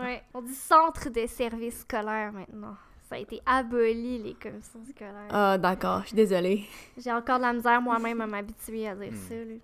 Ouais, 0.00 0.22
on 0.32 0.42
dit 0.42 0.54
centre 0.54 1.10
de 1.10 1.26
services 1.26 1.80
scolaires 1.80 2.32
maintenant. 2.32 2.76
Ça 3.08 3.16
a 3.16 3.18
été 3.18 3.40
aboli, 3.44 4.18
les 4.22 4.34
commissions 4.34 4.78
scolaires. 4.88 5.26
Ah, 5.30 5.58
d'accord, 5.58 6.02
je 6.02 6.08
suis 6.08 6.16
désolée. 6.16 6.64
J'ai 6.96 7.10
encore 7.10 7.38
de 7.38 7.42
la 7.42 7.52
misère 7.52 7.82
moi-même 7.82 8.20
à 8.20 8.26
m'habituer 8.28 8.86
à 8.86 8.94
dire 8.94 9.10
Hmm. 9.10 9.28
ça. 9.28 9.34
là. 9.34 9.54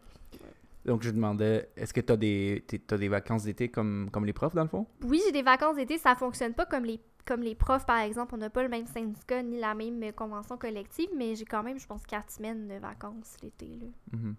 Donc, 0.85 1.03
je 1.03 1.11
demandais, 1.11 1.71
est-ce 1.77 1.95
que 1.95 2.01
tu 2.01 2.13
as 2.13 2.79
t'as 2.87 2.99
des 2.99 3.09
vacances 3.09 3.45
d'été 3.45 3.69
comme, 3.71 4.11
comme 4.13 4.27
les 4.27 4.33
profs, 4.35 4.55
dans 4.55 4.63
le 4.63 4.69
fond? 4.69 4.87
Oui, 5.03 5.21
j'ai 5.25 5.33
des 5.33 5.43
vacances 5.43 5.77
d'été, 5.77 5.97
ça 5.97 6.15
fonctionne 6.15 6.53
pas 6.53 6.67
comme 6.67 6.85
les, 6.85 7.01
comme 7.25 7.43
les 7.43 7.55
profs, 7.55 7.87
par 7.87 8.01
exemple. 8.01 8.35
On 8.35 8.39
n'a 8.39 8.51
pas 8.51 8.63
le 8.63 8.69
même 8.69 8.87
syndicat 8.87 9.43
ni 9.43 9.59
la 9.59 9.75
même 9.75 10.03
euh, 10.03 10.13
convention 10.13 10.59
collective, 10.59 11.09
mais 11.17 11.35
j'ai 11.35 11.47
quand 11.47 11.63
même, 11.63 11.79
je 11.79 11.87
pense, 11.87 12.05
quatre 12.05 12.31
semaines 12.31 12.69
de 12.69 12.75
vacances 12.75 13.37
l'été. 13.43 13.79
là. 13.81 13.87
Mhm. 14.13 14.35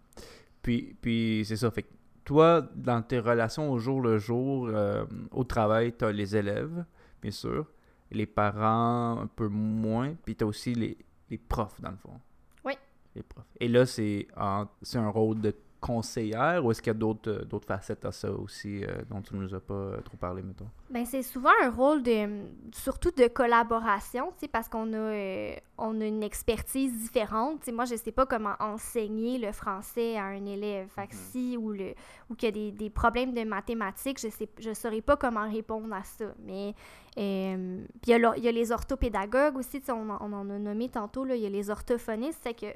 Puis, 0.62 0.96
puis 1.02 1.44
c'est 1.48 1.58
ça. 1.58 1.72
Fait 1.72 1.84
que 1.84 1.94
toi, 2.24 2.62
dans 2.76 3.02
tes 3.02 3.20
relations 3.20 3.72
au 3.72 3.80
jour 3.80 4.02
le 4.02 4.18
jour, 4.18 4.68
euh, 4.68 5.06
au 5.32 5.44
travail, 5.44 5.96
tu 5.98 6.06
as 6.06 6.12
les 6.12 6.36
élèves, 6.36 6.86
bien 7.22 7.32
sûr, 7.32 7.72
les 8.12 8.26
parents 8.28 9.20
un 9.20 9.28
peu 9.28 9.48
moins, 9.48 10.14
puis 10.24 10.36
tu 10.36 10.44
as 10.44 10.48
aussi 10.48 10.76
les, 10.76 10.98
les 11.30 11.38
profs, 11.38 11.82
dans 11.82 11.92
le 11.92 11.98
fond. 11.98 12.20
Oui. 12.64 12.74
Les 13.16 13.24
profs. 13.24 13.46
Et 13.60 13.68
là, 13.68 13.86
c'est 13.86 14.28
un 14.36 15.10
rôle 15.10 15.42
de 15.42 15.56
conseillère 15.86 16.64
ou 16.66 16.72
est-ce 16.72 16.82
qu'il 16.82 16.92
y 16.94 16.96
a 16.96 17.00
d'autres 17.00 17.32
euh, 17.32 17.46
d'autres 17.46 17.68
facettes 17.68 18.06
à 18.06 18.12
ça 18.12 18.32
aussi 18.32 18.84
euh, 18.84 18.88
dont 19.10 19.22
tu 19.22 19.36
ne 19.36 19.42
nous 19.42 19.54
as 19.54 19.60
pas 19.60 19.74
euh, 19.74 20.02
trop 20.02 20.18
parlé, 20.18 20.42
mettons? 20.42 20.68
Ben, 20.90 21.06
c'est 21.06 21.24
souvent 21.24 21.52
un 21.64 21.70
rôle 21.70 22.02
de 22.04 22.28
surtout 22.74 23.12
de 23.12 23.28
collaboration, 23.28 24.28
tu 24.38 24.42
sais, 24.42 24.48
parce 24.48 24.70
qu'on 24.70 24.92
a, 24.94 24.98
euh, 24.98 25.56
on 25.78 26.00
a 26.02 26.06
une 26.06 26.24
expertise 26.24 26.94
différente. 27.00 27.60
Tu 27.60 27.66
sais, 27.66 27.72
moi, 27.72 27.86
je 27.86 27.96
sais 27.96 28.12
pas 28.12 28.26
comment 28.26 28.54
enseigner 28.60 29.38
le 29.40 29.52
français 29.52 30.18
à 30.18 30.26
un 30.26 30.46
élève. 30.46 30.88
Fait 30.90 31.08
que 31.08 31.14
Mhm. 31.16 31.22
si 31.32 31.58
ou 31.58 31.72
le 31.72 31.94
ou 32.30 32.36
qu'il 32.36 32.50
y 32.50 32.50
a 32.50 32.52
des, 32.52 32.72
des 32.72 32.90
problèmes 32.90 33.34
de 33.34 33.44
mathématiques, 33.44 34.20
je 34.20 34.30
sais 34.30 34.50
je 34.60 34.74
saurais 34.74 35.02
pas 35.02 35.18
comment 35.18 35.50
répondre 35.50 35.94
à 35.94 36.04
ça. 36.04 36.26
Mais 36.46 36.74
euh, 37.18 37.84
il 38.06 38.10
y, 38.10 38.42
y 38.44 38.48
a 38.48 38.52
les 38.52 38.72
orthopédagogues 38.72 39.58
aussi, 39.58 39.82
on, 39.90 40.10
en- 40.10 40.18
on 40.22 40.34
en 40.34 40.50
a 40.50 40.58
nommé 40.60 40.90
tantôt 40.90 41.26
il 41.28 41.38
y 41.38 41.46
a 41.46 41.50
les 41.50 41.70
orthophonistes, 41.70 42.40
c'est 42.44 42.54
que 42.54 42.68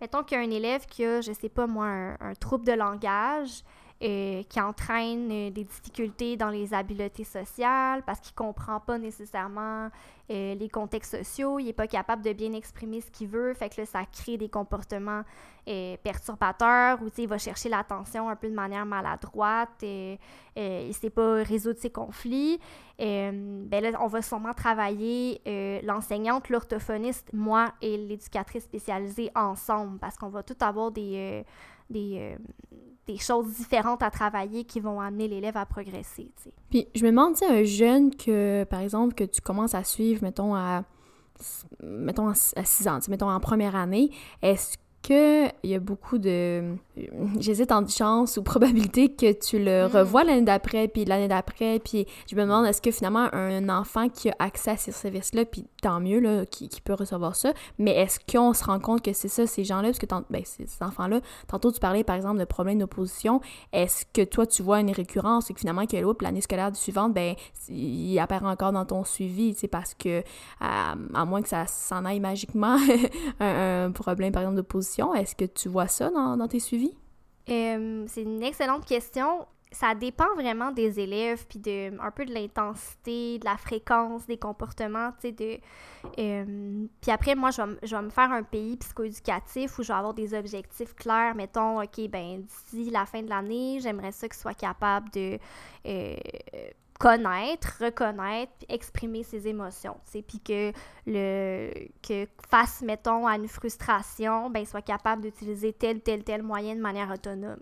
mettons 0.00 0.22
qu'il 0.22 0.38
y 0.38 0.40
a 0.40 0.44
un 0.44 0.50
élève 0.50 0.86
qui 0.86 1.04
a, 1.04 1.20
je 1.20 1.32
sais 1.32 1.48
pas 1.48 1.66
moi, 1.66 1.86
un, 1.86 2.16
un 2.20 2.34
trouble 2.34 2.64
de 2.64 2.72
langage, 2.72 3.62
euh, 4.02 4.42
qui 4.50 4.60
entraîne 4.60 5.30
euh, 5.32 5.50
des 5.50 5.64
difficultés 5.64 6.36
dans 6.36 6.50
les 6.50 6.74
habiletés 6.74 7.24
sociales 7.24 8.02
parce 8.04 8.20
qu'il 8.20 8.34
ne 8.34 8.46
comprend 8.46 8.78
pas 8.78 8.98
nécessairement 8.98 9.88
euh, 10.30 10.54
les 10.54 10.68
contextes 10.68 11.16
sociaux, 11.16 11.58
il 11.58 11.64
n'est 11.64 11.72
pas 11.72 11.86
capable 11.86 12.22
de 12.22 12.34
bien 12.34 12.52
exprimer 12.52 13.00
ce 13.00 13.10
qu'il 13.10 13.28
veut, 13.28 13.54
fait 13.54 13.74
que 13.74 13.86
ça 13.86 14.04
crée 14.04 14.36
des 14.36 14.50
comportements 14.50 15.22
perturbateurs 15.64 17.00
ou 17.02 17.08
il 17.16 17.26
va 17.26 17.38
chercher 17.38 17.70
l'attention 17.70 18.28
un 18.28 18.36
peu 18.36 18.50
de 18.50 18.54
manière 18.54 18.84
maladroite 18.84 19.82
et, 19.82 20.18
il 20.56 20.88
ne 20.88 20.92
sait 20.92 21.10
pas 21.10 21.42
résoudre 21.42 21.78
ses 21.80 21.90
conflits. 21.90 22.60
ben 22.98 23.68
là, 23.70 23.90
on 24.00 24.06
va 24.08 24.20
sûrement 24.22 24.52
travailler 24.52 25.40
l'enseignante, 25.82 26.50
l'orthophoniste, 26.50 27.32
moi 27.32 27.72
et 27.80 27.96
l'éducatrice 27.96 28.64
spécialisée 28.64 29.30
ensemble 29.34 29.98
parce 29.98 30.16
qu'on 30.16 30.28
va 30.28 30.44
tout 30.44 30.56
avoir 30.60 30.92
des, 30.92 31.44
des 33.06 33.18
choses 33.18 33.46
différentes 33.54 34.02
à 34.02 34.10
travailler 34.10 34.64
qui 34.64 34.80
vont 34.80 35.00
amener 35.00 35.28
l'élève 35.28 35.56
à 35.56 35.66
progresser. 35.66 36.30
Puis 36.70 36.88
je 36.94 37.04
me 37.04 37.10
demande, 37.10 37.36
tu 37.36 37.44
un 37.44 37.62
jeune 37.64 38.14
que, 38.14 38.64
par 38.64 38.80
exemple, 38.80 39.14
que 39.14 39.24
tu 39.24 39.40
commences 39.40 39.74
à 39.74 39.84
suivre, 39.84 40.22
mettons, 40.22 40.54
à, 40.54 40.84
mettons, 41.82 42.28
à 42.28 42.34
6 42.34 42.88
ans, 42.88 42.98
mettons, 43.08 43.30
en 43.30 43.40
première 43.40 43.76
année, 43.76 44.10
est-ce 44.42 44.76
qu'il 45.06 45.70
y 45.70 45.74
a 45.74 45.78
beaucoup 45.78 46.18
de. 46.18 46.74
J'hésite 47.38 47.70
en 47.70 47.86
chance 47.86 48.36
ou 48.36 48.42
probabilité 48.42 49.08
que 49.08 49.32
tu 49.32 49.58
le 49.58 49.86
mm. 49.86 49.96
revois 49.96 50.24
l'année 50.24 50.42
d'après, 50.42 50.88
puis 50.88 51.04
l'année 51.04 51.28
d'après, 51.28 51.78
puis 51.78 52.06
je 52.28 52.34
me 52.34 52.42
demande 52.42 52.66
est-ce 52.66 52.82
que 52.82 52.90
finalement 52.90 53.28
un 53.32 53.68
enfant 53.68 54.08
qui 54.08 54.30
a 54.30 54.34
accès 54.38 54.72
à 54.72 54.76
ces 54.76 54.92
services-là, 54.92 55.44
puis 55.44 55.64
tant 55.82 56.00
mieux, 56.00 56.18
là, 56.18 56.44
qui, 56.46 56.68
peut 56.84 56.94
recevoir 56.94 57.36
ça, 57.36 57.52
mais 57.78 57.92
est-ce 57.92 58.18
qu'on 58.20 58.52
se 58.52 58.64
rend 58.64 58.80
compte 58.80 59.02
que 59.02 59.12
c'est 59.12 59.28
ça, 59.28 59.46
ces 59.46 59.64
gens-là, 59.64 59.88
parce 59.88 59.98
que 59.98 60.06
ben, 60.30 60.42
ces 60.44 60.66
enfants-là, 60.80 61.20
tantôt 61.48 61.70
tu 61.70 61.80
parlais 61.80 62.04
par 62.04 62.16
exemple 62.16 62.38
de 62.38 62.44
problèmes 62.44 62.78
d'opposition, 62.78 63.40
est-ce 63.72 64.04
que 64.12 64.22
toi 64.22 64.46
tu 64.46 64.62
vois 64.62 64.80
une 64.80 64.90
récurrence 64.90 65.50
et 65.50 65.54
que 65.54 65.60
finalement 65.60 65.86
que 65.86 65.96
l'autre, 65.96 66.24
l'année 66.24 66.40
scolaire 66.40 66.74
suivante, 66.74 67.14
ben, 67.14 67.34
il 67.68 68.18
apparaît 68.18 68.46
encore 68.46 68.72
dans 68.72 68.84
ton 68.84 69.04
suivi, 69.04 69.54
sais, 69.54 69.68
parce 69.68 69.94
que 69.94 70.22
à, 70.60 70.94
moins 71.24 71.42
que 71.42 71.48
ça 71.48 71.66
s'en 71.66 72.04
aille 72.04 72.20
magiquement, 72.20 72.78
un 73.40 73.90
problème 73.92 74.32
par 74.32 74.42
exemple 74.42 74.56
d'opposition, 74.56 74.95
est-ce 75.14 75.34
que 75.34 75.44
tu 75.44 75.68
vois 75.68 75.88
ça 75.88 76.10
dans, 76.10 76.48
tes 76.48 76.60
suivis? 76.60 76.96
C'est 77.46 78.22
une 78.22 78.42
excellente 78.42 78.84
question. 78.84 79.46
Ça 79.72 79.94
dépend 79.94 80.32
vraiment 80.36 80.70
des 80.70 81.00
élèves, 81.00 81.44
puis 81.46 81.58
de, 81.58 82.00
un 82.00 82.10
peu 82.10 82.24
de 82.24 82.32
l'intensité, 82.32 83.38
de 83.38 83.44
la 83.44 83.56
fréquence 83.56 84.24
des 84.26 84.38
comportements, 84.38 85.10
tu 85.20 85.34
sais, 85.36 85.60
puis 86.14 87.10
après, 87.10 87.34
moi, 87.34 87.50
je 87.50 87.62
vais, 87.62 88.02
me 88.02 88.10
faire 88.10 88.30
un 88.30 88.44
pays 88.44 88.76
psychoéducatif 88.76 89.78
où 89.78 89.82
je 89.82 89.88
vais 89.88 89.98
avoir 89.98 90.14
des 90.14 90.34
objectifs 90.34 90.94
clairs. 90.94 91.34
Mettons, 91.34 91.82
OK, 91.82 92.08
ben 92.08 92.42
d'ici 92.42 92.90
la 92.90 93.06
fin 93.06 93.22
de 93.22 93.28
l'année, 93.28 93.80
j'aimerais 93.80 94.12
ça 94.12 94.28
qu'il 94.28 94.38
soit 94.38 94.54
capable 94.54 95.10
de... 95.10 95.38
Euh, 95.86 96.16
connaître, 96.98 97.76
reconnaître, 97.80 98.52
exprimer 98.68 99.22
ses 99.22 99.48
émotions, 99.48 99.96
tu 100.10 100.22
puis 100.22 100.40
que 100.40 100.72
le 101.06 101.70
que 102.02 102.26
face 102.48 102.82
mettons 102.82 103.26
à 103.26 103.36
une 103.36 103.48
frustration, 103.48 104.50
ben 104.50 104.64
soit 104.64 104.82
capable 104.82 105.22
d'utiliser 105.22 105.72
tel 105.72 106.00
tel 106.00 106.24
tel 106.24 106.42
moyen 106.42 106.74
de 106.74 106.80
manière 106.80 107.10
autonome. 107.10 107.60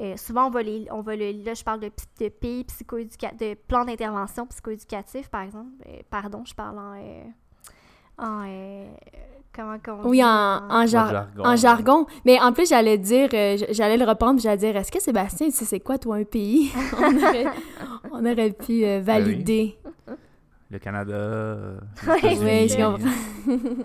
Euh, 0.00 0.16
souvent 0.16 0.46
on 0.46 0.50
va 0.50 0.62
les 0.62 0.86
on 0.90 1.02
le 1.02 1.44
là 1.44 1.54
je 1.54 1.64
parle 1.64 1.80
de 1.80 1.90
de 2.20 2.28
pays 2.28 2.64
psychoéducatif 2.64 3.38
de 3.38 3.54
plan 3.54 3.84
d'intervention 3.84 4.46
psychoéducatif 4.46 5.28
par 5.28 5.42
exemple, 5.42 5.70
euh, 5.86 6.00
pardon, 6.10 6.44
je 6.44 6.54
parle 6.54 6.78
en 6.78 6.94
euh, 6.94 7.24
en 8.18 8.44
Comment, 9.54 9.76
oui, 10.04 10.24
en, 10.24 10.62
en, 10.70 10.86
jargon, 10.86 11.26
en, 11.44 11.56
jargon. 11.56 12.06
Mais 12.24 12.40
en 12.40 12.54
plus, 12.54 12.70
j'allais 12.70 12.96
dire, 12.96 13.28
euh, 13.34 13.58
j'allais 13.70 13.98
le 13.98 14.06
reprendre, 14.06 14.40
j'allais 14.40 14.56
dire, 14.56 14.76
est-ce 14.78 14.90
que 14.90 14.98
Sébastien, 14.98 15.48
tu 15.48 15.52
sais 15.52 15.66
c'est 15.66 15.80
quoi, 15.80 15.98
toi, 15.98 16.16
un 16.16 16.24
pays? 16.24 16.72
on, 16.98 17.16
aurait, 17.18 17.44
on, 18.12 18.24
aurait, 18.24 18.52
pu 18.52 18.82
euh, 18.82 19.00
ben 19.00 19.22
valider. 19.22 19.76
Le 20.70 20.78
Canada. 20.78 21.12
Euh, 21.12 21.78
oui, 22.22 22.68
je 22.70 22.76
comprends. 22.76 23.84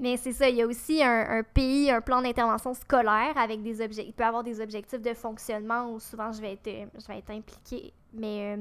Mais 0.00 0.16
c'est 0.16 0.32
ça, 0.32 0.48
il 0.48 0.56
y 0.56 0.62
a 0.62 0.66
aussi 0.66 1.02
un, 1.02 1.38
un 1.38 1.42
pays, 1.42 1.90
un 1.90 2.00
plan 2.00 2.22
d'intervention 2.22 2.74
scolaire 2.74 3.36
avec 3.36 3.60
des 3.60 3.80
objectifs. 3.80 4.06
Il 4.08 4.12
peut 4.12 4.24
avoir 4.24 4.44
des 4.44 4.60
objectifs 4.60 5.02
de 5.02 5.14
fonctionnement 5.14 5.90
où 5.92 5.98
souvent 5.98 6.30
je 6.30 6.40
vais 6.40 6.52
être, 6.52 6.90
je 7.00 7.06
vais 7.08 7.18
être 7.18 7.30
impliquée. 7.30 7.92
Mais 8.12 8.56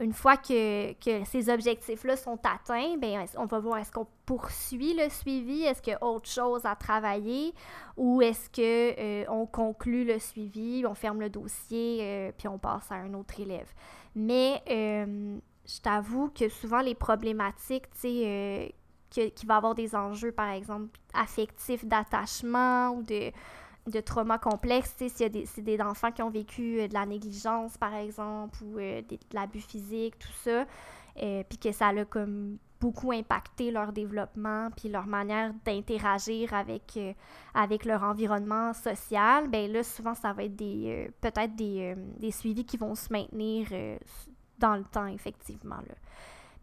une 0.00 0.12
fois 0.12 0.36
que, 0.36 0.94
ces 1.24 1.50
objectifs-là 1.50 2.16
sont 2.16 2.38
atteints, 2.44 2.96
ben, 2.98 3.26
on 3.36 3.46
va 3.46 3.58
voir 3.58 3.78
est-ce 3.78 3.90
qu'on 3.90 4.06
poursuit 4.26 4.94
le 4.94 5.08
suivi, 5.08 5.62
est-ce 5.62 5.82
qu'il 5.82 5.92
y 5.92 5.96
a 5.96 6.04
autre 6.04 6.28
chose 6.28 6.64
à 6.64 6.76
travailler? 6.76 7.52
Ou 7.96 8.22
est-ce 8.22 8.48
qu'on 8.48 8.62
euh, 8.62 9.46
conclut 9.46 10.04
le 10.04 10.20
suivi, 10.20 10.84
on 10.86 10.94
ferme 10.94 11.20
le 11.20 11.30
dossier, 11.30 11.98
euh, 12.00 12.32
puis 12.36 12.46
on 12.46 12.58
passe 12.58 12.90
à 12.92 12.94
un 12.94 13.12
autre 13.14 13.40
élève? 13.40 13.68
Mais 14.14 14.62
euh, 14.70 15.38
je 15.66 15.80
t'avoue 15.80 16.28
que 16.28 16.48
souvent 16.48 16.80
les 16.80 16.94
problématiques, 16.94 17.90
tu 17.90 18.00
sais, 18.00 18.74
qui 19.10 19.46
va 19.46 19.56
avoir 19.56 19.74
des 19.74 19.96
enjeux, 19.96 20.32
par 20.32 20.50
exemple, 20.50 20.96
affectifs 21.12 21.84
d'attachement 21.84 22.90
ou 22.90 23.02
de 23.02 23.32
de 23.88 24.00
trauma 24.00 24.38
complexe, 24.38 24.94
s'il 24.96 25.20
y 25.20 25.24
a 25.24 25.28
des, 25.28 25.46
des 25.58 25.80
enfants 25.80 26.12
qui 26.12 26.22
ont 26.22 26.30
vécu 26.30 26.80
euh, 26.80 26.88
de 26.88 26.94
la 26.94 27.06
négligence, 27.06 27.76
par 27.76 27.94
exemple, 27.94 28.58
ou 28.62 28.78
euh, 28.78 29.02
de, 29.02 29.18
l'abus 29.32 29.60
physique, 29.60 30.18
tout 30.18 30.32
ça, 30.44 30.66
euh, 31.22 31.42
puis 31.48 31.58
que 31.58 31.72
ça 31.72 31.88
a 31.88 32.04
comme 32.04 32.58
beaucoup 32.80 33.10
impacté 33.10 33.70
leur 33.70 33.92
développement, 33.92 34.70
puis 34.76 34.88
leur 34.88 35.06
manière 35.06 35.52
d'interagir 35.64 36.54
avec, 36.54 36.96
avec 37.52 37.84
leur 37.84 38.04
environnement 38.04 38.72
social, 38.72 39.48
ben 39.48 39.72
là, 39.72 39.82
souvent, 39.82 40.14
ça 40.14 40.32
va 40.32 40.44
être 40.44 40.54
des 40.54 41.10
peut-être 41.20 41.56
des, 41.56 41.96
des, 42.20 42.30
suivis 42.30 42.64
qui 42.64 42.76
vont 42.76 42.94
se 42.94 43.12
maintenir 43.12 43.66
dans 44.58 44.76
le 44.76 44.84
temps, 44.84 45.08
effectivement. 45.08 45.78
Là. 45.88 45.94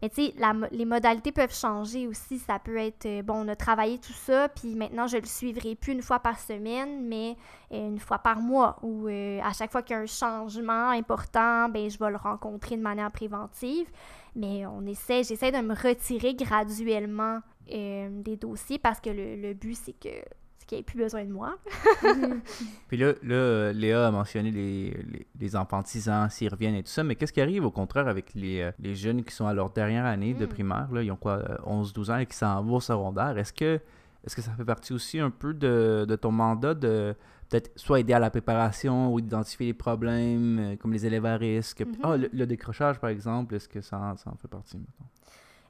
Mais 0.02 0.10
tu 0.10 0.26
sais, 0.26 0.34
les 0.72 0.84
modalités 0.84 1.32
peuvent 1.32 1.54
changer 1.54 2.06
aussi. 2.06 2.38
Ça 2.38 2.58
peut 2.58 2.76
être, 2.76 3.06
euh, 3.06 3.22
bon, 3.22 3.44
on 3.44 3.48
a 3.48 3.56
travaillé 3.56 3.98
tout 3.98 4.12
ça, 4.12 4.48
puis 4.48 4.74
maintenant, 4.74 5.06
je 5.06 5.16
le 5.16 5.24
suivrai 5.24 5.74
plus 5.74 5.92
une 5.92 6.02
fois 6.02 6.18
par 6.18 6.38
semaine, 6.38 7.06
mais 7.06 7.36
euh, 7.72 7.88
une 7.88 7.98
fois 7.98 8.18
par 8.18 8.40
mois. 8.40 8.76
Ou 8.82 9.08
euh, 9.08 9.40
à 9.42 9.52
chaque 9.52 9.72
fois 9.72 9.82
qu'il 9.82 9.96
y 9.96 9.98
a 9.98 10.02
un 10.02 10.06
changement 10.06 10.90
important, 10.90 11.68
ben 11.70 11.88
je 11.88 11.98
vais 11.98 12.10
le 12.10 12.16
rencontrer 12.16 12.76
de 12.76 12.82
manière 12.82 13.10
préventive. 13.10 13.90
Mais 14.34 14.66
on 14.66 14.84
essaie, 14.86 15.22
j'essaie 15.22 15.50
de 15.50 15.58
me 15.58 15.74
retirer 15.74 16.34
graduellement 16.34 17.40
des 17.68 18.36
dossiers 18.40 18.78
parce 18.78 19.00
que 19.00 19.10
le, 19.10 19.34
le 19.34 19.54
but, 19.54 19.74
c'est 19.74 19.98
que 19.98 20.22
qu'il 20.66 20.76
n'y 20.76 20.80
ait 20.80 20.84
plus 20.84 20.98
besoin 20.98 21.24
de 21.24 21.30
moi. 21.32 21.56
Puis 22.88 22.96
là, 22.96 23.12
là, 23.22 23.72
Léa 23.72 24.08
a 24.08 24.10
mentionné 24.10 24.50
les, 24.50 24.90
les, 24.90 25.26
les 25.38 25.56
enfants 25.56 25.82
s'ils 25.84 26.48
reviennent 26.50 26.74
et 26.74 26.82
tout 26.82 26.90
ça, 26.90 27.04
mais 27.04 27.14
qu'est-ce 27.14 27.32
qui 27.32 27.40
arrive 27.40 27.64
au 27.64 27.70
contraire 27.70 28.08
avec 28.08 28.34
les, 28.34 28.60
euh, 28.60 28.72
les, 28.80 28.94
jeunes 28.94 29.22
qui 29.22 29.34
sont 29.34 29.46
à 29.46 29.54
leur 29.54 29.70
dernière 29.70 30.04
année 30.04 30.34
de 30.34 30.44
mm. 30.44 30.48
primaire, 30.48 30.88
là, 30.92 31.02
ils 31.02 31.10
ont 31.10 31.16
quoi, 31.16 31.38
11-12 31.64 32.10
euh, 32.10 32.14
ans 32.14 32.18
et 32.18 32.26
qui 32.26 32.36
s'en 32.36 32.62
vont 32.62 32.76
au 32.76 32.80
secondaire? 32.80 33.38
Est-ce 33.38 33.52
que, 33.52 33.80
est 34.24 34.34
que 34.34 34.42
ça 34.42 34.52
fait 34.52 34.64
partie 34.64 34.92
aussi 34.92 35.20
un 35.20 35.30
peu 35.30 35.54
de, 35.54 36.04
de 36.08 36.16
ton 36.16 36.32
mandat 36.32 36.74
de 36.74 37.14
peut-être 37.48 37.70
soit 37.76 38.00
aider 38.00 38.12
à 38.12 38.18
la 38.18 38.30
préparation 38.30 39.12
ou 39.12 39.20
identifier 39.20 39.66
les 39.66 39.74
problèmes, 39.74 40.58
euh, 40.58 40.76
comme 40.76 40.92
les 40.92 41.06
élèves 41.06 41.26
à 41.26 41.36
risque? 41.36 41.82
Mm-hmm. 41.82 42.00
Ah, 42.02 42.16
le, 42.16 42.46
décrochage, 42.46 42.98
par 42.98 43.10
exemple, 43.10 43.54
est-ce 43.54 43.68
que 43.68 43.80
ça, 43.80 44.14
ça 44.16 44.30
en 44.30 44.36
fait 44.36 44.48
partie, 44.48 44.78
maintenant? 44.78 45.06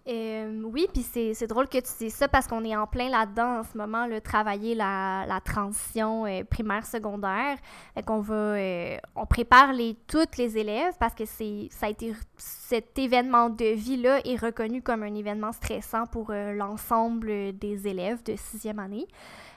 Euh, 0.08 0.62
oui, 0.64 0.86
puis 0.92 1.02
c'est 1.02 1.46
drôle 1.48 1.68
que 1.68 1.78
tu 1.78 1.90
dises 1.98 2.14
ça 2.14 2.28
parce 2.28 2.46
qu'on 2.46 2.64
est 2.64 2.76
en 2.76 2.86
plein 2.86 3.08
là-dedans 3.08 3.58
en 3.58 3.62
ce 3.64 3.76
moment, 3.76 4.06
le 4.06 4.20
travailler 4.20 4.76
la, 4.76 5.24
la 5.26 5.40
transition 5.40 6.26
euh, 6.26 6.44
primaire-secondaire. 6.44 7.58
qu'on 8.06 8.20
va, 8.20 8.34
euh, 8.34 8.96
on 9.16 9.26
prépare 9.26 9.72
les, 9.72 9.96
toutes 10.06 10.36
les 10.36 10.58
élèves 10.58 10.94
parce 11.00 11.14
que 11.14 11.24
c'est 11.24 11.68
ça 11.70 11.86
a 11.86 11.88
été 11.88 12.14
cet 12.36 12.96
événement 12.98 13.50
de 13.50 13.74
vie-là 13.74 14.20
est 14.24 14.36
reconnu 14.36 14.80
comme 14.80 15.02
un 15.02 15.14
événement 15.14 15.52
stressant 15.52 16.06
pour 16.06 16.32
l'ensemble 16.32 17.56
des 17.58 17.88
élèves 17.88 18.22
de 18.22 18.36
sixième 18.36 18.78
année 18.78 19.06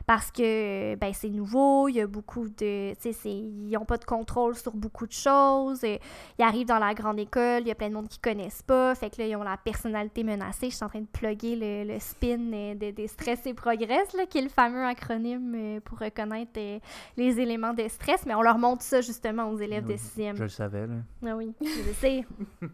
parce 0.09 0.31
que 0.31 0.95
ben, 0.95 1.13
c'est 1.13 1.29
nouveau, 1.29 1.87
il 1.87 1.97
y 1.97 2.01
a 2.01 2.07
beaucoup 2.07 2.49
de. 2.49 2.93
Ils 3.25 3.69
n'ont 3.69 3.85
pas 3.85 3.97
de 3.97 4.05
contrôle 4.05 4.55
sur 4.55 4.71
beaucoup 4.71 5.05
de 5.05 5.11
choses. 5.11 5.83
Ils 5.83 6.43
arrivent 6.43 6.65
dans 6.65 6.79
la 6.79 6.95
grande 6.95 7.19
école, 7.19 7.61
il 7.61 7.67
y 7.67 7.71
a 7.71 7.75
plein 7.75 7.89
de 7.89 7.93
monde 7.93 8.07
qui 8.07 8.17
ne 8.17 8.33
connaissent 8.33 8.63
pas. 8.63 8.95
Fait 8.95 9.11
que 9.11 9.21
là, 9.21 9.27
ils 9.27 9.35
ont 9.35 9.43
la 9.43 9.55
personnalité 9.57 10.23
menacée. 10.23 10.71
Je 10.71 10.77
suis 10.77 10.83
en 10.83 10.89
train 10.89 11.01
de 11.01 11.05
plugger 11.05 11.55
le, 11.85 11.99
spin 11.99 12.37
de, 12.39 12.89
des 12.89 13.07
stress 13.07 13.45
et 13.45 13.53
progress, 13.53 14.11
là, 14.13 14.25
qui 14.25 14.39
est 14.39 14.41
le 14.41 14.49
fameux 14.49 14.83
acronyme 14.83 15.53
euh, 15.55 15.79
pour 15.79 15.99
reconnaître 15.99 16.53
euh, 16.57 16.79
les 17.15 17.39
éléments 17.39 17.75
de 17.75 17.87
stress. 17.87 18.25
Mais 18.25 18.33
on 18.33 18.41
leur 18.41 18.57
montre 18.57 18.81
ça 18.81 19.01
justement 19.01 19.47
aux 19.51 19.59
élèves 19.59 19.85
de 19.85 19.95
sixième. 19.95 20.35
Je 20.37 20.41
le 20.41 20.49
savais, 20.49 20.87
là. 20.87 20.95
Ah 21.23 21.35
oui, 21.35 21.53
je 21.61 21.87
le 21.87 21.93
sais. 21.93 22.25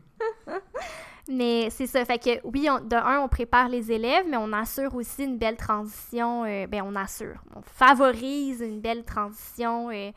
Mais 1.27 1.69
c'est 1.71 1.87
ça. 1.87 2.05
Fait 2.05 2.19
que 2.19 2.39
oui, 2.43 2.67
de 2.83 2.95
un, 2.95 3.21
on 3.21 3.27
prépare 3.27 3.67
les 3.67 3.91
élèves, 3.91 4.25
mais 4.29 4.37
on 4.37 4.53
assure 4.53 4.93
aussi 4.95 5.23
une 5.23 5.37
belle 5.37 5.57
transition. 5.57 6.43
Euh, 6.45 6.67
ben, 6.67 6.83
on 6.85 6.95
assure. 6.95 7.41
On 7.55 7.61
favorise 7.61 8.61
une 8.61 8.79
belle 8.79 9.03
transition 9.03 9.89
euh, 9.89 10.11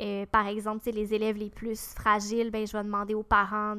Euh, 0.00 0.26
par 0.26 0.46
exemple, 0.46 0.88
les 0.90 1.12
élèves 1.12 1.36
les 1.36 1.50
plus 1.50 1.92
fragiles, 1.94 2.50
ben, 2.50 2.66
je 2.66 2.76
vais 2.76 2.84
demander 2.84 3.14
aux 3.14 3.24
parents 3.24 3.74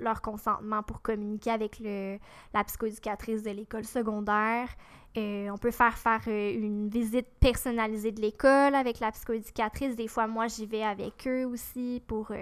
leur 0.00 0.20
consentement 0.20 0.82
pour 0.82 1.00
communiquer 1.00 1.50
avec 1.50 1.78
le, 1.80 2.18
la 2.52 2.64
psychoéducatrice 2.64 3.42
de 3.42 3.50
l'école 3.50 3.84
secondaire. 3.84 4.68
Euh, 5.16 5.48
on 5.50 5.58
peut 5.58 5.70
faire 5.70 5.96
faire 5.96 6.20
euh, 6.28 6.54
une 6.54 6.88
visite 6.88 7.26
personnalisée 7.40 8.12
de 8.12 8.20
l'école 8.20 8.74
avec 8.74 9.00
la 9.00 9.12
psychoéducatrice. 9.12 9.96
Des 9.96 10.08
fois, 10.08 10.26
moi, 10.26 10.46
j'y 10.46 10.66
vais 10.66 10.82
avec 10.82 11.26
eux 11.26 11.44
aussi 11.46 12.02
pour, 12.06 12.32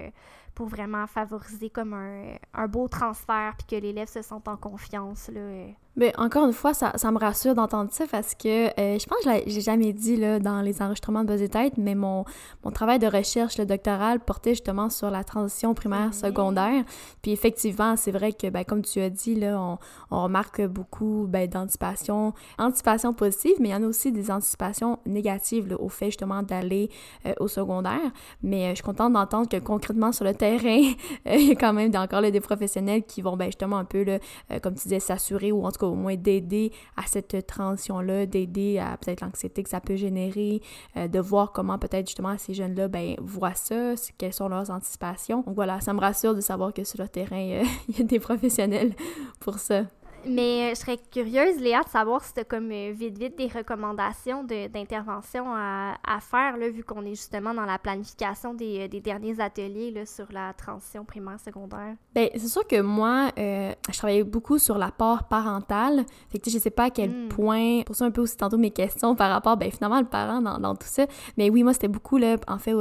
pour 0.55 0.69
vraiment 0.69 1.07
favoriser 1.07 1.71
comme 1.71 1.95
un, 1.95 2.35
un 2.55 2.69
beau 2.69 2.89
transfert 2.89 3.55
puis 3.59 3.67
que 3.67 3.83
l'élève 3.83 4.09
se 4.09 4.23
sente 4.23 4.49
en 4.49 4.57
confiance. 4.57 5.29
Là, 5.29 5.67
mais 6.01 6.15
encore 6.17 6.47
une 6.47 6.55
fois, 6.55 6.73
ça, 6.73 6.93
ça 6.97 7.11
me 7.11 7.19
rassure 7.19 7.55
d'entendre 7.55 7.91
ça 7.93 8.07
parce 8.11 8.35
que 8.35 8.69
euh, 8.81 8.99
je 8.99 9.05
pense 9.05 9.19
que 9.23 9.51
j'ai 9.51 9.61
jamais 9.61 9.93
dit 9.93 10.17
là, 10.17 10.39
dans 10.39 10.63
les 10.63 10.81
enregistrements 10.81 11.25
de 11.25 11.29
Buzz 11.29 11.43
et 11.43 11.51
Tête, 11.51 11.75
mais 11.77 11.95
mon, 11.95 12.25
mon 12.65 12.71
travail 12.71 12.99
de 12.99 13.07
recherche 13.07 13.59
le 13.59 13.67
doctoral 13.67 14.19
portait 14.19 14.53
justement 14.53 14.89
sur 14.89 15.11
la 15.11 15.25
transition 15.25 15.75
primaire-secondaire. 15.75 16.85
Puis 17.21 17.33
effectivement, 17.33 17.97
c'est 17.97 18.13
vrai 18.13 18.33
que, 18.33 18.49
ben, 18.49 18.65
comme 18.65 18.81
tu 18.81 18.99
as 18.99 19.11
dit, 19.11 19.35
là, 19.35 19.61
on, 19.61 19.79
on 20.11 20.23
remarque 20.23 20.63
beaucoup 20.63 21.27
ben, 21.29 21.47
d'anticipation, 21.47 22.33
anticipation 22.59 23.13
positive, 23.13 23.57
mais 23.61 23.69
il 23.69 23.73
y 23.73 23.75
en 23.75 23.83
a 23.83 23.87
aussi 23.87 24.11
des 24.11 24.31
anticipations 24.31 25.01
négatives 25.05 25.69
là, 25.69 25.77
au 25.79 25.91
fait 25.91 26.07
justement 26.07 26.43
d'aller 26.43 26.89
euh, 27.27 27.35
au 27.41 27.47
secondaire. 27.47 28.01
Mais 28.43 28.65
euh, 28.65 28.71
je 28.71 28.77
suis 28.77 28.85
contente 28.85 29.13
d'entendre 29.13 29.51
que 29.51 29.59
concrètement 29.59 30.13
sur 30.13 30.25
le 30.25 30.33
terrain, 30.33 30.81
il 31.27 31.49
y 31.49 31.51
a 31.51 31.55
quand 31.57 31.75
même 31.75 31.95
encore 31.95 32.23
là, 32.23 32.31
des 32.31 32.41
professionnels 32.41 33.03
qui 33.03 33.21
vont 33.21 33.37
ben, 33.37 33.47
justement 33.47 33.77
un 33.77 33.85
peu, 33.85 34.03
là, 34.03 34.19
comme 34.63 34.73
tu 34.77 34.85
disais, 34.85 35.01
s'assurer 35.01 35.53
ou 35.53 35.67
en 35.67 35.71
tout 35.71 35.81
cas 35.81 35.90
au 35.91 35.95
moins 35.95 36.17
d'aider 36.17 36.73
à 36.97 37.03
cette 37.07 37.47
transition-là, 37.47 38.27
d'aider 38.27 38.79
à 38.79 38.97
peut-être 38.97 39.21
l'anxiété 39.21 39.63
que 39.63 39.69
ça 39.69 39.81
peut 39.81 39.97
générer, 39.97 40.63
euh, 40.97 41.09
de 41.09 41.19
voir 41.19 41.53
comment 41.53 41.79
peut-être 41.79 42.07
justement 42.07 42.37
ces 42.39 42.55
jeunes-là 42.55 42.89
ben, 42.89 43.17
voient 43.21 43.55
ça, 43.55 43.95
quelles 44.19 44.33
sont 44.33 44.49
leurs 44.49 44.71
anticipations. 44.71 45.43
Donc 45.43 45.55
voilà, 45.55 45.81
ça 45.81 45.93
me 45.93 46.01
rassure 46.01 46.35
de 46.35 46.41
savoir 46.41 46.73
que 46.73 46.85
sur 46.85 47.01
le 47.01 47.09
terrain, 47.09 47.63
il 47.89 47.99
y 47.99 48.01
a 48.01 48.05
des 48.05 48.21
professionnels 48.21 48.95
pour 49.41 49.59
ça. 49.59 49.85
Mais 50.27 50.71
euh, 50.71 50.75
je 50.75 50.81
serais 50.81 50.99
curieuse, 51.11 51.61
Léa, 51.61 51.83
de 51.83 51.89
savoir 51.89 52.23
si 52.23 52.35
tu 52.35 52.41
as 52.41 52.45
comme 52.45 52.71
euh, 52.71 52.93
vite, 52.93 53.19
vite 53.19 53.39
des 53.39 53.47
recommandations 53.47 54.45
d'intervention 54.45 55.47
à, 55.55 55.95
à, 56.07 56.21
faire, 56.21 56.57
là, 56.57 56.69
vu 56.69 56.85
qu'on 56.85 57.05
est 57.05 57.15
justement 57.15 57.55
dans 57.55 57.65
la 57.65 57.79
planification 57.79 58.55
des, 58.55 58.81
euh, 58.81 58.89
des 58.89 59.01
derniers 59.01 59.41
ateliers 59.41 59.91
là, 59.91 60.05
sur 60.05 60.27
la 60.31 60.53
transition 60.53 61.05
primaire-secondaire. 61.05 61.95
Bien, 62.15 62.29
c'est 62.35 62.49
sûr 62.49 62.67
que 62.67 62.81
moi, 62.81 63.31
je 63.37 63.97
travaillais 63.97 64.25
beaucoup 64.25 64.59
sur 64.59 64.79
l'apport 64.79 65.25
parental. 65.25 66.05
Fait 66.29 66.39
que, 66.39 66.51
je 66.51 66.59
sais 66.59 66.71
pas 66.71 66.85
à 66.85 66.91
quel 66.91 67.11
hmm. 67.11 67.29
point, 67.29 67.83
pour 67.83 67.97
ça 67.97 68.05
un 68.05 68.11
peu 68.11 68.21
aussi 68.21 68.37
tantôt 68.37 68.59
mes 68.59 68.71
questions 68.71 69.15
par 69.15 69.31
rapport, 69.31 69.57
ben 69.57 69.71
finalement, 69.71 70.01
le 70.01 70.07
parent 70.07 70.41
dans, 70.41 70.59
dans 70.59 70.75
tout 70.75 70.89
ça. 70.89 71.07
Mais 71.39 71.51
oui, 71.51 71.63
moi, 71.63 71.73
c'était 71.73 71.89
beaucoup, 71.89 72.19
là, 72.19 72.37
en 72.47 72.59
fait, 72.59 72.75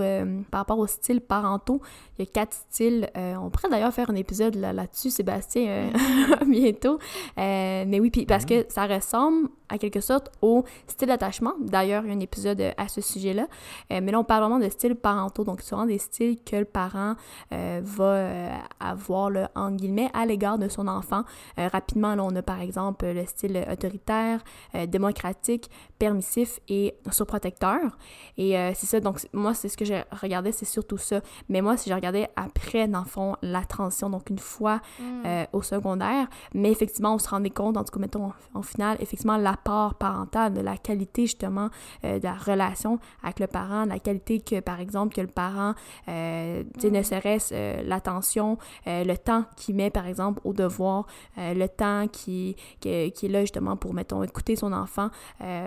par 0.51 0.61
rapport 0.61 0.79
aux 0.79 0.87
styles 0.87 1.21
parentaux. 1.21 1.81
Il 2.17 2.25
y 2.25 2.27
a 2.27 2.31
quatre 2.31 2.53
styles. 2.53 3.09
on 3.15 3.49
pourrait 3.49 3.69
d'ailleurs 3.69 3.93
faire 3.93 4.09
un 4.09 4.15
épisode 4.15 4.55
là-dessus, 4.55 5.09
Sébastien, 5.09 5.91
bientôt. 6.47 6.99
Euh, 7.37 7.85
mais 7.87 7.99
oui, 7.99 8.09
puis 8.09 8.25
parce 8.25 8.43
mhm. 8.43 8.49
que 8.49 8.65
ça 8.69 8.87
ressemble 8.87 9.49
à 9.69 9.77
quelque 9.77 10.01
sorte 10.01 10.31
au 10.41 10.63
style 10.87 11.07
d'attachement. 11.07 11.53
D'ailleurs, 11.59 12.03
il 12.03 12.09
y 12.09 12.13
a 12.13 12.15
un 12.15 12.19
épisode 12.19 12.61
à 12.77 12.87
ce 12.87 13.01
sujet-là. 13.01 13.47
Euh, 13.91 13.99
mais 14.03 14.11
là, 14.11 14.19
on 14.19 14.23
parle 14.23 14.43
vraiment 14.43 14.59
de 14.59 14.69
styles 14.69 14.95
parentaux, 14.95 15.43
donc 15.43 15.61
souvent 15.61 15.85
des 15.85 15.97
styles 15.97 16.37
que 16.43 16.55
le 16.55 16.65
parent 16.65 17.15
euh, 17.51 17.81
va 17.83 18.59
avoir, 18.79 19.29
là, 19.29 19.51
en 19.55 19.71
guillemets, 19.71 20.09
à 20.13 20.25
l'égard 20.25 20.57
de 20.57 20.67
son 20.67 20.87
enfant. 20.87 21.23
rapidement, 21.57 22.15
là, 22.15 22.23
on 22.23 22.35
a 22.35 22.41
par 22.41 22.61
exemple 22.61 23.05
le 23.05 23.25
style 23.25 23.63
autoritaire, 23.71 24.41
démocratique, 24.87 25.69
permissif 25.97 26.59
et 26.67 26.95
surprotecteur. 27.11 27.97
Et 28.37 28.53
c'est 28.75 28.85
ça, 28.85 28.99
donc 28.99 29.19
moi, 29.33 29.53
c'est 29.53 29.69
ce 29.69 29.77
que 29.77 29.85
j'ai 29.85 30.03
regardé, 30.11 30.51
c'est 30.51 30.65
surtout 30.65 30.97
ça. 30.97 31.21
Mais 31.49 31.61
moi, 31.61 31.77
si 31.77 31.89
je 31.89 31.95
regardais 31.95 32.29
après, 32.35 32.87
dans 32.87 32.99
le 32.99 33.05
fond, 33.05 33.35
la 33.41 33.63
transition, 33.63 34.09
donc 34.09 34.29
une 34.29 34.39
fois 34.39 34.81
mm. 34.99 35.45
au 35.53 35.61
secondaire, 35.61 36.27
mais 36.53 36.71
effectivement, 36.71 37.13
on 37.13 37.19
se 37.19 37.29
rendait 37.29 37.49
compte, 37.49 37.77
en 37.77 37.83
tout 37.83 37.93
cas, 37.93 37.99
mettons, 37.99 38.31
en, 38.53 38.61
final, 38.61 38.97
effectivement, 38.99 39.37
l'apport 39.59 39.95
parental, 39.95 40.53
de 40.53 40.61
la 40.61 40.77
qualité, 40.77 41.23
justement, 41.23 41.69
euh, 42.03 42.19
de 42.19 42.23
la 42.23 42.33
relation 42.33 42.99
avec 43.23 43.39
le 43.39 43.47
parent, 43.47 43.83
de 43.83 43.89
la 43.89 43.99
qualité 43.99 44.39
que, 44.39 44.59
par 44.59 44.79
exemple, 44.79 45.13
que 45.13 45.21
le 45.21 45.27
parent, 45.27 45.73
euh, 46.07 46.63
ne 46.83 46.99
mm. 46.99 47.03
serait-ce 47.03 47.53
euh, 47.53 47.81
l'attention, 47.83 48.57
euh, 48.87 49.03
le 49.03 49.17
temps 49.17 49.43
qu'il 49.57 49.75
met, 49.75 49.89
par 49.89 50.07
exemple, 50.07 50.41
au 50.43 50.53
devoir, 50.53 51.05
le 51.37 51.67
temps 51.67 52.07
qui, 52.07 52.55
qui, 52.79 52.89
est 52.89 53.27
là, 53.29 53.41
justement, 53.41 53.75
pour, 53.75 53.93
mettons, 53.93 54.23
écouter 54.23 54.55
son 54.55 54.73
enfant. 54.73 55.09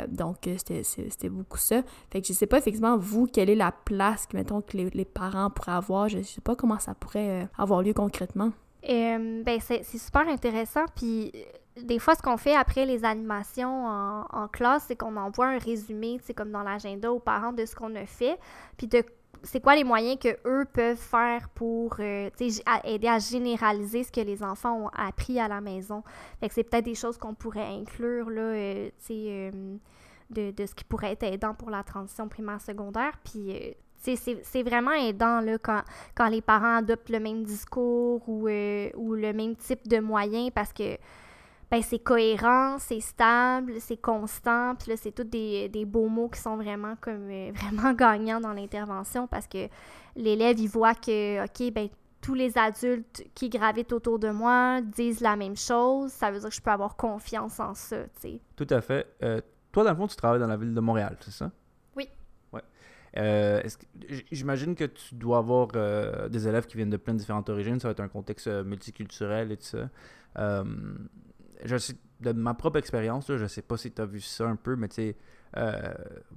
donc, 0.09 0.49
c'était 0.57 1.29
beaucoup 1.29 1.59
ça. 1.59 1.83
Fait 2.11 2.21
que 2.21 2.27
je 2.27 2.33
sais 2.33 2.47
pas, 2.47 2.59
effectivement, 2.59 2.97
vous, 2.97 3.27
quelle 3.27 3.51
est 3.51 3.55
la 3.55 3.73
place 3.73 4.27
que, 4.27 4.37
mettons, 4.37 4.61
que 4.61 4.77
les, 4.77 4.91
les 4.91 5.05
parents 5.05 5.51
pourraient 5.51 5.73
avoir? 5.73 6.09
Je 6.09 6.23
sais 6.23 6.41
pas 6.41 6.55
comment 6.55 6.79
ça 6.79 6.95
pourrait 6.95 7.49
avoir 7.59 7.83
lieu 7.83 7.93
concrètement. 7.93 8.53
Euh, 8.89 9.43
ben 9.45 9.61
c'est 9.61 9.85
super 9.85 10.29
intéressant. 10.29 10.85
Puis 10.95 11.33
des 11.77 11.99
fois, 11.99 12.15
ce 12.15 12.23
qu'on 12.23 12.37
fait 12.37 12.55
après 12.55 12.85
les 12.85 13.05
animations 13.05 13.87
en, 13.87 14.49
classe, 14.49 14.85
c'est 14.89 14.97
qu'on 14.97 15.17
envoie 15.17 15.47
un 15.47 15.59
résumé, 15.59 16.21
c'est 16.23 16.35
comme 16.35 16.51
dans 16.51 16.63
l'agenda 16.63 17.11
aux 17.11 17.19
parents 17.19 17.53
de 17.53 17.65
ce 17.65 17.75
qu'on 17.75 17.95
a 17.95 18.07
fait, 18.07 18.39
puis 18.77 18.87
de 18.87 19.03
c'est 19.45 19.61
quoi 19.61 19.75
les 19.75 19.83
moyens 19.83 20.19
que 20.21 20.37
eux 20.47 20.65
peuvent 20.73 20.97
faire 20.97 21.49
pour 21.49 21.97
euh, 21.99 22.31
aider 22.85 23.09
à 23.09 23.19
généraliser 23.19 24.05
ce 24.05 24.13
que 24.13 24.21
les 24.21 24.43
enfants 24.43 24.85
ont 24.85 24.89
appris 24.89 25.41
à 25.41 25.49
la 25.49 25.61
maison. 25.61 26.05
Fait 26.39 26.49
que 26.49 26.55
c'est 26.55 26.63
peut-être 26.63 26.85
des 26.85 26.95
choses 26.95 27.19
qu'on 27.19 27.35
pourrait 27.35 27.67
inclure 27.67 28.31
là, 28.31 28.43
euh, 28.43 28.91
de, 30.31 30.51
de, 30.51 30.67
ce 30.67 30.75
qui 30.75 30.85
pourrait 30.85 31.13
être 31.13 31.25
aidant 31.25 31.55
pour 31.55 31.71
la 31.71 31.83
transition 31.83 32.29
primaire-secondaire. 32.29 33.19
Puis 33.25 33.75
c'est 34.03 34.63
vraiment 34.63 34.93
aidant 34.93 35.41
là, 35.41 35.59
quand, 35.59 35.83
quand 36.15 36.29
les 36.29 36.41
parents 36.41 36.77
adoptent 36.77 37.11
le 37.11 37.21
même 37.21 37.45
discours 37.45 38.23
ou, 38.29 38.49
euh, 38.49 38.91
ou 38.97 39.15
le 39.15 39.33
même 39.33 39.57
type 39.57 39.87
de 39.89 39.99
moyens 39.99 40.51
parce 40.55 40.73
que 40.73 40.97
ben, 41.73 41.81
c'est 41.81 42.01
cohérent, 42.01 42.77
c'est 42.79 43.01
stable, 43.01 43.81
c'est 43.81 43.97
constant. 43.97 44.75
Puis 44.75 44.91
là, 44.91 44.97
c'est 44.99 45.11
tous 45.11 45.25
des, 45.25 45.71
des, 45.71 45.87
beaux 45.87 46.09
mots 46.09 46.29
qui 46.29 46.39
sont 46.39 46.57
vraiment 46.57 46.97
comme 47.01 47.31
euh, 47.31 47.51
vraiment 47.55 47.95
gagnants 47.95 48.43
dans 48.43 48.53
l'intervention 48.53 49.27
parce 49.27 49.47
que 49.47 49.69
l'élève, 50.15 50.61
il 50.61 50.69
voit 50.69 50.95
que, 50.95 51.43
OK, 51.43 51.73
ben 51.73 51.89
tous 52.21 52.35
les 52.35 52.59
adultes 52.59 53.25
qui 53.35 53.49
gravitent 53.49 53.95
autour 53.95 54.19
de 54.19 54.29
moi 54.29 54.83
disent 54.83 55.23
la 55.23 55.35
même 55.35 55.57
chose. 55.57 56.13
Ça 56.13 56.31
veut 56.31 56.41
dire 56.41 56.51
que 56.51 56.55
je 56.55 56.61
peux 56.61 56.71
avoir 56.71 56.95
confiance 56.95 57.59
en 57.59 57.73
ça, 57.73 58.05
tu 58.05 58.21
sais. 58.21 58.41
Tout 58.55 58.67
à 58.69 58.83
fait. 58.83 59.07
Euh, 59.23 59.41
toi, 59.73 59.83
dans 59.83 59.93
le 59.93 59.97
fond, 59.97 60.07
tu 60.07 60.17
travailles 60.17 60.41
dans 60.41 60.47
la 60.49 60.59
ville 60.59 60.75
de 60.75 60.81
Montréal, 60.81 61.17
c'est 61.21 61.33
ça? 61.33 61.51
Euh, 63.19 63.63
j'imagine 64.31 64.75
que 64.75 64.85
tu 64.85 65.15
dois 65.15 65.37
avoir 65.37 65.69
euh, 65.77 66.31
des 66.31 66.49
élèves 66.49 66.65
qui 66.65 66.79
viennent 66.79 66.89
de 66.89 66.97
plein 66.97 67.13
de 67.13 67.19
différentes 67.19 67.51
origines. 67.51 67.79
Ça 67.79 67.89
va 67.89 67.93
être 67.93 68.01
un 68.01 68.09
contexte 68.09 68.49
multiculturel 68.49 69.53
et 69.53 69.59
tout 69.59 69.65
ça. 70.35 70.65
Je 71.65 71.77
sais, 71.77 71.95
de 72.21 72.33
ma 72.33 72.55
propre 72.55 72.79
expérience, 72.79 73.27
je 73.29 73.47
sais 73.47 73.63
pas 73.63 73.77
si 73.77 73.91
tu 73.91 74.01
as 74.01 74.07
vu 74.07 74.21
ça 74.21 74.47
un 74.47 74.57
peu, 74.57 74.77
mais 74.77 74.89
tu 74.89 74.95
sais, 74.95 75.17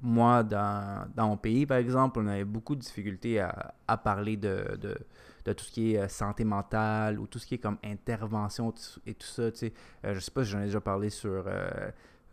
moi, 0.01 0.43
dans, 0.43 1.07
dans, 1.15 1.27
mon 1.27 1.37
pays, 1.37 1.65
par 1.65 1.77
exemple, 1.77 2.19
on 2.19 2.27
avait 2.27 2.43
beaucoup 2.43 2.75
de 2.75 2.81
difficultés 2.81 3.39
à, 3.39 3.73
à 3.87 3.97
parler 3.97 4.35
de, 4.35 4.77
de, 4.81 4.97
de, 5.45 5.53
tout 5.53 5.63
ce 5.63 5.71
qui 5.71 5.93
est 5.93 6.07
santé 6.09 6.43
mentale 6.43 7.19
ou 7.19 7.27
tout 7.27 7.39
ce 7.39 7.45
qui 7.45 7.55
est 7.55 7.59
comme 7.59 7.77
intervention 7.83 8.73
et 9.05 9.13
tout 9.13 9.27
ça. 9.27 9.51
Tu 9.51 9.59
sais, 9.59 9.73
je 10.03 10.19
sais 10.19 10.31
pas 10.31 10.43
si 10.43 10.51
j'en 10.51 10.61
ai 10.61 10.65
déjà 10.65 10.81
parlé 10.81 11.09
sur 11.09 11.47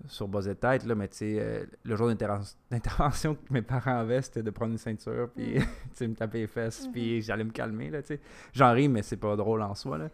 sur 0.06 0.28
bas 0.28 0.42
de 0.42 0.52
tête, 0.52 0.84
là, 0.84 0.94
mais 0.94 1.08
tu 1.08 1.18
sais, 1.18 1.36
euh, 1.38 1.64
le 1.84 1.96
jour 1.96 2.12
d'intervention 2.70 3.34
que 3.34 3.52
mes 3.52 3.62
parents 3.62 3.98
avaient, 3.98 4.22
c'était 4.22 4.42
de 4.42 4.50
prendre 4.50 4.72
une 4.72 4.78
ceinture, 4.78 5.28
puis 5.34 5.58
mm. 5.58 6.04
me 6.08 6.14
taper 6.14 6.40
les 6.40 6.46
fesses, 6.46 6.88
puis 6.92 7.18
mm-hmm. 7.18 7.24
j'allais 7.24 7.44
me 7.44 7.50
calmer, 7.50 7.90
là, 7.90 8.02
tu 8.02 8.08
sais. 8.08 8.20
J'en 8.52 8.72
ris, 8.72 8.88
mais 8.88 9.02
c'est 9.02 9.16
pas 9.16 9.36
drôle 9.36 9.62
en 9.62 9.74
soi, 9.74 9.98
là. 9.98 10.08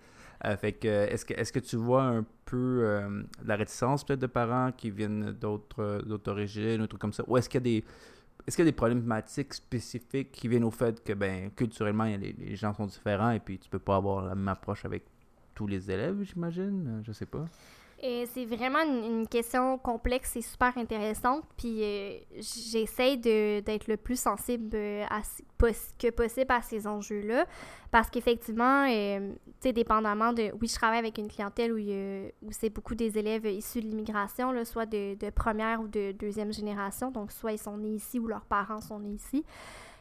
Euh, 0.45 0.57
fait 0.57 0.72
que, 0.72 0.89
est-ce 0.89 1.24
que, 1.24 1.34
est-ce 1.34 1.53
que 1.53 1.59
tu 1.59 1.76
vois 1.76 2.05
un 2.05 2.24
peu 2.45 2.80
euh, 2.84 3.22
la 3.45 3.57
réticence, 3.57 4.05
peut-être, 4.05 4.20
de 4.20 4.26
parents 4.26 4.70
qui 4.72 4.91
viennent 4.91 5.32
d'autres, 5.32 6.03
d'autres 6.07 6.30
origines, 6.30 6.80
ou 6.80 6.86
trucs 6.86 7.01
comme 7.01 7.12
ça, 7.12 7.24
ou 7.26 7.36
est-ce 7.36 7.49
qu'il 7.49 7.59
y 7.59 7.62
a 7.62 7.80
des... 7.80 7.84
Est-ce 8.47 8.57
qu'il 8.57 8.64
y 8.64 8.68
a 8.68 8.70
des 8.70 8.76
problématiques 8.76 9.53
spécifiques 9.53 10.32
qui 10.32 10.49
viennent 10.49 10.64
au 10.64 10.70
fait 10.70 11.05
que, 11.05 11.12
ben, 11.12 11.51
culturellement, 11.51 12.05
les, 12.05 12.32
les 12.32 12.57
gens 12.57 12.72
sont 12.72 12.86
différents 12.86 13.32
et 13.32 13.41
puis 13.41 13.59
tu 13.59 13.68
peux 13.68 13.78
pas 13.80 13.97
avoir 13.97 14.24
la 14.24 14.34
même 14.34 14.49
approche 14.49 14.86
avec 14.86 15.05
tous 15.55 15.66
les 15.66 15.91
élèves, 15.91 16.22
j'imagine? 16.22 17.03
Je 17.05 17.12
sais 17.12 17.26
pas 17.26 17.45
c'est 18.01 18.44
vraiment 18.44 18.80
une, 18.80 19.26
question 19.26 19.76
complexe 19.78 20.36
et 20.36 20.42
super 20.42 20.76
intéressante. 20.78 21.42
Puis 21.57 21.82
euh, 21.82 22.18
j'essaie 22.36 23.16
d'être 23.16 23.88
le 23.88 23.96
plus 23.96 24.18
sensible 24.18 24.70
euh, 24.74 25.05
à, 25.11 25.22
que 25.99 26.11
possible 26.11 26.53
à 26.53 26.62
ces 26.62 26.86
enjeux-là. 26.86 27.46
Parce 27.90 28.09
qu'effectivement, 28.11 28.86
euh, 28.88 29.32
tu 29.32 29.51
sais, 29.61 29.72
dépendamment 29.72 30.32
de. 30.32 30.53
Oui, 30.61 30.68
je 30.68 30.74
travaille 30.74 30.99
avec 30.99 31.18
une 31.18 31.28
clientèle 31.28 31.72
où, 31.72 31.78
où 31.78 32.53
c'est 32.53 32.70
beaucoup 32.70 32.94
des 32.94 33.18
élèves 33.18 33.46
issus 33.46 33.80
de 33.80 33.86
l'immigration, 33.86 34.53
soit 34.64 34.86
de, 34.86 35.14
de, 35.14 35.30
première 35.30 35.80
ou 35.80 35.88
de 35.88 36.12
deuxième 36.12 36.53
génération. 36.53 37.11
Donc, 37.11 37.32
soit 37.32 37.53
ils 37.53 37.59
sont 37.59 37.78
nés 37.78 37.94
ici 37.94 38.18
ou 38.18 38.28
leurs 38.28 38.44
parents 38.44 38.80
sont 38.80 39.01
nés 39.01 39.14
ici. 39.14 39.44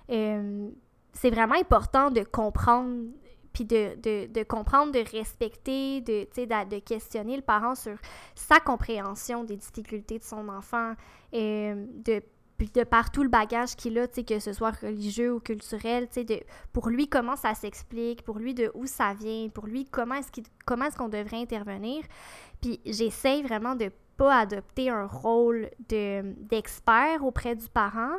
c'est 0.08 1.30
vraiment 1.32 1.56
important 1.56 2.12
de 2.12 2.22
comprendre 2.22 3.08
puis 3.54 3.66
de, 3.66 4.28
de, 4.28 4.44
comprendre, 4.44 4.92
de 4.92 5.04
respecter, 5.12 6.02
de, 6.02 6.28
de, 6.36 6.70
de 6.70 6.80
questionner 6.80 7.36
le 7.36 7.42
parent 7.42 7.76
sur 7.76 7.98
sa 8.36 8.60
compréhension 8.60 9.44
des 9.44 9.58
difficultés 9.58 10.20
de 10.20 10.24
son 10.24 10.50
enfant, 10.50 10.94
et 11.32 11.72
euh, 11.72 11.86
de 12.06 12.22
de 12.66 12.84
par 12.84 13.12
tout 13.12 13.24
le 13.24 13.30
bagage 13.30 13.76
qu'il 13.76 14.00
a, 14.00 14.08
que 14.08 14.40
ce 14.40 14.54
soit 14.54 14.72
religieux 14.72 15.34
ou 15.34 15.40
culturel, 15.40 16.08
tu 16.10 16.26
sais, 16.26 16.46
pour 16.74 16.90
lui, 16.90 17.08
comment 17.08 17.36
ça 17.36 17.54
s'explique, 17.54 18.24
pour 18.24 18.40
lui, 18.40 18.54
de 18.54 18.72
où 18.74 18.86
ça 18.88 19.14
vient, 19.14 19.48
pour 19.50 19.68
lui, 19.68 19.86
comment 19.86 20.16
est-ce 20.16 20.42
comment 20.66 20.86
est-ce 20.86 20.98
qu'on 20.98 21.10
devrait 21.10 21.38
intervenir. 21.38 22.04
Puis 22.62 22.80
j'essaye 22.86 23.44
vraiment 23.44 23.76
de 23.76 23.92
pas 24.18 24.40
adopter 24.40 24.90
un 24.90 25.06
rôle 25.06 25.70
de, 25.90 26.34
d'expert 26.50 27.24
auprès 27.24 27.56
du 27.56 27.70
parent, 27.70 28.16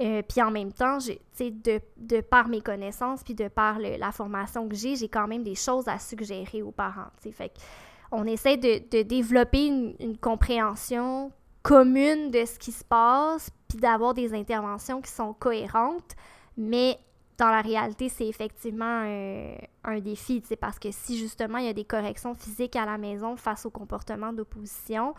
euh, 0.00 0.22
puis 0.26 0.42
en 0.42 0.50
même 0.50 0.72
temps, 0.72 0.98
de, 0.98 1.80
de 1.96 2.20
par 2.20 2.48
mes 2.48 2.60
connaissances, 2.60 3.22
puis 3.22 3.34
de 3.34 3.48
par 3.48 3.78
la 3.78 4.12
formation 4.12 4.68
que 4.68 4.74
j'ai, 4.74 4.96
j'ai 4.96 5.08
quand 5.08 5.28
même 5.28 5.42
des 5.42 5.54
choses 5.54 5.88
à 5.88 5.98
suggérer 5.98 6.62
aux 6.62 6.72
parents. 6.72 7.10
Fait 7.32 7.52
on 8.12 8.26
essaie 8.26 8.56
de, 8.56 8.82
de 8.90 9.02
développer 9.02 9.66
une, 9.66 9.94
une, 10.00 10.16
compréhension 10.16 11.30
commune 11.62 12.30
de 12.30 12.44
ce 12.44 12.58
qui 12.58 12.72
se 12.72 12.82
passe, 12.82 13.50
puis 13.68 13.78
d'avoir 13.78 14.14
des 14.14 14.34
interventions 14.34 15.00
qui 15.00 15.10
sont 15.10 15.32
cohérentes, 15.34 16.16
mais 16.56 16.98
dans 17.40 17.50
la 17.50 17.62
réalité, 17.62 18.08
c'est 18.10 18.26
effectivement 18.26 19.02
euh, 19.06 19.54
un 19.84 19.98
défi, 20.00 20.42
parce 20.60 20.78
que 20.78 20.90
si 20.90 21.18
justement 21.18 21.58
il 21.58 21.64
y 21.64 21.68
a 21.68 21.72
des 21.72 21.84
corrections 21.84 22.34
physiques 22.34 22.76
à 22.76 22.84
la 22.84 22.98
maison 22.98 23.34
face 23.36 23.64
au 23.64 23.70
comportement 23.70 24.32
d'opposition, 24.32 25.14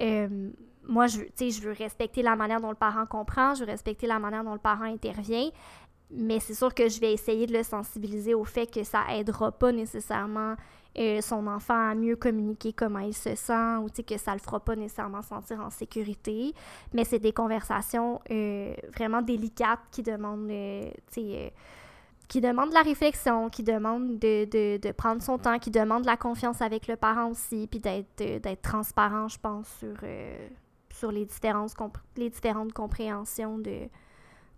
euh, 0.00 0.50
moi, 0.86 1.06
je, 1.06 1.20
je 1.38 1.60
veux 1.60 1.72
respecter 1.72 2.22
la 2.22 2.36
manière 2.36 2.60
dont 2.60 2.70
le 2.70 2.74
parent 2.74 3.06
comprend, 3.06 3.54
je 3.54 3.64
veux 3.64 3.70
respecter 3.70 4.06
la 4.06 4.18
manière 4.18 4.44
dont 4.44 4.52
le 4.52 4.58
parent 4.58 4.84
intervient, 4.84 5.50
mais 6.10 6.40
c'est 6.40 6.54
sûr 6.54 6.74
que 6.74 6.88
je 6.88 7.00
vais 7.00 7.12
essayer 7.12 7.46
de 7.46 7.52
le 7.52 7.62
sensibiliser 7.62 8.34
au 8.34 8.44
fait 8.44 8.66
que 8.66 8.84
ça 8.84 9.04
aidera 9.10 9.52
pas 9.52 9.72
nécessairement 9.72 10.54
euh, 10.96 11.20
son 11.20 11.48
enfant 11.48 11.90
à 11.90 11.94
mieux 11.96 12.14
communiquer 12.14 12.72
comment 12.72 13.00
il 13.00 13.14
se 13.14 13.34
sent 13.34 13.76
ou 13.78 13.88
que 13.88 14.16
ça 14.16 14.32
le 14.32 14.38
fera 14.38 14.60
pas 14.60 14.76
nécessairement 14.76 15.22
sentir 15.22 15.60
en 15.60 15.70
sécurité. 15.70 16.54
Mais 16.92 17.04
c'est 17.04 17.18
des 17.18 17.32
conversations 17.32 18.20
euh, 18.30 18.74
vraiment 18.94 19.22
délicates 19.22 19.80
qui 19.90 20.04
demandent, 20.04 20.48
euh, 20.50 20.90
qui 22.28 22.40
demandent 22.40 22.68
de 22.68 22.74
la 22.74 22.82
réflexion, 22.82 23.48
qui 23.50 23.64
demandent 23.64 24.20
de, 24.20 24.44
de, 24.44 24.76
de, 24.76 24.92
prendre 24.92 25.20
son 25.20 25.36
temps, 25.36 25.58
qui 25.58 25.72
demandent 25.72 26.02
de 26.02 26.06
la 26.06 26.16
confiance 26.16 26.62
avec 26.62 26.86
le 26.86 26.94
parent 26.94 27.28
aussi, 27.28 27.66
puis 27.66 27.80
d'être 27.80 28.62
transparent, 28.62 29.26
je 29.26 29.38
pense, 29.40 29.66
sur 29.80 29.96
sur 30.94 31.10
les 31.10 31.24
différentes, 31.24 31.74
les 32.16 32.30
différentes 32.30 32.72
compréhensions 32.72 33.58
de, 33.58 33.88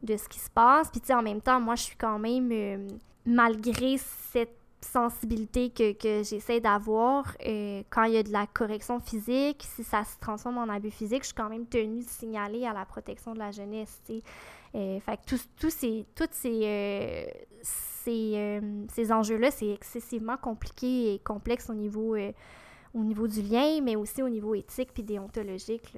de 0.03 0.17
ce 0.17 0.29
qui 0.29 0.39
se 0.39 0.51
passe. 0.51 0.91
Puis, 0.91 1.01
tu 1.01 1.07
sais, 1.09 1.15
en 1.15 1.23
même 1.23 1.41
temps, 1.41 1.61
moi, 1.61 1.75
je 1.75 1.85
suis 1.85 1.97
quand 1.97 2.19
même, 2.19 2.51
euh, 2.53 2.89
malgré 3.25 3.97
cette 3.99 4.57
sensibilité 4.81 5.71
que, 5.71 5.93
que 5.93 6.23
j'essaie 6.23 6.61
d'avoir, 6.61 7.35
euh, 7.47 7.83
quand 7.89 8.05
il 8.05 8.13
y 8.13 8.17
a 8.19 8.23
de 8.23 8.33
la 8.33 8.47
correction 8.47 9.01
physique, 9.01 9.65
si 9.67 9.83
ça 9.83 10.05
se 10.05 10.19
transforme 10.19 10.59
en 10.59 10.69
abus 10.69 10.91
physique, 10.91 11.23
je 11.23 11.29
suis 11.29 11.35
quand 11.35 11.49
même 11.49 11.67
tenue 11.67 12.03
de 12.03 12.09
signaler 12.09 12.67
à 12.67 12.75
la 12.75 12.85
protection 12.85 13.33
de 13.33 13.39
la 13.39 13.51
jeunesse, 13.51 14.01
tu 14.07 14.17
sais. 14.17 14.23
Euh, 14.75 15.01
fait 15.01 15.17
que 15.17 15.23
tous, 15.27 15.49
tous 15.59 15.71
ces, 15.71 16.05
toutes 16.15 16.35
ces, 16.35 17.33
ces, 17.63 18.61
ces 18.93 19.13
enjeux-là, 19.13 19.51
c'est 19.51 19.71
excessivement 19.71 20.37
compliqué 20.37 21.15
et 21.15 21.19
complexe 21.19 21.71
au 21.71 21.75
niveau, 21.75 22.15
au 22.93 23.05
niveau 23.05 23.27
du 23.27 23.41
lien, 23.41 23.81
mais 23.81 23.97
aussi 23.97 24.23
au 24.23 24.29
niveau 24.29 24.55
éthique 24.55 24.93
puis 24.93 25.03
déontologique, 25.03 25.97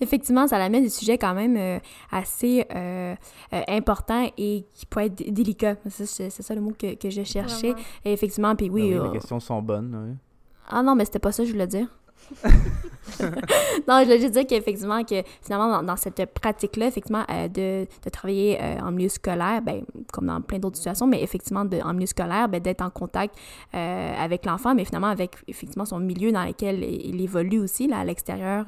effectivement, 0.00 0.46
ça 0.46 0.56
amène 0.56 0.82
des 0.82 0.88
sujets 0.88 1.18
quand 1.18 1.34
même 1.34 1.56
euh, 1.56 1.78
assez 2.10 2.66
euh, 2.74 3.14
euh, 3.52 3.62
importants 3.68 4.28
et 4.36 4.64
qui 4.72 4.86
peuvent 4.86 5.04
être 5.04 5.32
délicats. 5.32 5.76
C'est 5.88 6.30
ça 6.30 6.54
le 6.54 6.60
mot 6.60 6.72
que, 6.78 6.94
que 6.94 7.10
je 7.10 7.22
cherchais. 7.22 7.74
Et 8.04 8.12
effectivement, 8.12 8.54
puis 8.56 8.70
oui. 8.70 8.94
Ah 8.98 9.04
les 9.04 9.12
questions 9.12 9.40
sont 9.40 9.62
bonnes. 9.62 10.16
Ah 10.68 10.82
non, 10.82 10.94
mais 10.94 11.04
c'était 11.04 11.18
pas 11.18 11.32
ça 11.32 11.42
que 11.42 11.48
je 11.48 11.52
voulais 11.52 11.66
dire. 11.66 11.88
non, 13.88 14.00
je 14.00 14.04
voulais 14.04 14.30
dire 14.30 14.46
qu'effectivement, 14.46 15.04
que 15.04 15.22
finalement, 15.42 15.82
dans, 15.82 15.96
cette 15.96 16.24
pratique-là, 16.32 16.86
effectivement, 16.86 17.24
euh, 17.30 17.48
de, 17.48 17.86
de, 18.04 18.10
travailler 18.10 18.58
euh, 18.60 18.78
en 18.80 18.90
milieu 18.92 19.08
scolaire, 19.08 19.62
ben, 19.62 19.84
comme 20.12 20.26
dans 20.26 20.40
plein 20.40 20.58
d'autres 20.58 20.76
situations, 20.76 21.06
mais 21.06 21.22
effectivement, 21.22 21.64
de, 21.64 21.78
en 21.80 21.92
milieu 21.92 22.06
scolaire, 22.06 22.48
ben, 22.48 22.60
d'être 22.60 22.82
en 22.82 22.90
contact 22.90 23.36
euh, 23.74 24.14
avec 24.18 24.46
l'enfant, 24.46 24.74
mais 24.74 24.84
finalement 24.84 25.08
avec 25.08 25.36
effectivement 25.48 25.84
son 25.84 26.00
milieu 26.00 26.32
dans 26.32 26.44
lequel 26.44 26.82
il 26.82 27.20
évolue 27.20 27.58
aussi, 27.58 27.86
là, 27.86 27.98
à 27.98 28.04
l'extérieur 28.04 28.66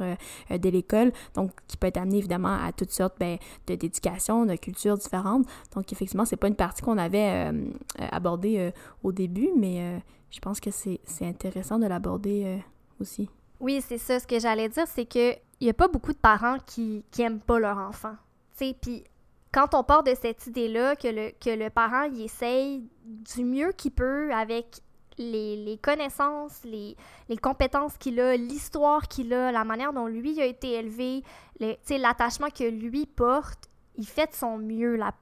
de 0.50 0.68
l'école, 0.68 1.12
donc 1.34 1.50
qui 1.66 1.76
peut 1.76 1.86
être 1.86 1.96
amené 1.96 2.18
évidemment 2.18 2.57
à 2.62 2.72
toutes 2.72 2.92
sortes 2.92 3.16
ben, 3.18 3.38
d'éducation, 3.66 4.46
de 4.46 4.57
cultures 4.57 4.96
différentes. 4.96 5.46
Donc, 5.74 5.92
effectivement, 5.92 6.24
c'est 6.24 6.36
pas 6.36 6.48
une 6.48 6.57
partie 6.57 6.82
qu'on 6.82 6.98
avait 6.98 7.50
abordée 7.98 8.72
au 9.02 9.12
début, 9.12 9.50
mais 9.57 10.00
je 10.30 10.40
pense 10.40 10.61
que 10.61 10.70
c'est 10.70 11.00
intéressant 11.22 11.78
de 11.78 11.86
l'aborder 11.86 12.59
aussi. 13.00 13.28
Oui, 13.61 13.82
c'est 13.86 13.98
ça. 13.98 14.20
Ce 14.20 14.26
que 14.26 14.38
j'allais 14.38 14.68
dire, 14.68 14.86
c'est 14.86 15.07
que 15.07 15.34
il 15.61 15.64
n'y 15.64 15.70
a 15.70 15.74
pas 15.74 15.88
beaucoup 15.88 16.12
de 16.12 16.18
parents 16.18 16.59
qui, 16.66 17.04
qui 17.11 17.22
aiment 17.22 17.40
pas 17.40 17.59
leur 17.59 17.78
enfant. 17.78 18.14
Puis 18.59 19.04
quand 19.52 19.74
on 19.74 19.82
part 19.82 20.02
de 20.02 20.14
cette 20.14 20.46
idée-là, 20.46 20.96
que 20.96 21.09
le, 21.09 21.70
parent, 21.70 22.02
il 22.02 22.22
essaye 22.22 22.86
du 23.04 23.42
mieux 23.42 23.72
qu'il 23.72 23.92
peut 23.92 24.30
avec 24.32 24.82
les, 25.16 25.78
connaissances, 25.82 26.62
les, 26.64 26.96
compétences 27.40 27.96
qu'il 27.96 28.20
a, 28.20 28.36
l'histoire 28.36 29.09
qu'il 29.09 29.32
a, 29.32 29.50
la 29.50 29.64
manière 29.64 29.94
dont 29.94 30.07
lui 30.07 30.40
a 30.42 30.44
été 30.44 30.74
élevé, 30.74 31.22
l'attachement 31.59 32.50
que 32.50 32.64
lui 32.64 33.07
porte, 33.07 33.70
il 33.94 34.07
fait 34.07 34.30
de 34.30 34.34
son 34.34 34.59
mieux 34.59 34.96
la, 34.96 35.12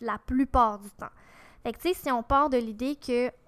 la 0.00 0.18
plupart 0.18 0.78
du 0.78 0.90
temps. 0.90 1.06
Fait 1.62 1.72
que, 1.72 1.94
si 1.94 2.12
on 2.12 2.22
part 2.22 2.50
de 2.50 2.58
l'idée 2.58 2.98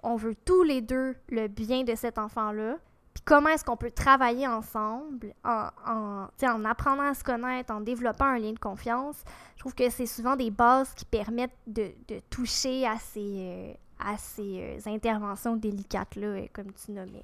qu'on 0.02 0.16
veut 0.16 0.34
tous 0.44 0.62
les 0.62 0.80
deux 0.80 1.16
le 1.28 1.48
bien 1.48 1.84
de 1.84 1.94
cet 1.94 2.18
enfant-là, 2.18 2.78
comment 3.24 3.50
est-ce 3.50 3.64
qu'on 3.64 3.76
peut 3.76 3.90
travailler 3.90 4.46
ensemble 4.46 5.34
en, 5.44 5.68
en, 5.86 6.26
en, 6.42 6.64
apprenant 6.64 7.02
à 7.02 7.14
se 7.14 7.24
connaître, 7.24 7.72
en 7.72 7.80
développant 7.80 8.26
un 8.26 8.38
lien 8.38 8.52
de 8.52 8.58
confiance? 8.58 9.22
Je 9.56 9.60
trouve 9.60 9.74
que 9.74 9.90
c'est 9.90 10.06
souvent 10.06 10.36
des 10.36 10.50
bases 10.50 10.92
qui 10.94 11.04
permettent 11.04 11.56
de, 11.66 11.90
de 12.08 12.20
toucher 12.30 12.86
à 12.86 12.96
ces, 12.96 13.20
euh, 13.20 13.72
à 13.98 14.16
ces 14.16 14.78
euh, 14.86 14.90
interventions 14.90 15.56
délicates-là, 15.56 16.26
euh, 16.26 16.46
comme 16.52 16.72
tu 16.72 16.92
nommais. 16.92 17.22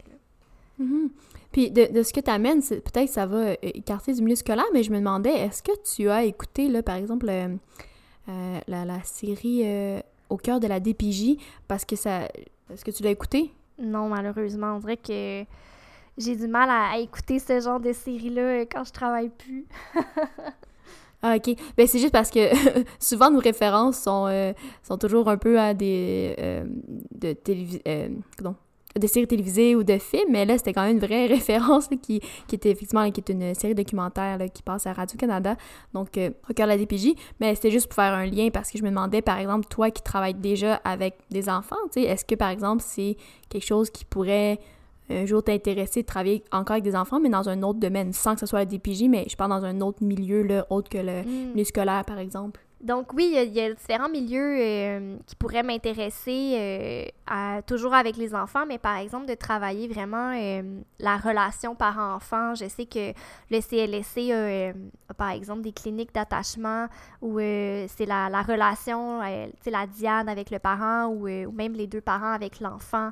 Mm-hmm. 0.81 1.09
Puis 1.53 1.71
de, 1.71 1.91
de, 1.93 2.03
ce 2.03 2.13
que 2.13 2.21
tu 2.21 2.31
amènes, 2.31 2.61
peut-être 2.61 3.07
que 3.07 3.11
ça 3.11 3.27
va 3.27 3.53
écarter 3.63 4.13
du 4.13 4.23
milieu 4.23 4.37
scolaire, 4.37 4.67
mais 4.75 4.83
je 4.83 4.93
me 4.93 4.99
demandais, 4.99 5.33
est-ce 5.33 5.63
que 5.63 5.73
tu 5.83 6.11
as 6.11 6.25
écouté, 6.25 6.69
là, 6.69 6.83
par 6.83 6.97
exemple, 6.97 7.27
la, 8.27 8.85
la, 8.85 9.03
série 9.05 9.65
Au 10.29 10.37
cœur 10.37 10.61
de 10.61 10.67
la 10.67 10.79
DPJ, 10.81 11.39
parce 11.67 11.87
que 11.87 11.97
ça... 11.97 12.29
Est-ce 12.69 12.85
que 12.85 12.91
tu 12.91 13.03
l'as 13.03 13.11
écouté? 13.11 13.53
Non, 13.79 14.09
malheureusement. 14.09 14.75
On 14.75 14.79
dirait 14.81 14.97
que 14.97 15.45
j'ai 16.19 16.37
du 16.37 16.47
mal 16.47 16.69
à, 16.71 16.99
écouter 16.99 17.39
ce 17.39 17.61
genre 17.61 17.81
de 17.81 17.93
série-là 17.93 18.43
euh, 18.43 18.65
quand 18.71 18.85
je 18.85 18.93
travaille 18.93 19.29
plus. 19.31 19.67
ah, 21.23 21.37
ok. 21.37 21.57
Ben, 21.77 21.87
c'est 21.87 21.99
juste 21.99 22.13
parce 22.13 22.31
que 22.31 22.41
souvent 22.99 23.31
nos 23.31 23.41
références 23.41 23.99
sont, 23.99 24.27
euh, 24.29 24.53
sont 24.83 24.99
toujours 24.99 25.29
un 25.29 25.37
peu 25.37 25.59
à 25.59 25.75
des. 25.75 26.35
Euh, 26.39 26.65
de 27.13 27.33
télévision. 27.33 28.57
de 28.99 29.07
séries 29.07 29.27
télévisées 29.27 29.75
ou 29.75 29.85
de 29.85 29.99
films, 29.99 30.31
mais 30.31 30.47
là, 30.47 30.57
c'était 30.57 30.73
quand 30.73 30.85
même 30.85 30.97
une 30.97 31.05
vraie 31.05 31.27
référence 31.37 31.89
qui, 32.01 32.21
qui 32.47 32.55
était 32.55 32.71
effectivement 32.71 33.11
qui 33.11 33.21
est 33.21 33.29
une 33.31 33.55
série 33.55 33.75
documentaire 33.75 34.39
qui 34.55 34.63
passe 34.63 34.87
à 34.87 34.95
Radio-Canada, 34.95 35.57
donc 35.93 36.19
au 36.49 36.55
cœur 36.55 36.67
de 36.67 36.73
la 36.73 36.79
DPJ, 36.79 37.15
mais 37.41 37.55
c'était 37.55 37.71
juste 37.71 37.89
pour 37.89 37.97
faire 37.97 38.15
un 38.15 38.25
lien 38.25 38.49
parce 38.51 38.71
que 38.71 38.79
je 38.79 38.83
me 38.83 38.89
demandais, 38.89 39.21
par 39.21 39.39
exemple, 39.39 39.67
toi 39.67 39.91
qui 39.91 40.03
travailles 40.03 40.35
déjà 40.35 40.77
avec 40.77 41.19
des 41.31 41.51
enfants, 41.51 41.77
est-ce 41.95 42.25
que, 42.25 42.37
par 42.37 42.49
exemple, 42.49 42.83
c'est 42.87 43.17
quelque 43.51 43.67
chose 43.67 43.91
qui 43.91 44.07
pourrait 44.07 44.59
un 45.11 45.27
jour 45.27 45.43
t'intéresser 45.43 46.03
de 46.03 46.07
travailler 46.07 46.43
encore 46.53 46.73
avec 46.73 46.85
des 46.85 46.97
enfants, 46.97 47.21
mais 47.21 47.29
dans 47.29 47.49
un 47.49 47.63
autre 47.63 47.79
domaine, 47.79 48.13
sans 48.13 48.35
que 48.35 48.41
ce 48.41 48.47
soit 48.47 48.61
la 48.61 48.67
DPJ, 48.67 49.05
mais 49.09 49.27
je 49.29 49.37
parle 49.37 49.51
dans 49.51 49.65
un 49.65 49.81
autre 49.81 50.03
milieu, 50.03 50.43
là, 50.43 50.67
autre 50.71 50.89
que 50.89 50.99
le 50.99 51.23
mm. 51.23 51.53
milieu 51.53 51.65
scolaire, 51.65 52.05
par 52.05 52.19
exemple. 52.19 52.66
Donc 52.83 53.15
oui, 53.15 53.35
il 53.35 53.55
y, 53.55 53.61
a 53.61 53.73
différents 53.73 54.11
milieux 54.11 54.59
euh, 54.61 55.17
qui 55.27 55.35
pourraient 55.35 55.63
m'intéresser 55.63 57.11
euh, 57.31 57.63
toujours 57.67 57.95
avec 57.95 58.19
les 58.19 58.35
enfants, 58.35 58.67
mais 58.67 58.77
par 58.77 58.99
exemple 58.99 59.25
de 59.27 59.35
travailler 59.35 59.89
vraiment 59.89 60.33
euh, 60.35 60.63
la 60.99 61.17
relation 61.17 61.75
parent-enfant. 61.75 62.55
Je 62.55 62.69
sais 62.69 62.85
que 62.85 63.15
le 63.51 63.61
CLSC 63.63 64.31
a, 64.31 65.15
par 65.15 65.31
exemple 65.31 65.63
des 65.63 65.73
cliniques 65.73 66.15
d'attachement 66.15 66.87
où 67.23 67.39
c'est 67.39 68.07
la, 68.07 68.29
la, 68.29 68.43
relation, 68.43 69.21
c'est 69.63 69.71
la 69.71 69.87
diade 69.87 70.29
avec 70.29 70.51
le 70.51 70.59
parent 70.59 71.07
ou, 71.07 71.29
ou, 71.29 71.53
même 71.53 71.73
les 71.73 71.87
deux 71.87 72.03
parents 72.03 72.33
avec 72.33 72.61
l'enfant 72.61 73.11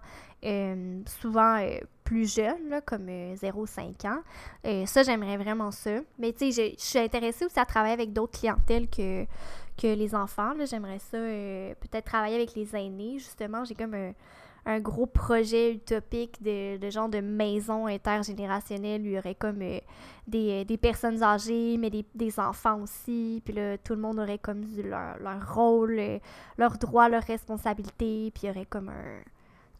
souvent 1.06 1.58
euh, 2.04 2.10
plus 2.14 2.34
jeunes, 2.34 2.80
comme 2.84 3.06
0-5 3.06 3.94
euh, 4.04 4.08
ans. 4.08 4.86
ça, 4.86 5.02
j'aimerais 5.02 5.36
vraiment 5.36 5.70
ça. 5.70 6.00
Mais 6.18 6.32
tu 6.32 6.52
sais, 6.52 6.74
je 6.78 6.82
suis 6.82 6.98
intéressée 6.98 7.46
aussi 7.46 7.58
à 7.58 7.64
travailler 7.64 7.94
avec 7.94 8.12
d'autres 8.12 8.38
clientèles 8.38 8.88
que, 8.88 9.26
les 9.82 10.14
enfants. 10.14 10.52
J'aimerais 10.64 10.98
ça 10.98 11.18
peut-être 11.18 12.04
travailler 12.04 12.36
avec 12.36 12.54
les 12.54 12.74
aînés, 12.76 13.18
justement. 13.18 13.64
J'ai 13.64 13.74
comme 13.74 13.94
un, 14.66 14.80
gros 14.80 15.04
projet 15.06 15.72
utopique 15.72 16.42
de, 16.42 16.78
de, 16.78 16.90
genre 16.90 17.08
de 17.08 17.20
maison 17.20 17.86
intergénérationnelle 17.86 19.02
où 19.02 19.06
il 19.06 19.12
y 19.12 19.18
aurait 19.18 19.34
comme 19.34 19.58
des, 20.26 20.64
des, 20.64 20.78
personnes 20.78 21.22
âgées, 21.22 21.76
mais 21.76 21.90
des, 21.90 22.06
des, 22.14 22.38
enfants 22.38 22.80
aussi. 22.80 23.42
Puis 23.44 23.52
là, 23.52 23.76
tout 23.78 23.94
le 23.94 24.00
monde 24.00 24.20
aurait 24.20 24.38
comme 24.38 24.64
leur, 24.82 25.18
leur 25.18 25.54
rôle, 25.54 26.00
leurs 26.56 26.78
droits, 26.78 27.08
leurs 27.08 27.24
responsabilités. 27.24 28.30
Puis 28.32 28.44
il 28.44 28.46
y 28.46 28.50
aurait 28.50 28.66
comme 28.66 28.88
un 28.88 29.20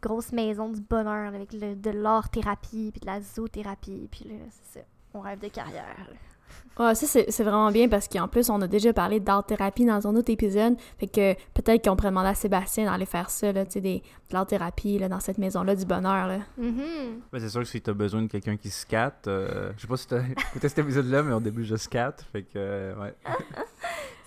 grosse 0.05 0.31
maison 0.31 0.69
du 0.69 0.81
bonheur 0.81 1.27
avec 1.27 1.49
de 1.57 1.89
l'art-thérapie, 1.89 2.91
puis 2.91 3.01
de 3.01 3.05
la 3.05 3.21
zoothérapie, 3.21 4.07
puis 4.11 4.25
là, 4.29 4.35
c'est 4.51 4.79
ça, 4.79 4.85
mon 5.13 5.21
rêve 5.21 5.39
de 5.39 5.47
carrière. 5.47 6.07
Ouais, 6.77 6.93
ça, 6.93 7.07
c'est 7.07 7.31
c'est 7.31 7.43
vraiment 7.43 7.71
bien 7.71 7.87
parce 7.89 8.07
qu'en 8.07 8.27
plus, 8.27 8.49
on 8.49 8.61
a 8.61 8.67
déjà 8.67 8.93
parlé 8.93 9.19
d'art-thérapie 9.19 9.85
dans 9.85 10.05
un 10.07 10.15
autre 10.15 10.29
épisode. 10.31 10.75
Fait 10.99 11.07
que 11.07 11.33
peut-être 11.53 11.83
qu'on 11.85 11.95
pourrait 11.95 12.09
demander 12.09 12.29
à 12.29 12.35
Sébastien 12.35 12.85
d'aller 12.85 13.05
faire 13.05 13.29
ça, 13.29 13.51
là, 13.51 13.65
tu 13.65 13.71
sais, 13.73 13.81
des- 13.81 13.99
de 14.29 14.33
l'art-thérapie 14.33 14.99
là, 14.99 15.09
dans 15.09 15.19
cette 15.19 15.37
maison-là 15.37 15.75
du 15.75 15.85
bonheur. 15.85 16.27
Là. 16.27 16.39
Ben, 16.57 17.39
c'est 17.39 17.49
sûr 17.49 17.61
que 17.61 17.67
si 17.67 17.81
t'as 17.81 17.93
besoin 17.93 18.21
de 18.23 18.27
quelqu'un 18.27 18.57
qui 18.57 18.69
scatte, 18.69 19.27
euh, 19.27 19.71
je 19.75 19.81
sais 19.81 19.87
pas 19.87 19.97
si 19.97 20.07
t'as 20.07 20.21
écouté 20.49 20.69
cet 20.69 20.79
épisode-là, 20.79 21.23
mais 21.23 21.33
au 21.33 21.39
début, 21.39 21.63
je 21.65 21.75
scatte. 21.77 22.25
Fait 22.31 22.43
que, 22.43 22.49
euh, 22.57 22.95
ouais. 23.01 23.15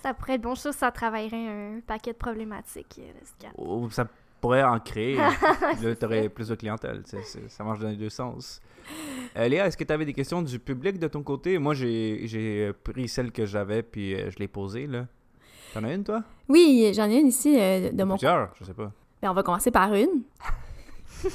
Ça 0.01 0.13
pourrait 0.13 0.35
être 0.35 0.41
bon, 0.41 0.55
je 0.55 0.71
ça 0.71 0.91
travaillerait 0.91 1.47
un 1.47 1.81
paquet 1.85 2.13
de 2.13 2.17
problématiques, 2.17 2.99
euh, 2.99 3.11
le 3.19 3.25
scan. 3.25 3.49
Ou 3.57 3.89
ça 3.89 4.07
pourrait 4.41 4.63
en 4.63 4.79
créer. 4.79 5.15
Là, 5.81 5.95
t'aurais 5.99 6.29
plus 6.29 6.47
de 6.49 6.55
clientèle. 6.55 7.03
tu 7.09 7.17
Ça 7.49 7.63
marche 7.63 7.79
dans 7.79 7.89
les 7.89 7.95
deux 7.95 8.09
sens. 8.09 8.61
Euh, 9.37 9.47
Léa, 9.47 9.67
est-ce 9.67 9.77
que 9.77 9.83
tu 9.83 9.93
avais 9.93 10.05
des 10.05 10.13
questions 10.13 10.41
du 10.41 10.57
public 10.59 10.97
de 10.97 11.07
ton 11.07 11.21
côté? 11.23 11.57
Moi, 11.59 11.73
j'ai 11.75 12.21
j'ai 12.25 12.71
pris 12.83 13.07
celle 13.07 13.31
que 13.31 13.45
j'avais, 13.45 13.83
puis 13.83 14.15
euh, 14.15 14.31
je 14.31 14.37
l'ai 14.39 14.47
posée, 14.47 14.87
là. 14.87 15.05
T'en 15.73 15.83
as 15.83 15.93
une, 15.93 16.03
toi? 16.03 16.23
Oui, 16.47 16.91
j'en 16.95 17.09
ai 17.09 17.17
une 17.19 17.27
ici 17.27 17.55
euh, 17.59 17.91
de 17.91 18.03
mon 18.03 18.15
Plusieurs, 18.15 18.51
je 18.59 18.63
sais 18.65 18.73
pas. 18.73 18.91
Ben, 19.21 19.29
on 19.29 19.33
va 19.33 19.43
commencer 19.43 19.69
par 19.69 19.93
une. 19.93 20.23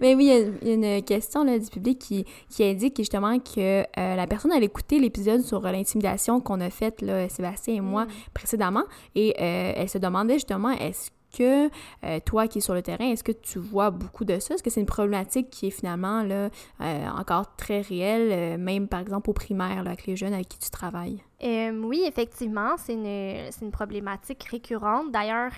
Mais 0.00 0.14
oui, 0.14 0.30
il 0.62 0.68
y 0.68 0.72
a- 0.72 0.74
une 0.96 1.02
question 1.04 1.44
là, 1.44 1.58
du 1.58 1.68
public 1.68 1.98
qui, 1.98 2.24
qui 2.48 2.64
indique 2.64 2.96
justement 2.96 3.38
que 3.38 3.82
euh, 3.82 3.84
la 4.16 4.26
personne 4.26 4.52
a 4.52 4.58
écouté 4.58 4.98
l'épisode 4.98 5.42
sur 5.42 5.64
euh, 5.64 5.70
l'intimidation 5.72 6.40
qu'on 6.40 6.60
a 6.60 6.70
fait, 6.70 7.00
là, 7.02 7.28
Sébastien 7.28 7.74
et 7.74 7.80
moi, 7.80 8.06
Mm. 8.06 8.08
précédemment, 8.34 8.84
et 9.14 9.34
euh, 9.40 9.72
elle 9.76 9.88
se 9.88 9.98
demandait 9.98 10.34
justement, 10.34 10.70
est-ce 10.70 11.10
que 11.32 11.68
euh, 12.04 12.20
toi 12.24 12.46
qui 12.46 12.58
es 12.58 12.60
sur 12.60 12.74
le 12.74 12.82
terrain, 12.82 13.06
est-ce 13.06 13.24
que 13.24 13.32
tu 13.32 13.58
vois 13.58 13.90
beaucoup 13.90 14.24
de 14.24 14.38
ça? 14.38 14.54
Est-ce 14.54 14.62
que 14.62 14.70
c'est 14.70 14.80
une 14.80 14.86
problématique 14.86 15.50
qui 15.50 15.68
est 15.68 15.70
finalement 15.70 16.22
là, 16.22 16.50
euh, 16.80 17.06
encore 17.18 17.56
très 17.56 17.80
réelle, 17.80 18.30
euh, 18.30 18.58
même 18.58 18.88
par 18.88 19.00
exemple 19.00 19.30
au 19.30 19.32
primaire, 19.32 19.82
là, 19.82 19.90
avec 19.90 20.06
les 20.06 20.16
jeunes 20.16 20.34
avec 20.34 20.48
qui 20.48 20.58
tu 20.58 20.70
travailles? 20.70 21.22
Oui, 21.42 22.04
effectivement, 22.06 22.76
c'est 22.76 22.92
une, 22.92 23.70
problématique 23.72 24.44
récurrente. 24.44 25.10
D'ailleurs, 25.10 25.50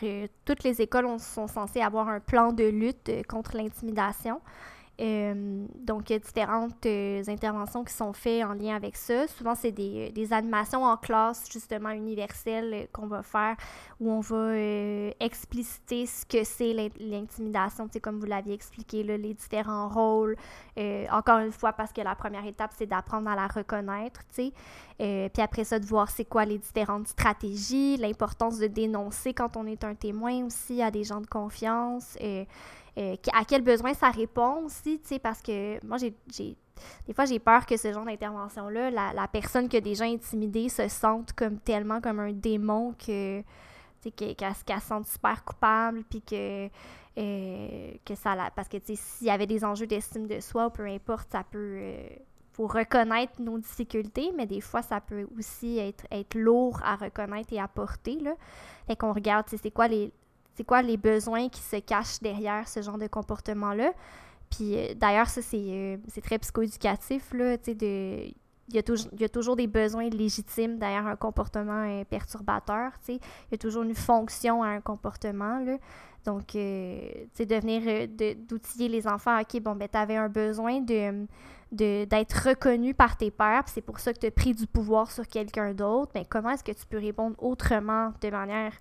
toutes 0.45 0.65
les 0.65 0.81
écoles 0.81 1.05
ont- 1.05 1.19
sont 1.19 1.47
censées 1.47 1.83
avoir 1.83 2.09
un 2.09 2.21
plan 2.21 2.53
de 2.53 2.65
lutte 2.65 3.11
contre 3.29 3.57
l'intimidation. 3.57 4.41
Euh, 5.01 5.67
donc, 5.81 6.09
il 6.09 6.13
y 6.13 6.17
a 6.17 6.19
différentes 6.21 6.87
euh, 6.87 7.23
interventions 7.27 7.83
qui 7.83 7.93
sont 7.93 8.13
faites 8.13 8.45
en 8.45 8.53
lien 8.55 8.77
avec 8.77 8.97
ça. 8.97 9.27
Souvent, 9.27 9.57
c'est 9.57 9.73
des, 9.73 10.13
des 10.13 10.33
animations 10.33 10.85
en 10.85 10.97
classe, 10.97 11.51
justement, 11.51 11.91
universelles 11.91 12.73
euh, 12.73 12.87
qu'on 12.93 13.09
va 13.09 13.23
faire, 13.23 13.57
où 13.99 14.11
on 14.11 14.21
va 14.21 14.37
euh, 14.37 15.11
expliciter 15.19 16.07
ce 16.07 16.25
que 16.25 16.45
c'est 16.45 16.73
l'in- 16.73 16.89
l'intimidation, 17.01 17.89
comme 18.01 18.21
vous 18.21 18.27
l'aviez 18.27 18.55
expliqué, 18.55 19.03
les 19.03 19.35
différents 19.35 19.89
rôles. 19.89 20.37
Euh, 20.79 21.07
encore 21.11 21.39
une 21.39 21.53
fois, 21.53 21.73
parce 21.73 21.93
que 21.93 22.01
la 22.01 22.15
première 22.15 22.47
étape, 22.47 22.71
c'est 22.77 22.87
d'apprendre 22.87 23.29
à 23.29 23.35
la 23.35 23.49
reconnaître. 23.49 24.21
Euh, 25.01 25.29
puis 25.29 25.43
après 25.43 25.65
ça, 25.65 25.81
de 25.81 25.87
voir 25.87 26.09
c'est 26.09 26.25
quoi 26.25 26.45
les 26.45 26.59
différentes 26.59 27.09
stratégies, 27.09 27.97
l'importance 27.97 28.59
de 28.59 28.69
dénoncer 28.69 29.35
quand 29.35 29.57
on 29.57 29.67
est 29.67 29.83
un 29.83 29.97
témoin 29.97 30.45
aussi 30.45 30.83
à 30.83 30.93
des 30.93 31.03
gens 31.03 31.21
de 31.21 31.27
confiance, 31.27 32.17
euh, 32.99 33.17
à 33.33 33.45
quel 33.45 33.63
besoin 33.63 33.93
ça 33.95 34.11
répond 34.11 34.65
aussi, 34.65 35.01
tu 35.01 35.09
sais, 35.09 35.19
parce 35.19 35.43
que 35.43 35.85
moi, 35.85 35.97
j'ai, 35.99 36.15
des 37.07 37.15
fois, 37.15 37.25
j'ai 37.25 37.39
peur 37.39 37.67
que 37.67 37.77
ce 37.77 37.93
genre 37.93 38.05
d'intervention-là, 38.05 38.91
la, 38.91 39.29
personne 39.29 39.69
qui 39.69 39.77
a 39.77 39.81
déjà 39.81 40.05
intimidé 40.05 40.69
se 40.69 40.89
sente 40.89 41.33
comme 41.33 41.59
tellement 41.59 42.01
comme 42.01 42.21
un 42.21 42.33
démon 42.33 42.95
que, 42.95 43.43
que- 44.03 44.11
qu'elle, 44.11 44.35
qu'elle 44.37 44.81
se 44.81 44.87
sente 44.87 45.07
super 45.07 45.45
coupable, 45.45 46.05
puis 46.09 46.23
que, 46.23 46.69
euh, 47.19 47.91
que 48.05 48.15
ça 48.15 48.35
la... 48.35 48.51
Parce 48.51 48.69
que, 48.69 48.77
tu 48.77 48.95
sais, 48.95 48.97
s'il 48.97 49.27
y 49.27 49.31
avait 49.31 49.47
des 49.47 49.65
enjeux 49.65 49.87
d'estime 49.87 50.27
de 50.27 50.41
soi, 50.41 50.67
ou 50.67 50.71
peu 50.71 50.87
importe, 50.87 51.29
ça 51.33 51.43
peut... 51.45 51.79
euh, 51.81 52.09
faut 52.53 52.69
reconnaître 52.69 53.43
nos 53.43 53.59
difficultés, 53.59 54.33
mais 54.37 54.47
des 54.47 54.61
fois, 54.61 54.81
ça 54.81 55.01
peut 55.01 55.27
aussi 55.37 55.79
être, 55.79 56.07
être 56.13 56.37
lourd 56.37 56.79
à 56.85 56.95
reconnaître 56.95 57.53
et 57.53 57.59
à 57.59 57.67
porter. 57.67 58.21
Là. 58.21 58.37
Fait 58.87 58.95
qu'on 58.95 59.13
regarde, 59.13 59.47
c'est 59.49 59.73
quoi 59.73 59.89
les 59.89 60.13
c'est 60.55 60.65
quoi 60.65 60.83
les 60.83 60.97
besoins 60.97 61.49
qui 61.49 61.61
se 61.61 61.77
cachent 61.77 62.21
derrière 62.21 62.69
ce 62.69 62.83
genre 62.83 62.99
de 62.99 63.07
comportement-là? 63.07 63.93
Puis 64.51 64.77
euh, 64.77 64.95
d'ailleurs, 64.95 65.29
ça, 65.29 65.43
c'est 65.43 65.57
euh, 65.59 65.97
c'est 66.09 66.21
très 66.21 66.39
psychoéducatif, 66.39 67.33
là, 67.33 67.59
tu 67.59 67.77
sais. 67.79 68.35
Il 68.69 68.75
y, 68.75 68.79
a 68.79 69.29
toujours, 69.29 69.57
des 69.57 69.67
besoins 69.67 70.09
légitimes 70.09 70.79
derrière 70.79 71.07
un 71.07 71.17
comportement 71.17 71.85
euh, 71.87 72.03
perturbateur, 72.05 72.93
tu. 73.05 73.13
Il 73.13 73.21
y 73.53 73.55
a 73.55 73.59
toujours 73.59 73.83
une 73.83 73.95
fonction 73.95 74.63
à 74.63 74.69
un 74.69 74.81
comportement, 74.81 75.59
là. 75.59 75.77
Donc, 76.25 76.57
euh, 76.57 77.11
tu 77.35 77.45
de 77.45 77.55
venir, 77.57 78.09
d'outiller 78.49 78.89
les 78.89 79.07
enfants, 79.07 79.39
OK, 79.39 79.61
bon, 79.61 79.75
ben, 79.75 79.89
t'avais 79.89 80.17
un 80.17 80.31
besoin 80.31 80.81
d'être 80.81 82.49
reconnu 82.49 82.95
par 82.95 83.17
tes 83.17 83.31
puis 83.31 83.47
c'est 83.67 83.83
pour 83.83 83.99
ça 84.01 84.15
que 84.15 84.21
tu 84.21 84.27
as 84.27 84.31
pris 84.31 84.55
du 84.55 84.67
pouvoir 84.67 85.11
sur 85.11 85.27
quelqu'un 85.29 85.75
d'autre, 85.75 86.13
mais 86.15 86.25
comment 86.25 86.51
est-ce 86.51 86.65
que 86.65 86.73
tu 86.73 86.87
peux 86.87 86.99
répondre 86.99 87.37
autrement 87.39 88.13
de 88.23 88.31
manière 88.31 88.73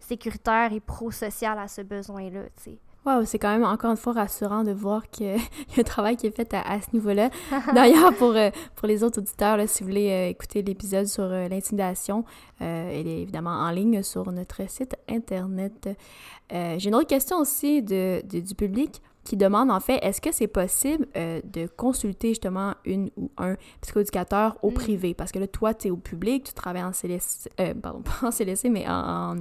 sécuritaire 0.00 0.72
et 0.72 0.80
pro-sociale 0.80 1.58
à 1.58 1.68
ce 1.68 1.82
besoin-là, 1.82 2.42
tu 2.56 2.72
sais? 2.72 2.78
Wow, 3.06 3.24
c'est 3.24 3.38
quand 3.38 3.48
même 3.48 3.64
encore 3.64 3.90
une 3.92 3.96
fois 3.96 4.12
rassurant 4.12 4.62
de 4.62 4.72
voir 4.72 5.08
qu'il 5.08 5.26
y 5.28 5.30
a 5.30 5.38
un 5.78 5.82
travail 5.82 6.16
qui 6.18 6.26
est 6.26 6.36
fait 6.36 6.52
à, 6.52 6.80
ce 6.82 6.88
niveau-là. 6.92 7.30
D'ailleurs, 7.74 8.12
pour, 8.14 8.32
euh, 8.36 8.50
pour 8.76 8.86
les 8.88 9.02
autres 9.02 9.20
auditeurs, 9.20 9.58
si 9.66 9.82
vous 9.82 9.88
voulez 9.88 10.10
euh, 10.10 10.28
écouter 10.28 10.60
l'épisode 10.60 11.06
sur 11.06 11.24
euh, 11.24 11.48
l'intimidation, 11.48 12.24
il 12.60 12.66
est 13.08 13.22
évidemment 13.22 13.52
en 13.52 13.70
ligne 13.70 14.02
sur 14.02 14.30
notre 14.32 14.68
site 14.68 14.96
Internet. 15.08 15.88
J'ai 16.50 16.88
une 16.88 16.94
autre 16.94 17.06
question 17.06 17.38
aussi 17.38 17.82
de- 17.82 18.20
du 18.26 18.54
public 18.54 19.00
qui 19.24 19.36
demande 19.36 19.70
en 19.70 19.80
fait, 19.80 19.98
est-ce 20.02 20.20
que 20.20 20.32
c'est 20.32 20.46
possible 20.46 21.06
euh, 21.16 21.40
de 21.44 21.66
consulter 21.66 22.28
justement 22.30 22.74
une 22.84 23.10
ou 23.16 23.30
un 23.36 23.56
psychoéducateur 23.82 24.56
au 24.62 24.70
Mm. 24.70 24.74
privé? 24.74 25.14
Parce 25.14 25.30
que 25.32 25.38
là, 25.38 25.46
toi, 25.46 25.74
tu 25.74 25.88
es 25.88 25.90
au 25.90 25.96
public, 25.96 26.44
tu 26.44 26.52
travailles 26.54 26.84
en 26.84 26.92
CLSC, 26.92 27.48
euh, 27.60 27.74
pardon, 27.74 28.02
pas 28.20 28.26
en 28.28 28.30
CLSC, 28.30 28.68
mais 28.70 28.86
en, 28.88 29.36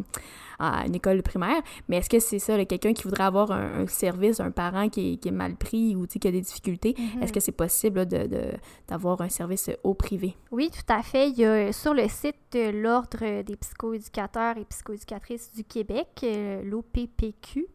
une 0.86 0.96
école 0.96 1.24
primaire. 1.24 1.62
Mais 1.88 1.98
est-ce 1.98 2.10
que 2.10 2.20
c'est 2.20 2.40
ça, 2.40 2.64
quelqu'un 2.66 2.92
qui 2.94 3.04
voudrait 3.04 3.24
avoir 3.24 3.52
un, 3.52 3.84
un 3.84 3.88
service, 3.88 4.42
un 4.42 4.52
parent 4.52 4.90
qui 4.90 5.14
est, 5.14 5.18
qui 5.18 5.30
est 5.30 5.32
mal 5.32 5.56
pris 5.56 5.96
ou 5.96 6.06
qui 6.06 6.28
a 6.28 6.32
des 6.32 6.42
difficultés, 6.42 6.96
Mm. 7.00 7.24
est-ce 7.24 7.32
que 7.34 7.40
c'est 7.40 7.54
possible 7.54 8.00
là, 8.00 8.06
de, 8.06 8.28
de- 8.28 8.52
d'avoir 8.90 9.22
un 9.22 9.30
service 9.30 9.70
au 9.84 9.94
privé? 9.94 10.36
Oui, 10.52 10.70
tout 10.70 10.94
à 10.94 11.02
fait. 11.02 11.30
Il 11.30 11.38
y 11.40 11.46
a 11.46 11.52
euh, 11.52 11.72
sur 11.72 11.94
le 11.94 12.08
site 12.10 12.36
de 12.52 12.70
l'Ordre 12.72 13.42
des 13.44 13.56
psychoéducateurs 13.56 14.58
et 14.58 14.66
psychoéducatrices 14.66 15.54
du 15.54 15.64
Québec, 15.64 16.26
l'OPPQ, 16.64 17.68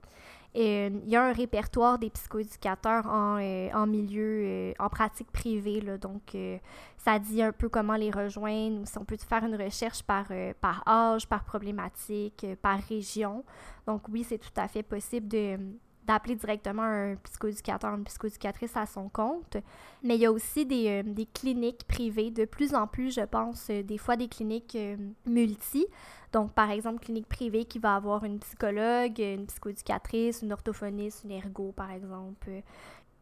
il 0.55 1.09
y 1.09 1.17
a 1.17 1.25
un 1.25 1.33
répertoire 1.33 1.99
des 1.99 2.11
psychoéducateurs 2.11 3.07
en, 3.07 3.39
euh, 3.41 3.69
en 3.75 3.87
milieu, 3.87 4.43
euh, 4.45 4.73
en 4.79 4.89
pratique 4.89 5.31
privée. 5.33 5.81
là. 5.81 5.99
donc, 5.99 6.35
euh, 6.35 6.59
ça 6.97 7.19
dit 7.19 7.43
un 7.43 7.53
peu 7.53 7.69
comment 7.69 7.97
les 7.97 8.11
rejoindre. 8.11 8.81
ou 8.81 8.87
si 8.87 8.97
on 8.99 9.05
peut 9.05 9.17
faire 9.17 9.45
une 9.45 9.57
recherche 9.57 10.03
par, 10.03 10.27
euh, 10.31 10.53
par 10.61 10.87
âge, 10.89 11.29
par 11.29 11.45
problématique, 11.45 12.45
euh, 12.45 12.57
par 12.61 12.79
région. 12.81 13.45
Donc, 13.87 14.09
oui, 14.09 14.25
c'est 14.25 14.39
tout 14.39 14.55
à 14.57 14.69
fait 14.69 14.83
possible 14.83 15.29
de 15.29 15.59
d'appeler 16.07 16.35
directement 16.35 16.83
un 16.83 17.17
psychoéducateur, 17.17 17.95
une 17.95 18.05
psychoéducatrice 18.05 18.77
à 18.77 18.87
son 18.87 19.09
compte. 19.09 19.57
Mais 20.03 20.17
il 20.17 20.21
y 20.21 20.27
a 20.27 20.33
aussi 20.33 20.67
des, 20.67 20.89
euh, 20.89 21.03
des 21.05 21.27
cliniques 21.27 21.85
privées, 21.87 22.31
de 22.31 22.45
plus 22.45 22.75
en 22.75 22.87
plus, 22.87 23.15
je 23.15 23.23
pense, 23.23 23.69
euh, 23.71 23.83
des 23.83 23.99
fois 23.99 24.17
des 24.17 24.29
cliniques 24.29 24.77
euh, 24.77 24.97
multi. 25.27 25.87
Donc, 26.33 26.53
par 26.53 26.71
exemple, 26.71 27.05
clinique 27.05 27.29
privée 27.29 27.65
qui 27.65 27.79
va 27.79 27.95
avoir 27.95 28.25
une 28.25 28.39
psychologue, 28.41 29.19
une 29.19 29.47
psychoéducatrice, 29.47 30.43
une 30.43 30.53
orthophoniste, 30.53 31.25
une 31.25 31.31
ergo, 31.31 31.73
par 31.73 31.91
exemple. 31.91 32.51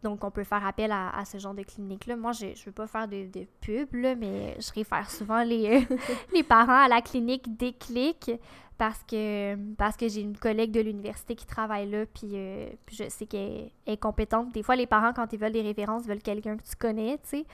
Donc, 0.03 0.25
on 0.25 0.31
peut 0.31 0.45
faire 0.45 0.67
appel 0.67 0.91
à, 0.91 1.11
à 1.17 1.25
ce 1.25 1.39
genre 1.39 1.55
de 1.55 1.63
clinique-là. 1.63 2.17
Moi, 2.17 2.33
je 2.33 2.47
ne 2.47 2.65
veux 2.67 2.73
pas 2.73 2.87
faire 2.87 3.09
de, 3.09 3.47
pub, 3.61 3.95
là, 3.95 4.15
mais 4.15 4.57
je 4.61 4.73
réfère 4.73 5.11
souvent 5.11 5.43
les, 5.43 5.87
les 6.35 6.43
parents 6.43 6.85
à 6.85 6.89
la 6.89 7.01
clinique 7.01 7.57
Déclic 7.57 8.33
parce 8.79 9.03
que, 9.05 9.55
parce 9.75 9.97
que 9.97 10.09
j'ai 10.09 10.23
une 10.23 10.37
collègue 10.37 10.73
de 10.73 10.81
l'université 10.81 11.37
qui 11.37 11.47
travaille 11.47 11.89
là, 11.89 12.05
puis, 12.07 12.31
euh, 12.35 12.69
je 12.91 13.09
sais 13.09 13.27
qu'elle 13.27 13.71
est 13.87 13.97
compétente. 13.97 14.53
Des 14.53 14.63
fois, 14.63 14.75
les 14.75 14.87
parents, 14.87 15.13
quand 15.13 15.33
ils 15.33 15.39
veulent 15.39 15.53
des 15.53 15.63
références, 15.63 16.05
veulent 16.05 16.23
quelqu'un 16.23 16.57
que 16.57 16.65
tu 16.65 16.77
connais, 16.77 17.19
tu 17.19 17.39
sais. 17.39 17.47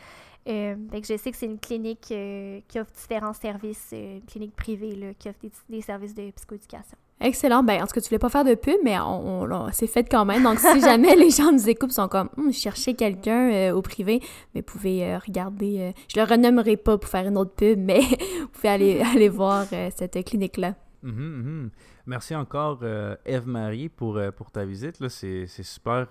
Euh, 0.48 0.76
je 0.92 1.16
sais 1.16 1.30
que 1.30 1.36
c'est 1.36 1.46
une 1.46 1.58
clinique 1.58 2.10
euh, 2.10 2.60
qui 2.68 2.80
offre 2.80 2.92
différents 2.92 3.34
services, 3.34 3.90
euh, 3.92 4.16
une 4.16 4.24
clinique 4.24 4.56
privée, 4.56 4.94
là, 4.94 5.12
qui 5.14 5.28
offre 5.28 5.40
des, 5.40 5.52
des 5.68 5.82
services 5.82 6.14
de 6.14 6.30
psychoéducation. 6.30 6.96
Excellent. 7.20 7.62
Ben, 7.64 7.82
en 7.82 7.86
tout 7.86 7.92
cas, 7.94 8.00
tu 8.00 8.08
voulais 8.08 8.18
pas 8.18 8.28
faire 8.28 8.44
de 8.44 8.54
pub, 8.54 8.76
mais 8.84 8.98
on, 9.00 9.42
on- 9.42 9.50
on- 9.50 9.72
c'est 9.72 9.86
fait 9.88 10.08
quand 10.08 10.24
même. 10.24 10.42
Donc, 10.44 10.58
si 10.60 10.80
jamais 10.80 11.16
les 11.16 11.30
gens 11.30 11.50
nous 11.50 11.68
écoutent, 11.68 11.92
sont 11.92 12.08
comme, 12.08 12.28
Hum, 12.36 12.52
je 12.52 12.58
cherchais 12.58 12.94
quelqu'un 12.94 13.50
euh, 13.52 13.72
au 13.72 13.82
privé, 13.82 14.20
mais 14.54 14.60
vous 14.60 14.66
pouvez 14.72 15.04
euh, 15.04 15.18
regarder. 15.18 15.80
euh, 15.80 15.92
je 16.14 16.20
le 16.20 16.24
renommerai 16.26 16.76
pas 16.76 16.96
pour 16.96 17.08
faire 17.10 17.26
une 17.26 17.36
autre 17.36 17.54
pub, 17.54 17.78
mais 17.78 18.00
vous 18.40 18.48
pouvez 18.52 18.68
aller, 18.68 19.00
aller 19.14 19.28
voir 19.28 19.66
cette 19.66 20.24
clinique-là. 20.24 20.74
Mhm, 21.02 21.12
mhm. 21.12 21.70
Merci 22.06 22.34
encore, 22.34 22.80
Eve-Marie, 23.26 23.88
pour, 23.88 24.18
pour 24.36 24.50
ta 24.50 24.64
visite. 24.64 25.06
C'est 25.08 25.46
c'est 25.46 25.62
super 25.62 26.06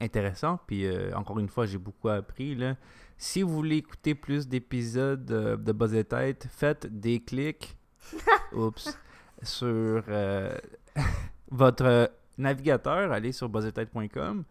intéressant. 0.00 0.58
Puis, 0.66 0.84
encore 1.14 1.38
une 1.38 1.48
fois, 1.48 1.64
j'ai 1.64 1.78
beaucoup 1.78 2.08
appris. 2.08 2.54
Là. 2.56 2.74
Si 3.16 3.42
vous 3.42 3.50
voulez 3.54 3.76
écouter 3.76 4.14
plus 4.14 4.48
d'épisodes 4.48 5.24
de 5.24 5.72
Buzz 5.72 5.94
et 5.94 6.04
Tête, 6.04 6.46
faites 6.50 6.86
des 6.88 7.20
clics 7.20 7.76
oups, 8.52 8.98
sur 9.42 10.02
euh, 10.08 10.56
votre 11.50 12.10
navigateur. 12.36 13.10
Allez 13.12 13.32
sur 13.32 13.48
buzzetête.com. 13.48 14.44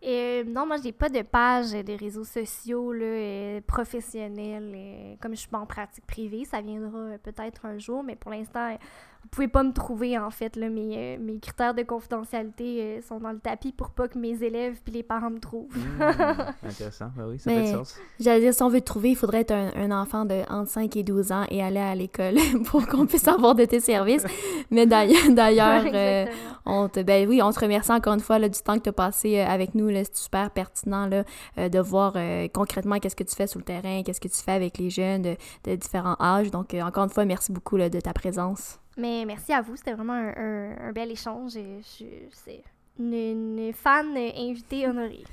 Euh, 0.03 0.43
non, 0.43 0.65
moi, 0.65 0.77
j'ai 0.83 0.91
pas 0.91 1.09
de 1.09 1.21
page 1.21 1.71
de 1.71 1.97
réseaux 1.97 2.23
sociaux 2.23 2.91
là, 2.91 3.05
euh, 3.05 3.61
professionnels. 3.65 4.73
euh, 4.75 5.15
comme 5.21 5.33
je 5.33 5.39
suis 5.41 5.49
pas 5.49 5.59
en 5.59 5.65
pratique 5.65 6.05
privée, 6.05 6.45
ça 6.45 6.61
viendra 6.61 7.17
peut-être 7.23 7.65
un 7.65 7.77
jour, 7.77 8.03
mais 8.03 8.15
pour 8.15 8.31
l'instant, 8.31 8.77
vous 9.23 9.29
pouvez 9.29 9.47
pas 9.47 9.63
me 9.63 9.73
trouver, 9.73 10.17
en 10.17 10.29
fait. 10.31 10.55
Là, 10.55 10.69
mes, 10.69 10.95
euh, 10.95 11.17
mes 11.19 11.39
critères 11.39 11.73
de 11.73 11.83
confidentialité 11.83 12.81
euh, 12.81 13.01
sont 13.01 13.19
dans 13.19 13.31
le 13.31 13.39
tapis 13.39 13.71
pour 13.71 13.89
pas 13.91 14.07
que 14.07 14.17
mes 14.17 14.41
élèves 14.43 14.75
puis 14.83 14.93
les 14.93 15.03
parents 15.03 15.29
me 15.29 15.39
trouvent. 15.39 15.75
Hmm, 15.75 16.01
intéressant. 16.67 17.11
Ben 17.15 17.27
oui, 17.29 17.37
ça 17.39 17.49
Mais- 17.51 17.57
fait 17.65 17.71
du 17.71 17.77
sens. 17.77 17.97
J'allais 18.19 18.39
dire, 18.39 18.53
si 18.53 18.63
on 18.63 18.69
veut 18.69 18.79
te 18.79 18.85
trouver, 18.85 19.09
il 19.11 19.15
faudrait 19.15 19.41
être 19.41 19.51
un, 19.51 19.71
un 19.75 19.91
enfant 20.01 20.25
de 20.25 20.41
entre 20.49 20.69
5 20.69 20.95
et 20.95 21.03
12 21.03 21.31
ans 21.31 21.43
et 21.49 21.61
aller 21.61 21.79
à 21.79 21.93
l'école 21.95 22.35
pour 22.65 22.87
qu'on 22.87 23.05
puisse 23.05 23.27
avoir 23.27 23.53
de 23.55 23.65
tes 23.65 23.79
services. 23.79 24.25
Mais 24.71 24.85
d'ailleurs, 24.87 25.29
d'ailleurs 25.29 25.83
euh, 25.93 26.25
on 26.65 26.87
te, 26.89 27.01
ben 27.01 27.27
oui, 27.27 27.41
on 27.41 27.51
te 27.51 27.59
remercie 27.59 27.91
encore 27.91 28.13
une 28.13 28.19
fois 28.21 28.39
là, 28.39 28.49
du 28.49 28.59
temps 28.59 28.77
que 28.77 28.83
tu 28.83 28.89
as 28.89 28.93
passé 28.93 29.39
euh, 29.39 29.45
avec 29.45 29.75
nous. 29.75 29.89
là. 29.89 30.03
C'est 30.03 30.15
super 30.15 30.51
pertinent 30.51 31.05
là, 31.07 31.23
euh, 31.57 31.69
de 31.69 31.79
voir 31.79 32.13
euh, 32.15 32.47
concrètement 32.53 32.97
qu'est-ce 32.99 33.15
que 33.15 33.23
tu 33.23 33.35
fais 33.35 33.47
sur 33.47 33.59
le 33.59 33.65
terrain, 33.65 34.03
qu'est-ce 34.03 34.21
que 34.21 34.27
tu 34.29 34.41
fais 34.41 34.51
avec 34.53 34.77
les 34.77 34.89
jeunes 34.89 35.21
de, 35.21 35.35
de 35.65 35.75
différents 35.75 36.15
âges. 36.19 36.49
Donc, 36.51 36.73
euh, 36.73 36.81
encore 36.81 37.03
une 37.03 37.09
fois, 37.09 37.25
merci 37.25 37.51
beaucoup 37.51 37.77
là, 37.77 37.89
de 37.89 37.99
ta 37.99 38.13
présence. 38.13 38.79
Mais 38.97 39.23
merci 39.25 39.53
à 39.53 39.61
vous, 39.61 39.75
c'était 39.75 39.93
vraiment 39.93 40.13
un, 40.13 40.33
un- 40.35 40.89
un 40.89 40.91
bel 40.91 41.11
échange. 41.11 41.55
et 41.55 41.79
Je, 41.81 42.05
c'est 42.31 42.63
une, 42.99 43.13
une 43.13 43.73
fan 43.73 44.07
invitée 44.17 44.87
honorée. 44.87 45.23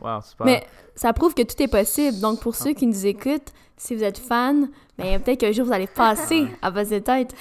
Wow, 0.00 0.20
super. 0.20 0.44
Mais 0.46 0.66
ça 0.94 1.12
prouve 1.12 1.34
que 1.34 1.42
tout 1.42 1.60
est 1.62 1.68
possible. 1.68 2.20
Donc, 2.20 2.40
pour 2.40 2.54
ceux 2.54 2.72
qui 2.74 2.86
nous 2.86 3.06
écoutent, 3.06 3.52
si 3.76 3.94
vous 3.96 4.04
êtes 4.04 4.18
fan, 4.18 4.68
ben, 4.98 5.20
peut-être 5.20 5.40
qu'un 5.40 5.52
jour 5.52 5.64
vous 5.66 5.72
allez 5.72 5.86
passer 5.86 6.46
à 6.60 6.70
de 6.70 6.98
tête. 6.98 7.34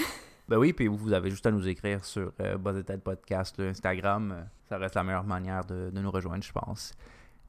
Ben 0.47 0.57
oui, 0.57 0.71
puis 0.73 0.87
vous 0.87 1.13
avez 1.13 1.29
juste 1.29 1.45
à 1.45 1.51
nous 1.51 1.67
écrire 1.67 2.03
sur 2.03 2.31
euh, 2.41 2.57
Buzz 2.57 2.77
et 2.77 2.83
Tête 2.83 3.01
Podcast, 3.03 3.55
le 3.57 3.69
Instagram. 3.69 4.31
Euh, 4.37 4.41
Ça 4.69 4.77
reste 4.77 4.95
la 4.95 5.03
meilleure 5.03 5.23
manière 5.23 5.63
de, 5.65 5.89
de 5.89 5.99
nous 5.99 6.11
rejoindre, 6.11 6.43
je 6.43 6.51
pense. 6.51 6.93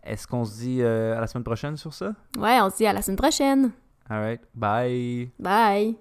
Est-ce 0.02 0.26
qu'on 0.26 0.44
se 0.44 0.58
dit 0.58 0.78
euh, 0.80 1.16
à 1.16 1.20
la 1.20 1.26
semaine 1.26 1.44
prochaine 1.44 1.76
sur 1.76 1.92
ça? 1.92 2.12
Ouais, 2.38 2.60
on 2.60 2.70
se 2.70 2.76
dit 2.76 2.86
à 2.86 2.92
la 2.92 3.02
semaine 3.02 3.16
prochaine. 3.16 3.70
Alright, 4.08 4.40
bye! 4.54 5.30
Bye! 5.38 5.96